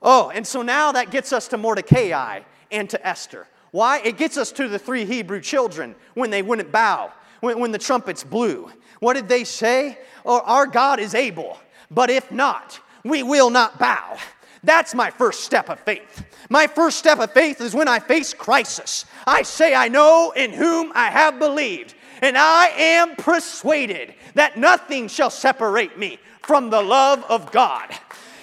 Oh, 0.00 0.30
and 0.30 0.46
so 0.46 0.62
now 0.62 0.92
that 0.92 1.10
gets 1.10 1.32
us 1.32 1.48
to 1.48 1.58
Mordecai 1.58 2.40
and 2.70 2.90
to 2.90 3.06
Esther. 3.06 3.46
Why? 3.70 4.00
It 4.00 4.18
gets 4.18 4.36
us 4.36 4.52
to 4.52 4.68
the 4.68 4.78
three 4.78 5.04
Hebrew 5.04 5.40
children 5.40 5.94
when 6.14 6.30
they 6.30 6.42
wouldn't 6.42 6.72
bow, 6.72 7.12
when, 7.40 7.58
when 7.58 7.72
the 7.72 7.78
trumpets 7.78 8.24
blew. 8.24 8.70
What 9.00 9.14
did 9.14 9.28
they 9.28 9.44
say? 9.44 9.98
Oh, 10.24 10.40
our 10.44 10.66
God 10.66 11.00
is 11.00 11.14
able, 11.14 11.58
but 11.90 12.10
if 12.10 12.30
not, 12.30 12.80
we 13.04 13.22
will 13.22 13.50
not 13.50 13.78
bow. 13.78 14.16
That's 14.64 14.94
my 14.94 15.10
first 15.10 15.40
step 15.40 15.68
of 15.68 15.80
faith. 15.80 16.24
My 16.48 16.66
first 16.66 16.98
step 16.98 17.18
of 17.18 17.32
faith 17.32 17.60
is 17.60 17.74
when 17.74 17.88
I 17.88 17.98
face 17.98 18.32
crisis. 18.32 19.06
I 19.26 19.42
say, 19.42 19.74
I 19.74 19.88
know 19.88 20.32
in 20.36 20.52
whom 20.52 20.92
I 20.94 21.10
have 21.10 21.38
believed, 21.38 21.94
and 22.22 22.38
I 22.38 22.68
am 22.68 23.16
persuaded 23.16 24.14
that 24.34 24.56
nothing 24.56 25.08
shall 25.08 25.30
separate 25.30 25.98
me 25.98 26.18
from 26.40 26.70
the 26.70 26.80
love 26.80 27.24
of 27.28 27.50
God. 27.52 27.90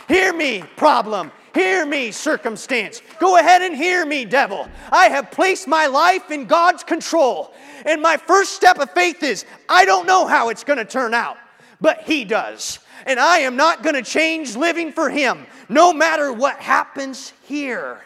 Hear 0.08 0.34
me, 0.34 0.64
problem. 0.76 1.32
Hear 1.54 1.86
me, 1.86 2.12
circumstance. 2.12 3.02
Go 3.20 3.38
ahead 3.38 3.62
and 3.62 3.76
hear 3.76 4.06
me, 4.06 4.26
devil. 4.26 4.68
I 4.92 5.06
have 5.08 5.32
placed 5.32 5.68
my 5.68 5.88
life 5.88 6.30
in 6.30 6.46
God's 6.46 6.84
control. 6.84 7.54
And 7.86 8.02
my 8.02 8.18
first 8.18 8.54
step 8.54 8.80
of 8.80 8.92
faith 8.92 9.24
is 9.24 9.46
I 9.68 9.86
don't 9.86 10.06
know 10.06 10.28
how 10.28 10.50
it's 10.50 10.64
going 10.64 10.78
to 10.78 10.86
turn 10.86 11.14
out, 11.14 11.38
but 11.80 12.02
He 12.02 12.26
does. 12.26 12.80
And 13.06 13.20
I 13.20 13.40
am 13.40 13.56
not 13.56 13.82
going 13.82 13.96
to 13.96 14.04
change 14.04 14.56
living 14.56 14.92
for 14.92 15.10
Him, 15.10 15.46
no 15.70 15.94
matter 15.94 16.34
what 16.34 16.58
happens 16.58 17.34
here. 17.44 18.02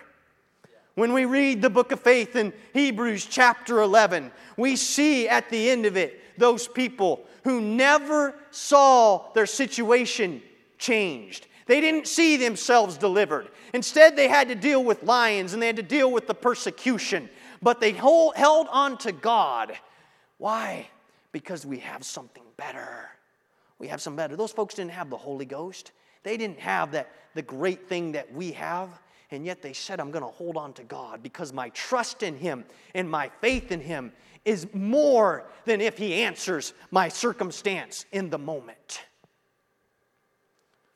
When 0.95 1.13
we 1.13 1.25
read 1.25 1.61
the 1.61 1.69
book 1.69 1.91
of 1.91 2.01
faith 2.01 2.35
in 2.35 2.53
Hebrews 2.73 3.25
chapter 3.25 3.81
11, 3.81 4.31
we 4.57 4.75
see 4.75 5.27
at 5.27 5.49
the 5.49 5.69
end 5.69 5.85
of 5.85 5.97
it 5.97 6.19
those 6.37 6.67
people 6.67 7.25
who 7.43 7.61
never 7.61 8.35
saw 8.51 9.31
their 9.33 9.47
situation 9.47 10.41
changed. 10.77 11.47
They 11.65 11.81
didn't 11.81 12.07
see 12.07 12.37
themselves 12.37 12.97
delivered. 12.97 13.49
Instead, 13.73 14.15
they 14.15 14.27
had 14.27 14.49
to 14.49 14.55
deal 14.55 14.83
with 14.83 15.03
lions 15.03 15.53
and 15.53 15.61
they 15.61 15.67
had 15.67 15.77
to 15.77 15.83
deal 15.83 16.11
with 16.11 16.27
the 16.27 16.35
persecution. 16.35 17.29
But 17.61 17.79
they 17.79 17.91
hold, 17.91 18.35
held 18.35 18.67
on 18.69 18.97
to 18.99 19.11
God. 19.11 19.73
Why? 20.37 20.87
Because 21.31 21.65
we 21.65 21.79
have 21.79 22.03
something 22.03 22.43
better. 22.57 23.09
We 23.79 23.87
have 23.87 24.01
some 24.01 24.15
better. 24.15 24.35
Those 24.35 24.51
folks 24.51 24.75
didn't 24.75 24.91
have 24.91 25.09
the 25.09 25.17
Holy 25.17 25.45
Ghost. 25.45 25.91
They 26.23 26.37
didn't 26.37 26.59
have 26.59 26.91
that 26.91 27.09
the 27.33 27.41
great 27.41 27.87
thing 27.87 28.11
that 28.11 28.31
we 28.31 28.51
have. 28.51 28.89
And 29.33 29.45
yet 29.45 29.61
they 29.61 29.73
said, 29.73 29.99
I'm 29.99 30.11
going 30.11 30.23
to 30.23 30.31
hold 30.31 30.57
on 30.57 30.73
to 30.73 30.83
God 30.83 31.21
because 31.21 31.51
my 31.51 31.69
trust 31.69 32.23
in 32.23 32.37
Him 32.37 32.65
and 32.93 33.09
my 33.09 33.29
faith 33.41 33.71
in 33.71 33.81
Him 33.81 34.11
is 34.45 34.67
more 34.73 35.45
than 35.65 35.81
if 35.81 35.97
He 35.97 36.21
answers 36.21 36.73
my 36.91 37.09
circumstance 37.09 38.05
in 38.11 38.29
the 38.29 38.37
moment. 38.37 39.01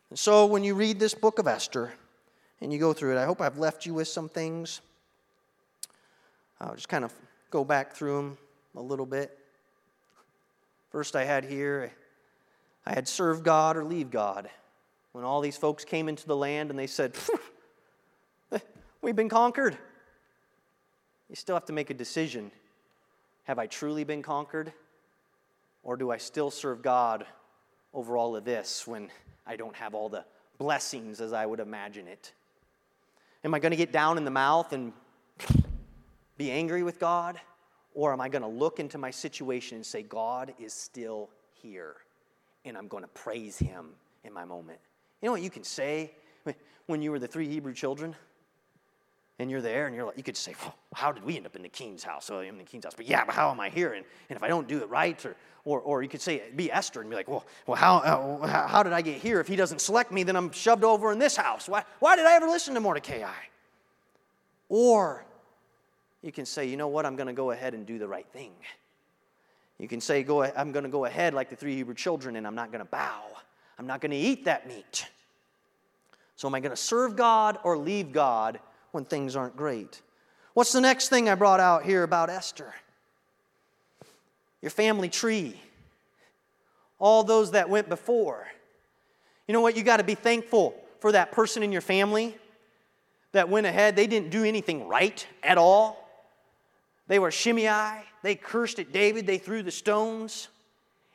And 0.10 0.20
so 0.20 0.46
when 0.46 0.64
you 0.64 0.76
read 0.76 1.00
this 1.00 1.14
book 1.14 1.40
of 1.40 1.48
Esther, 1.48 1.92
and 2.62 2.74
you 2.74 2.80
go 2.80 2.94
through 2.94 3.16
it. 3.18 3.20
I 3.20 3.26
hope 3.26 3.42
I've 3.42 3.58
left 3.58 3.86
you 3.86 3.94
with 3.94 4.08
some 4.08 4.30
things. 4.30 4.82
I'll 6.60 6.76
just 6.76 6.90
kind 6.90 7.06
of 7.06 7.14
go 7.52 7.64
back 7.64 7.94
through 7.94 8.18
them 8.18 8.38
a 8.76 8.82
little 8.82 9.06
bit. 9.06 9.38
First, 10.92 11.16
I 11.16 11.24
had 11.24 11.46
here, 11.46 11.92
I 12.86 12.94
had 12.94 13.08
serve 13.08 13.44
God 13.44 13.78
or 13.78 13.84
leave 13.84 14.10
God. 14.10 14.50
When 15.12 15.24
all 15.24 15.42
these 15.42 15.58
folks 15.58 15.86
came 15.86 16.10
into 16.10 16.26
the 16.26 16.36
land 16.36 16.70
and 16.70 16.80
they 16.80 16.88
said, 16.88 17.16
We've 19.08 19.16
been 19.16 19.30
conquered. 19.30 19.78
You 21.30 21.38
still 21.38 21.56
have 21.56 21.64
to 21.68 21.72
make 21.72 21.90
a 21.90 21.94
decision. 21.94 22.52
Have 23.46 23.58
I 23.58 23.66
truly 23.66 24.04
been 24.04 24.22
conquered? 24.22 24.74
Or 25.82 25.96
do 25.96 26.12
I 26.12 26.18
still 26.18 26.52
serve 26.52 26.82
God 26.82 27.26
over 27.94 28.18
all 28.18 28.36
of 28.36 28.44
this 28.44 28.86
when 28.86 29.10
I 29.46 29.56
don't 29.56 29.78
have 29.78 29.96
all 29.96 30.10
the 30.10 30.26
blessings 30.58 31.22
as 31.22 31.32
I 31.32 31.46
would 31.46 31.62
imagine 31.62 32.06
it? 32.06 32.34
Am 33.46 33.54
I 33.54 33.60
going 33.60 33.72
to 33.72 33.78
get 33.78 33.94
down 33.94 34.18
in 34.18 34.26
the 34.26 34.30
mouth 34.30 34.74
and 34.74 34.92
be 36.38 36.52
angry 36.52 36.84
with 36.84 37.00
God? 37.00 37.40
Or 37.94 38.12
am 38.12 38.20
I 38.20 38.28
going 38.28 38.42
to 38.42 38.50
look 38.50 38.82
into 38.82 38.98
my 38.98 39.12
situation 39.12 39.78
and 39.78 39.86
say, 39.86 40.04
God 40.04 40.54
is 40.60 40.74
still 40.74 41.30
here 41.54 41.96
and 42.66 42.78
I'm 42.78 42.90
going 42.90 43.04
to 43.04 43.10
praise 43.12 43.58
him 43.58 43.92
in 44.26 44.34
my 44.34 44.44
moment? 44.44 44.80
You 45.22 45.28
know 45.28 45.32
what 45.32 45.44
you 45.44 45.50
can 45.50 45.64
say 45.64 46.12
when 46.88 47.02
you 47.02 47.12
were 47.12 47.20
the 47.20 47.28
three 47.28 47.48
Hebrew 47.48 47.74
children? 47.74 48.14
And 49.40 49.52
you're 49.52 49.62
there 49.62 49.86
and 49.86 49.96
you're 49.96 50.06
like, 50.06 50.18
you 50.18 50.24
could 50.24 50.38
say, 50.38 50.56
well, 50.62 50.76
how 50.94 51.12
did 51.12 51.24
we 51.24 51.38
end 51.38 51.46
up 51.46 51.56
in 51.56 51.62
the 51.62 51.70
king's 51.70 52.04
house? 52.04 52.30
Oh, 52.32 52.40
I'm 52.40 52.48
in 52.50 52.58
the 52.58 52.64
king's 52.64 52.86
house. 52.86 52.94
But 52.96 53.08
yeah, 53.08 53.24
but 53.24 53.36
how 53.36 53.52
am 53.52 53.60
I 53.60 53.70
here? 53.70 53.94
And, 53.94 54.04
and 54.30 54.36
if 54.36 54.44
I 54.44 54.48
don't 54.48 54.68
do 54.68 54.80
it 54.80 54.90
right, 54.90 55.24
or, 55.26 55.36
or, 55.64 55.80
or 55.82 56.02
you 56.02 56.10
could 56.10 56.22
say, 56.22 56.42
be 56.56 56.72
Esther 56.72 57.02
and 57.02 57.10
be 57.10 57.16
like, 57.16 57.28
well, 57.28 57.46
well 57.68 57.78
how, 57.78 57.98
uh, 57.98 58.68
how 58.68 58.82
did 58.82 58.94
I 58.94 59.02
get 59.02 59.18
here? 59.18 59.40
If 59.40 59.48
he 59.48 59.56
doesn't 59.56 59.80
select 59.80 60.12
me, 60.12 60.24
then 60.24 60.36
I'm 60.36 60.52
shoved 60.52 60.84
over 60.84 61.12
in 61.12 61.20
this 61.20 61.36
house. 61.36 61.70
Why, 61.70 61.84
why 62.00 62.16
did 62.16 62.26
I 62.26 62.34
ever 62.34 62.48
listen 62.48 62.74
to 62.74 62.80
Mordecai? 62.80 63.30
Or 64.70 65.24
you 66.24 66.32
can 66.32 66.46
say, 66.46 66.66
you 66.66 66.78
know 66.78 66.88
what, 66.88 67.06
I'm 67.06 67.16
going 67.16 67.28
to 67.28 67.34
go 67.34 67.52
ahead 67.52 67.74
and 67.74 67.86
do 67.86 68.00
the 68.00 68.08
right 68.08 68.28
thing. 68.34 68.52
You 69.78 69.88
can 69.88 70.02
say, 70.02 70.24
go, 70.24 70.44
I'm 70.44 70.72
going 70.72 70.84
to 70.84 70.90
go 70.90 71.06
ahead 71.06 71.36
like 71.36 71.52
the 71.52 71.56
three 71.56 71.76
Hebrew 71.76 71.94
children 71.94 72.38
and 72.38 72.48
I'm 72.48 72.56
not 72.56 72.72
going 72.72 72.84
to 72.84 72.90
bow. 72.90 73.22
I'm 73.78 73.86
not 73.86 74.02
going 74.02 74.12
to 74.12 74.18
eat 74.18 74.46
that 74.46 74.68
meat. 74.68 75.08
So 76.36 76.48
am 76.48 76.56
I 76.56 76.60
going 76.60 76.72
to 76.72 76.76
serve 76.76 77.16
God 77.16 77.60
or 77.64 77.78
leave 77.78 78.12
God 78.12 78.60
when 78.98 79.06
things 79.06 79.36
aren't 79.36 79.56
great. 79.56 80.02
What's 80.56 80.72
the 80.72 80.82
next 80.82 81.10
thing 81.10 81.30
I 81.30 81.36
brought 81.36 81.60
out 81.60 81.84
here 81.84 82.02
about 82.02 82.32
Esther? 82.32 82.74
Your 84.60 84.72
family 84.72 85.08
tree. 85.08 85.62
All 86.98 87.24
those 87.24 87.52
that 87.52 87.70
went 87.70 87.90
before. 87.90 88.48
You 89.48 89.54
know 89.54 89.62
what? 89.62 89.78
You 89.78 89.84
got 89.84 89.98
to 89.98 90.04
be 90.04 90.16
thankful 90.16 90.74
for 91.00 91.12
that 91.12 91.32
person 91.32 91.62
in 91.62 91.72
your 91.72 91.82
family 91.82 92.36
that 93.34 93.50
went 93.50 93.68
ahead. 93.68 93.96
They 93.96 94.08
didn't 94.08 94.32
do 94.32 94.44
anything 94.44 94.88
right 94.88 95.28
at 95.44 95.60
all. 95.60 96.10
They 97.06 97.20
were 97.20 97.30
Shimei. 97.30 98.04
They 98.24 98.34
cursed 98.34 98.80
at 98.80 98.92
David. 98.92 99.28
They 99.28 99.38
threw 99.38 99.62
the 99.62 99.70
stones 99.70 100.48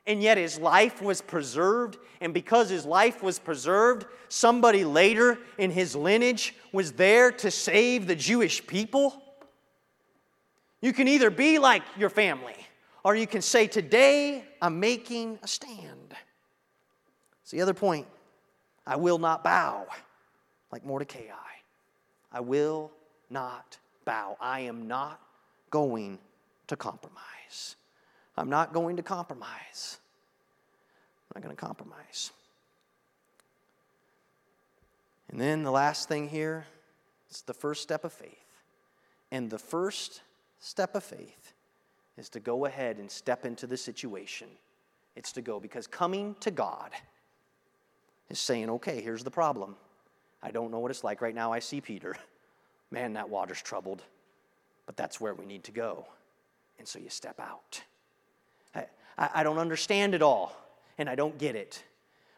and 0.06 0.22
yet 0.22 0.38
his 0.38 0.58
life 0.58 1.00
was 1.00 1.20
preserved. 1.20 1.98
And 2.20 2.34
because 2.34 2.68
his 2.68 2.84
life 2.84 3.22
was 3.22 3.38
preserved, 3.38 4.06
somebody 4.28 4.84
later 4.84 5.38
in 5.58 5.70
his 5.70 5.94
lineage 5.94 6.54
was 6.72 6.92
there 6.92 7.30
to 7.32 7.50
save 7.50 8.06
the 8.06 8.16
Jewish 8.16 8.66
people. 8.66 9.22
You 10.80 10.92
can 10.92 11.06
either 11.06 11.30
be 11.30 11.58
like 11.58 11.82
your 11.96 12.10
family, 12.10 12.56
or 13.04 13.14
you 13.14 13.26
can 13.26 13.42
say, 13.42 13.66
Today 13.66 14.44
I'm 14.60 14.80
making 14.80 15.38
a 15.42 15.48
stand. 15.48 16.14
It's 17.42 17.52
the 17.52 17.60
other 17.60 17.74
point. 17.74 18.06
I 18.84 18.96
will 18.96 19.18
not 19.18 19.44
bow 19.44 19.86
like 20.72 20.84
Mordecai. 20.84 21.20
I 22.32 22.40
will 22.40 22.90
not 23.30 23.78
bow. 24.04 24.36
I 24.40 24.60
am 24.60 24.88
not 24.88 25.20
going 25.70 26.18
to 26.66 26.76
compromise. 26.76 27.76
I'm 28.36 28.48
not 28.48 28.72
going 28.72 28.96
to 28.96 29.02
compromise. 29.02 29.98
I'm 31.30 31.40
not 31.40 31.44
going 31.44 31.56
to 31.56 31.60
compromise. 31.60 32.30
And 35.30 35.40
then 35.40 35.62
the 35.62 35.70
last 35.70 36.08
thing 36.08 36.28
here 36.28 36.66
is 37.30 37.42
the 37.42 37.54
first 37.54 37.82
step 37.82 38.04
of 38.04 38.12
faith. 38.12 38.38
And 39.30 39.48
the 39.48 39.58
first 39.58 40.20
step 40.60 40.94
of 40.94 41.02
faith 41.02 41.54
is 42.18 42.28
to 42.30 42.40
go 42.40 42.66
ahead 42.66 42.98
and 42.98 43.10
step 43.10 43.46
into 43.46 43.66
the 43.66 43.76
situation. 43.76 44.48
It's 45.16 45.32
to 45.32 45.42
go 45.42 45.58
because 45.58 45.86
coming 45.86 46.36
to 46.40 46.50
God 46.50 46.90
is 48.28 48.38
saying, 48.38 48.68
okay, 48.68 49.00
here's 49.00 49.24
the 49.24 49.30
problem. 49.30 49.76
I 50.42 50.50
don't 50.50 50.70
know 50.70 50.78
what 50.78 50.90
it's 50.90 51.04
like 51.04 51.22
right 51.22 51.34
now. 51.34 51.52
I 51.52 51.60
see 51.60 51.80
Peter. 51.80 52.16
Man, 52.90 53.14
that 53.14 53.28
water's 53.28 53.62
troubled. 53.62 54.02
But 54.84 54.96
that's 54.96 55.20
where 55.20 55.34
we 55.34 55.46
need 55.46 55.64
to 55.64 55.72
go. 55.72 56.06
And 56.78 56.86
so 56.86 56.98
you 56.98 57.08
step 57.08 57.40
out. 57.40 57.82
I, 59.18 59.30
I 59.36 59.42
don't 59.42 59.58
understand 59.58 60.14
it 60.14 60.22
all, 60.22 60.56
and 60.98 61.08
I 61.08 61.14
don't 61.14 61.36
get 61.38 61.56
it. 61.56 61.82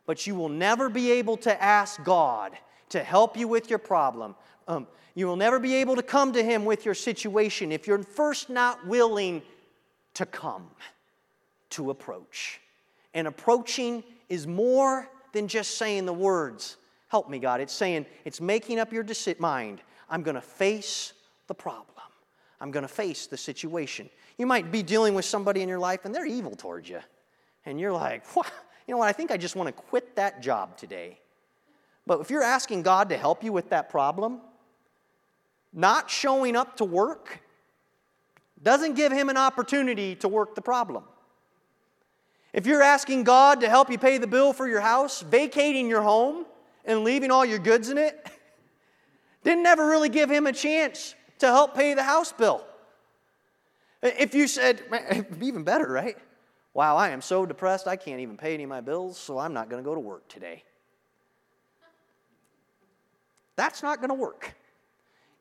But 0.07 0.27
you 0.27 0.35
will 0.35 0.49
never 0.49 0.89
be 0.89 1.13
able 1.13 1.37
to 1.39 1.63
ask 1.63 2.03
God 2.05 2.53
to 2.91 3.03
help 3.03 3.37
you 3.37 3.49
with 3.49 3.71
your 3.71 3.79
problem. 3.79 4.35
Um, 4.69 4.87
you 5.15 5.27
will 5.27 5.37
never 5.37 5.59
be 5.59 5.77
able 5.77 5.97
to 5.97 6.03
come 6.03 6.33
to 6.33 6.43
Him 6.43 6.65
with 6.65 6.85
your 6.85 6.95
situation 6.95 7.73
if 7.73 7.87
you're 7.87 8.03
first 8.03 8.51
not 8.51 8.87
willing 8.87 9.43
to 10.15 10.27
come, 10.27 10.69
to 11.71 11.91
approach. 11.91 12.61
And 13.15 13.27
approaching 13.27 14.03
is 14.29 14.47
more 14.47 15.09
than 15.33 15.49
just 15.49 15.79
saying 15.79 16.07
the 16.07 16.13
words, 16.13 16.77
Help 17.09 17.31
me, 17.31 17.39
God. 17.39 17.61
It's 17.61 17.73
saying, 17.73 18.07
it's 18.25 18.41
making 18.41 18.81
up 18.81 18.93
your 18.93 19.05
mind. 19.39 19.81
I'm 20.11 20.23
going 20.23 20.35
to 20.35 20.41
face 20.41 21.13
the 21.47 21.55
problem, 21.55 21.94
I'm 22.65 22.71
going 22.71 22.81
to 22.81 22.89
face 22.89 23.27
the 23.27 23.37
situation. 23.37 24.09
You 24.39 24.47
might 24.47 24.73
be 24.73 24.83
dealing 24.83 25.13
with 25.15 25.27
somebody 25.27 25.61
in 25.61 25.69
your 25.69 25.79
life 25.79 26.07
and 26.07 26.15
they're 26.15 26.25
evil 26.25 26.57
towards 26.57 26.89
you. 26.89 27.01
And 27.67 27.79
you're 27.79 27.93
like, 27.93 28.27
what? 28.35 28.51
you 28.87 28.95
know 28.95 28.99
what? 28.99 29.09
I 29.11 29.13
think 29.13 29.31
I 29.31 29.37
just 29.37 29.55
want 29.55 29.67
to 29.67 29.73
quit 29.73 30.17
that 30.17 30.41
job 30.41 30.79
today. 30.79 31.19
But 32.07 32.23
if 32.23 32.31
you're 32.31 32.43
asking 32.43 32.81
God 32.81 33.11
to 33.11 33.19
help 33.19 33.45
you 33.45 33.53
with 33.53 33.69
that 33.69 33.91
problem, 33.91 34.41
not 35.75 36.09
showing 36.09 36.57
up 36.57 36.79
to 36.79 36.87
work 36.87 37.43
doesn't 38.63 38.95
give 38.95 39.13
him 39.13 39.29
an 39.29 39.37
opportunity 39.37 40.15
to 40.17 40.29
work 40.29 40.55
the 40.55 40.63
problem. 40.63 41.05
If 42.55 42.65
you're 42.65 42.83
asking 42.83 43.25
God 43.25 43.61
to 43.61 43.69
help 43.69 43.91
you 43.91 43.99
pay 43.99 44.17
the 44.17 44.27
bill 44.27 44.55
for 44.55 44.67
your 44.67 44.81
house, 44.81 45.21
vacating 45.21 45.87
your 45.87 46.01
home 46.01 46.47
and 46.87 47.05
leaving 47.05 47.31
all 47.31 47.45
your 47.45 47.59
goods 47.59 47.91
in 47.91 47.99
it, 47.99 48.27
didn't 49.45 49.67
ever 49.67 49.87
really 49.87 50.09
give 50.09 50.31
him 50.31 50.47
a 50.47 50.53
chance 50.53 51.15
to 51.45 51.53
help 51.53 51.75
pay 51.75 51.95
the 51.95 52.03
house 52.03 52.33
bill. 52.33 52.65
If 54.03 54.35
you 54.35 54.49
said, 54.49 54.83
even 55.41 55.65
better, 55.65 55.91
right? 55.91 56.17
Wow, 56.75 56.97
I 56.97 57.11
am 57.11 57.23
so 57.23 57.47
depressed, 57.47 57.87
I 57.87 57.97
can't 57.97 58.21
even 58.21 58.37
pay 58.37 58.55
any 58.55 58.65
of 58.65 58.69
my 58.69 58.81
bills, 58.81 59.17
so 59.17 59.39
I'm 59.39 59.55
not 59.55 59.71
going 59.71 59.83
to 59.83 59.89
go 59.89 59.95
to 59.95 60.01
work 60.01 60.29
today. 60.29 60.65
That's 63.57 63.83
not 63.83 63.99
going 63.99 64.09
to 64.09 64.15
work. 64.15 64.55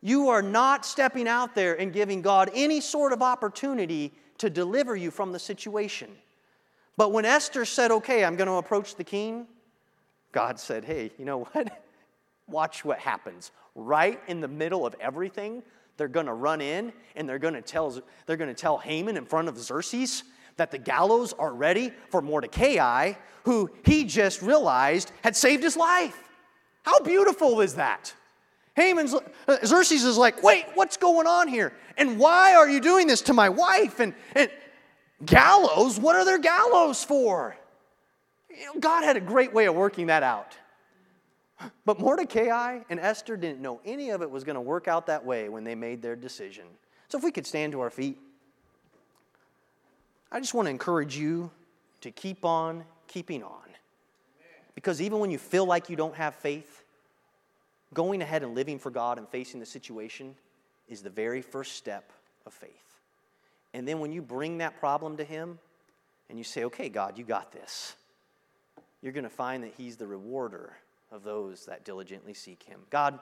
You 0.01 0.29
are 0.29 0.41
not 0.41 0.85
stepping 0.85 1.27
out 1.27 1.55
there 1.55 1.79
and 1.79 1.91
giving 1.91 2.21
God 2.21 2.51
any 2.53 2.81
sort 2.81 3.13
of 3.13 3.21
opportunity 3.21 4.11
to 4.37 4.49
deliver 4.49 4.95
you 4.95 5.09
from 5.09 5.31
the 5.31 5.39
situation. 5.39 6.09
But 6.97 7.11
when 7.11 7.25
Esther 7.25 7.65
said, 7.65 7.89
Okay, 7.89 8.23
I'm 8.23 8.35
going 8.35 8.49
to 8.49 8.55
approach 8.55 8.95
the 8.95 9.03
king, 9.03 9.47
God 10.31 10.59
said, 10.59 10.83
Hey, 10.83 11.11
you 11.17 11.25
know 11.25 11.43
what? 11.51 11.83
Watch 12.47 12.83
what 12.83 12.99
happens. 12.99 13.51
Right 13.75 14.19
in 14.27 14.41
the 14.41 14.47
middle 14.47 14.85
of 14.85 14.95
everything, 14.99 15.63
they're 15.97 16.07
going 16.07 16.25
to 16.25 16.33
run 16.33 16.61
in 16.61 16.93
and 17.15 17.27
they're 17.27 17.39
going 17.39 17.53
to 17.53 17.61
tell 17.61 18.01
they're 18.25 18.37
going 18.37 18.53
to 18.53 18.59
tell 18.59 18.77
Haman 18.77 19.17
in 19.17 19.25
front 19.25 19.47
of 19.47 19.57
Xerxes 19.57 20.23
that 20.57 20.71
the 20.71 20.77
gallows 20.77 21.33
are 21.33 21.53
ready 21.53 21.91
for 22.09 22.21
Mordecai, 22.21 23.13
who 23.43 23.69
he 23.83 24.03
just 24.03 24.41
realized 24.41 25.11
had 25.23 25.35
saved 25.35 25.63
his 25.63 25.75
life. 25.75 26.17
How 26.83 26.99
beautiful 26.99 27.61
is 27.61 27.75
that? 27.75 28.13
Haman's 28.75 29.13
uh, 29.13 29.19
Xerxes 29.65 30.03
is 30.03 30.17
like, 30.17 30.41
"Wait, 30.41 30.65
what's 30.73 30.97
going 30.97 31.27
on 31.27 31.47
here? 31.47 31.73
And 31.97 32.17
why 32.17 32.55
are 32.55 32.67
you 32.67 32.79
doing 32.79 33.07
this 33.07 33.21
to 33.23 33.33
my 33.33 33.49
wife?" 33.49 33.99
And, 33.99 34.13
and 34.35 34.49
gallows, 35.25 35.99
what 35.99 36.15
are 36.15 36.25
their 36.25 36.39
gallows 36.39 37.03
for? 37.03 37.55
You 38.49 38.65
know, 38.65 38.79
God 38.79 39.03
had 39.03 39.15
a 39.15 39.21
great 39.21 39.53
way 39.53 39.65
of 39.65 39.75
working 39.75 40.07
that 40.07 40.23
out. 40.23 40.57
But 41.85 41.99
Mordecai 41.99 42.79
and 42.89 42.99
Esther 42.99 43.37
didn't 43.37 43.61
know 43.61 43.81
any 43.85 44.09
of 44.09 44.21
it 44.21 44.29
was 44.29 44.43
going 44.43 44.55
to 44.55 44.61
work 44.61 44.87
out 44.87 45.07
that 45.07 45.25
way 45.25 45.49
when 45.49 45.63
they 45.63 45.75
made 45.75 46.01
their 46.01 46.15
decision. 46.15 46.65
So, 47.07 47.17
if 47.17 47.23
we 47.23 47.31
could 47.31 47.45
stand 47.45 47.73
to 47.73 47.81
our 47.81 47.89
feet, 47.89 48.17
I 50.31 50.39
just 50.39 50.53
want 50.53 50.65
to 50.65 50.71
encourage 50.71 51.15
you 51.15 51.51
to 52.01 52.11
keep 52.11 52.43
on 52.43 52.83
keeping 53.07 53.43
on. 53.43 53.61
Because 54.75 55.01
even 55.01 55.19
when 55.19 55.29
you 55.29 55.37
feel 55.37 55.65
like 55.65 55.89
you 55.89 55.95
don't 55.95 56.15
have 56.15 56.35
faith, 56.35 56.83
going 57.93 58.21
ahead 58.21 58.43
and 58.43 58.55
living 58.55 58.79
for 58.79 58.89
God 58.89 59.17
and 59.17 59.27
facing 59.29 59.59
the 59.59 59.65
situation 59.65 60.35
is 60.89 61.01
the 61.01 61.09
very 61.09 61.41
first 61.41 61.75
step 61.75 62.11
of 62.45 62.53
faith. 62.53 62.69
And 63.73 63.87
then 63.87 63.99
when 63.99 64.11
you 64.11 64.21
bring 64.21 64.57
that 64.59 64.79
problem 64.79 65.17
to 65.17 65.23
Him 65.23 65.59
and 66.29 66.37
you 66.37 66.43
say, 66.43 66.63
okay, 66.65 66.89
God, 66.89 67.17
you 67.17 67.23
got 67.23 67.51
this, 67.51 67.95
you're 69.01 69.13
going 69.13 69.23
to 69.23 69.29
find 69.29 69.63
that 69.63 69.73
He's 69.77 69.97
the 69.97 70.07
rewarder 70.07 70.73
of 71.13 71.23
those 71.23 71.65
that 71.67 71.85
diligently 71.85 72.33
seek 72.33 72.63
him. 72.63 72.81
God, 72.89 73.19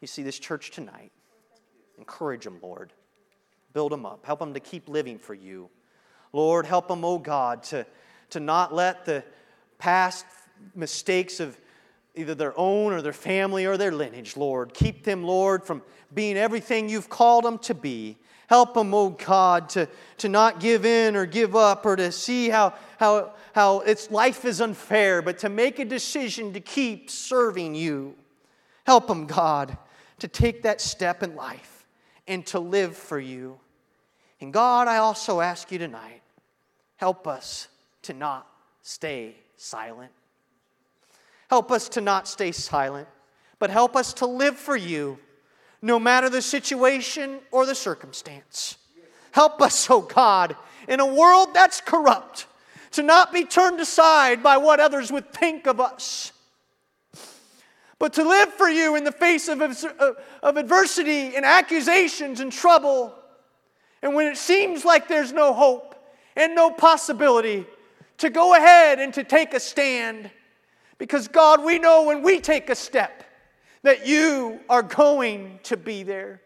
You 0.00 0.08
see 0.08 0.22
this 0.22 0.38
church 0.38 0.70
tonight. 0.70 1.12
Encourage 1.98 2.44
them, 2.44 2.58
Lord. 2.60 2.92
Build 3.72 3.92
them 3.92 4.04
up. 4.04 4.24
Help 4.24 4.40
them 4.40 4.54
to 4.54 4.60
keep 4.60 4.88
living 4.88 5.18
for 5.18 5.34
you. 5.34 5.68
Lord, 6.32 6.66
help 6.66 6.88
them, 6.88 7.04
oh 7.04 7.18
God, 7.18 7.62
to, 7.64 7.86
to 8.30 8.40
not 8.40 8.74
let 8.74 9.04
the 9.04 9.22
past 9.78 10.26
mistakes 10.74 11.38
of 11.38 11.56
either 12.14 12.34
their 12.34 12.58
own 12.58 12.92
or 12.92 13.02
their 13.02 13.12
family 13.12 13.66
or 13.66 13.76
their 13.76 13.92
lineage, 13.92 14.36
Lord. 14.36 14.72
Keep 14.74 15.04
them, 15.04 15.22
Lord, 15.22 15.64
from 15.64 15.82
being 16.12 16.36
everything 16.36 16.88
you've 16.88 17.08
called 17.08 17.44
them 17.44 17.58
to 17.58 17.74
be. 17.74 18.16
Help 18.46 18.74
them, 18.74 18.92
oh 18.92 19.10
God, 19.10 19.68
to, 19.70 19.88
to 20.18 20.28
not 20.28 20.60
give 20.60 20.84
in 20.84 21.16
or 21.16 21.26
give 21.26 21.56
up 21.56 21.86
or 21.86 21.96
to 21.96 22.12
see 22.12 22.48
how, 22.48 22.74
how, 22.98 23.32
how 23.54 23.80
its 23.80 24.10
life 24.10 24.44
is 24.44 24.60
unfair, 24.60 25.22
but 25.22 25.38
to 25.38 25.48
make 25.48 25.78
a 25.78 25.84
decision 25.84 26.52
to 26.52 26.60
keep 26.60 27.10
serving 27.10 27.74
you. 27.74 28.14
Help 28.86 29.06
them, 29.06 29.26
God, 29.26 29.76
to 30.18 30.28
take 30.28 30.62
that 30.62 30.80
step 30.80 31.22
in 31.22 31.34
life 31.34 31.86
and 32.26 32.44
to 32.46 32.58
live 32.58 32.96
for 32.96 33.18
you. 33.18 33.58
And 34.40 34.52
God, 34.52 34.88
I 34.88 34.98
also 34.98 35.40
ask 35.40 35.72
you 35.72 35.78
tonight, 35.78 36.20
help 36.96 37.26
us 37.26 37.68
to 38.02 38.12
not 38.12 38.46
stay 38.82 39.36
silent. 39.56 40.12
Help 41.48 41.70
us 41.70 41.88
to 41.90 42.00
not 42.00 42.28
stay 42.28 42.52
silent, 42.52 43.08
but 43.58 43.70
help 43.70 43.96
us 43.96 44.12
to 44.14 44.26
live 44.26 44.56
for 44.56 44.76
you 44.76 45.18
no 45.84 45.98
matter 45.98 46.30
the 46.30 46.40
situation 46.40 47.40
or 47.50 47.66
the 47.66 47.74
circumstance. 47.74 48.78
Help 49.32 49.60
us, 49.60 49.86
oh 49.90 50.00
God, 50.00 50.56
in 50.88 50.98
a 50.98 51.06
world 51.06 51.52
that's 51.52 51.82
corrupt, 51.82 52.46
to 52.92 53.02
not 53.02 53.34
be 53.34 53.44
turned 53.44 53.78
aside 53.80 54.42
by 54.42 54.56
what 54.56 54.80
others 54.80 55.12
would 55.12 55.30
think 55.30 55.66
of 55.66 55.80
us, 55.80 56.32
but 57.98 58.14
to 58.14 58.24
live 58.24 58.52
for 58.54 58.68
you 58.68 58.96
in 58.96 59.04
the 59.04 59.12
face 59.12 59.46
of, 59.46 59.60
uh, 59.60 60.12
of 60.42 60.56
adversity 60.56 61.36
and 61.36 61.44
accusations 61.44 62.40
and 62.40 62.50
trouble. 62.50 63.14
And 64.02 64.14
when 64.14 64.26
it 64.26 64.38
seems 64.38 64.86
like 64.86 65.06
there's 65.06 65.34
no 65.34 65.52
hope 65.52 65.94
and 66.34 66.54
no 66.54 66.70
possibility, 66.70 67.66
to 68.18 68.30
go 68.30 68.54
ahead 68.54 69.00
and 69.00 69.12
to 69.12 69.24
take 69.24 69.52
a 69.52 69.60
stand. 69.60 70.30
Because, 70.96 71.28
God, 71.28 71.62
we 71.62 71.78
know 71.78 72.04
when 72.04 72.22
we 72.22 72.40
take 72.40 72.70
a 72.70 72.74
step, 72.74 73.23
that 73.84 74.06
you 74.06 74.58
are 74.68 74.82
going 74.82 75.60
to 75.62 75.76
be 75.76 76.02
there. 76.02 76.40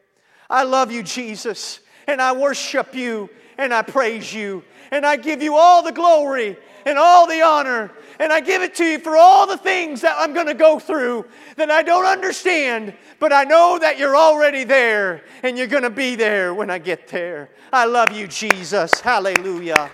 I 0.50 0.64
love 0.64 0.92
you, 0.92 1.02
Jesus, 1.02 1.80
and 2.06 2.20
I 2.20 2.32
worship 2.32 2.94
you 2.94 3.30
and 3.56 3.72
I 3.72 3.82
praise 3.82 4.32
you 4.34 4.62
and 4.90 5.06
I 5.06 5.16
give 5.16 5.42
you 5.42 5.56
all 5.56 5.82
the 5.82 5.92
glory 5.92 6.56
and 6.84 6.98
all 6.98 7.26
the 7.26 7.42
honor 7.42 7.92
and 8.18 8.32
I 8.32 8.40
give 8.40 8.62
it 8.62 8.74
to 8.76 8.84
you 8.84 8.98
for 8.98 9.16
all 9.16 9.46
the 9.46 9.56
things 9.56 10.00
that 10.00 10.16
I'm 10.18 10.34
going 10.34 10.46
to 10.46 10.54
go 10.54 10.78
through 10.78 11.26
that 11.56 11.70
I 11.70 11.82
don't 11.82 12.06
understand, 12.06 12.92
but 13.20 13.32
I 13.32 13.44
know 13.44 13.78
that 13.80 13.98
you're 13.98 14.16
already 14.16 14.64
there 14.64 15.22
and 15.42 15.56
you're 15.56 15.66
going 15.68 15.84
to 15.84 15.90
be 15.90 16.16
there 16.16 16.54
when 16.54 16.70
I 16.70 16.78
get 16.78 17.06
there. 17.08 17.50
I 17.72 17.84
love 17.84 18.10
you, 18.10 18.26
Jesus. 18.26 19.00
Hallelujah. 19.00 19.90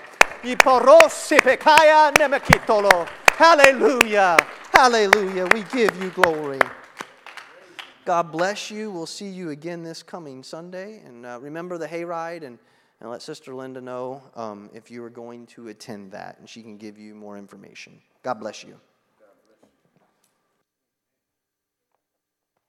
Hallelujah. 3.36 4.36
Hallelujah. 4.72 5.46
We 5.52 5.62
give 5.64 6.02
you 6.02 6.10
glory. 6.10 6.60
God 8.04 8.30
bless 8.30 8.70
you. 8.70 8.90
We'll 8.90 9.06
see 9.06 9.28
you 9.28 9.48
again 9.48 9.82
this 9.82 10.02
coming 10.02 10.42
Sunday. 10.42 11.00
And 11.06 11.24
uh, 11.24 11.38
remember 11.40 11.78
the 11.78 11.86
hayride 11.86 12.44
and, 12.44 12.58
and 13.00 13.10
let 13.10 13.22
Sister 13.22 13.54
Linda 13.54 13.80
know 13.80 14.22
um, 14.36 14.68
if 14.74 14.90
you 14.90 15.02
are 15.04 15.10
going 15.10 15.46
to 15.48 15.68
attend 15.68 16.12
that, 16.12 16.38
and 16.38 16.46
she 16.46 16.62
can 16.62 16.76
give 16.76 16.98
you 16.98 17.14
more 17.14 17.38
information. 17.38 17.98
God 18.22 18.34
bless 18.34 18.62
you. 18.62 18.78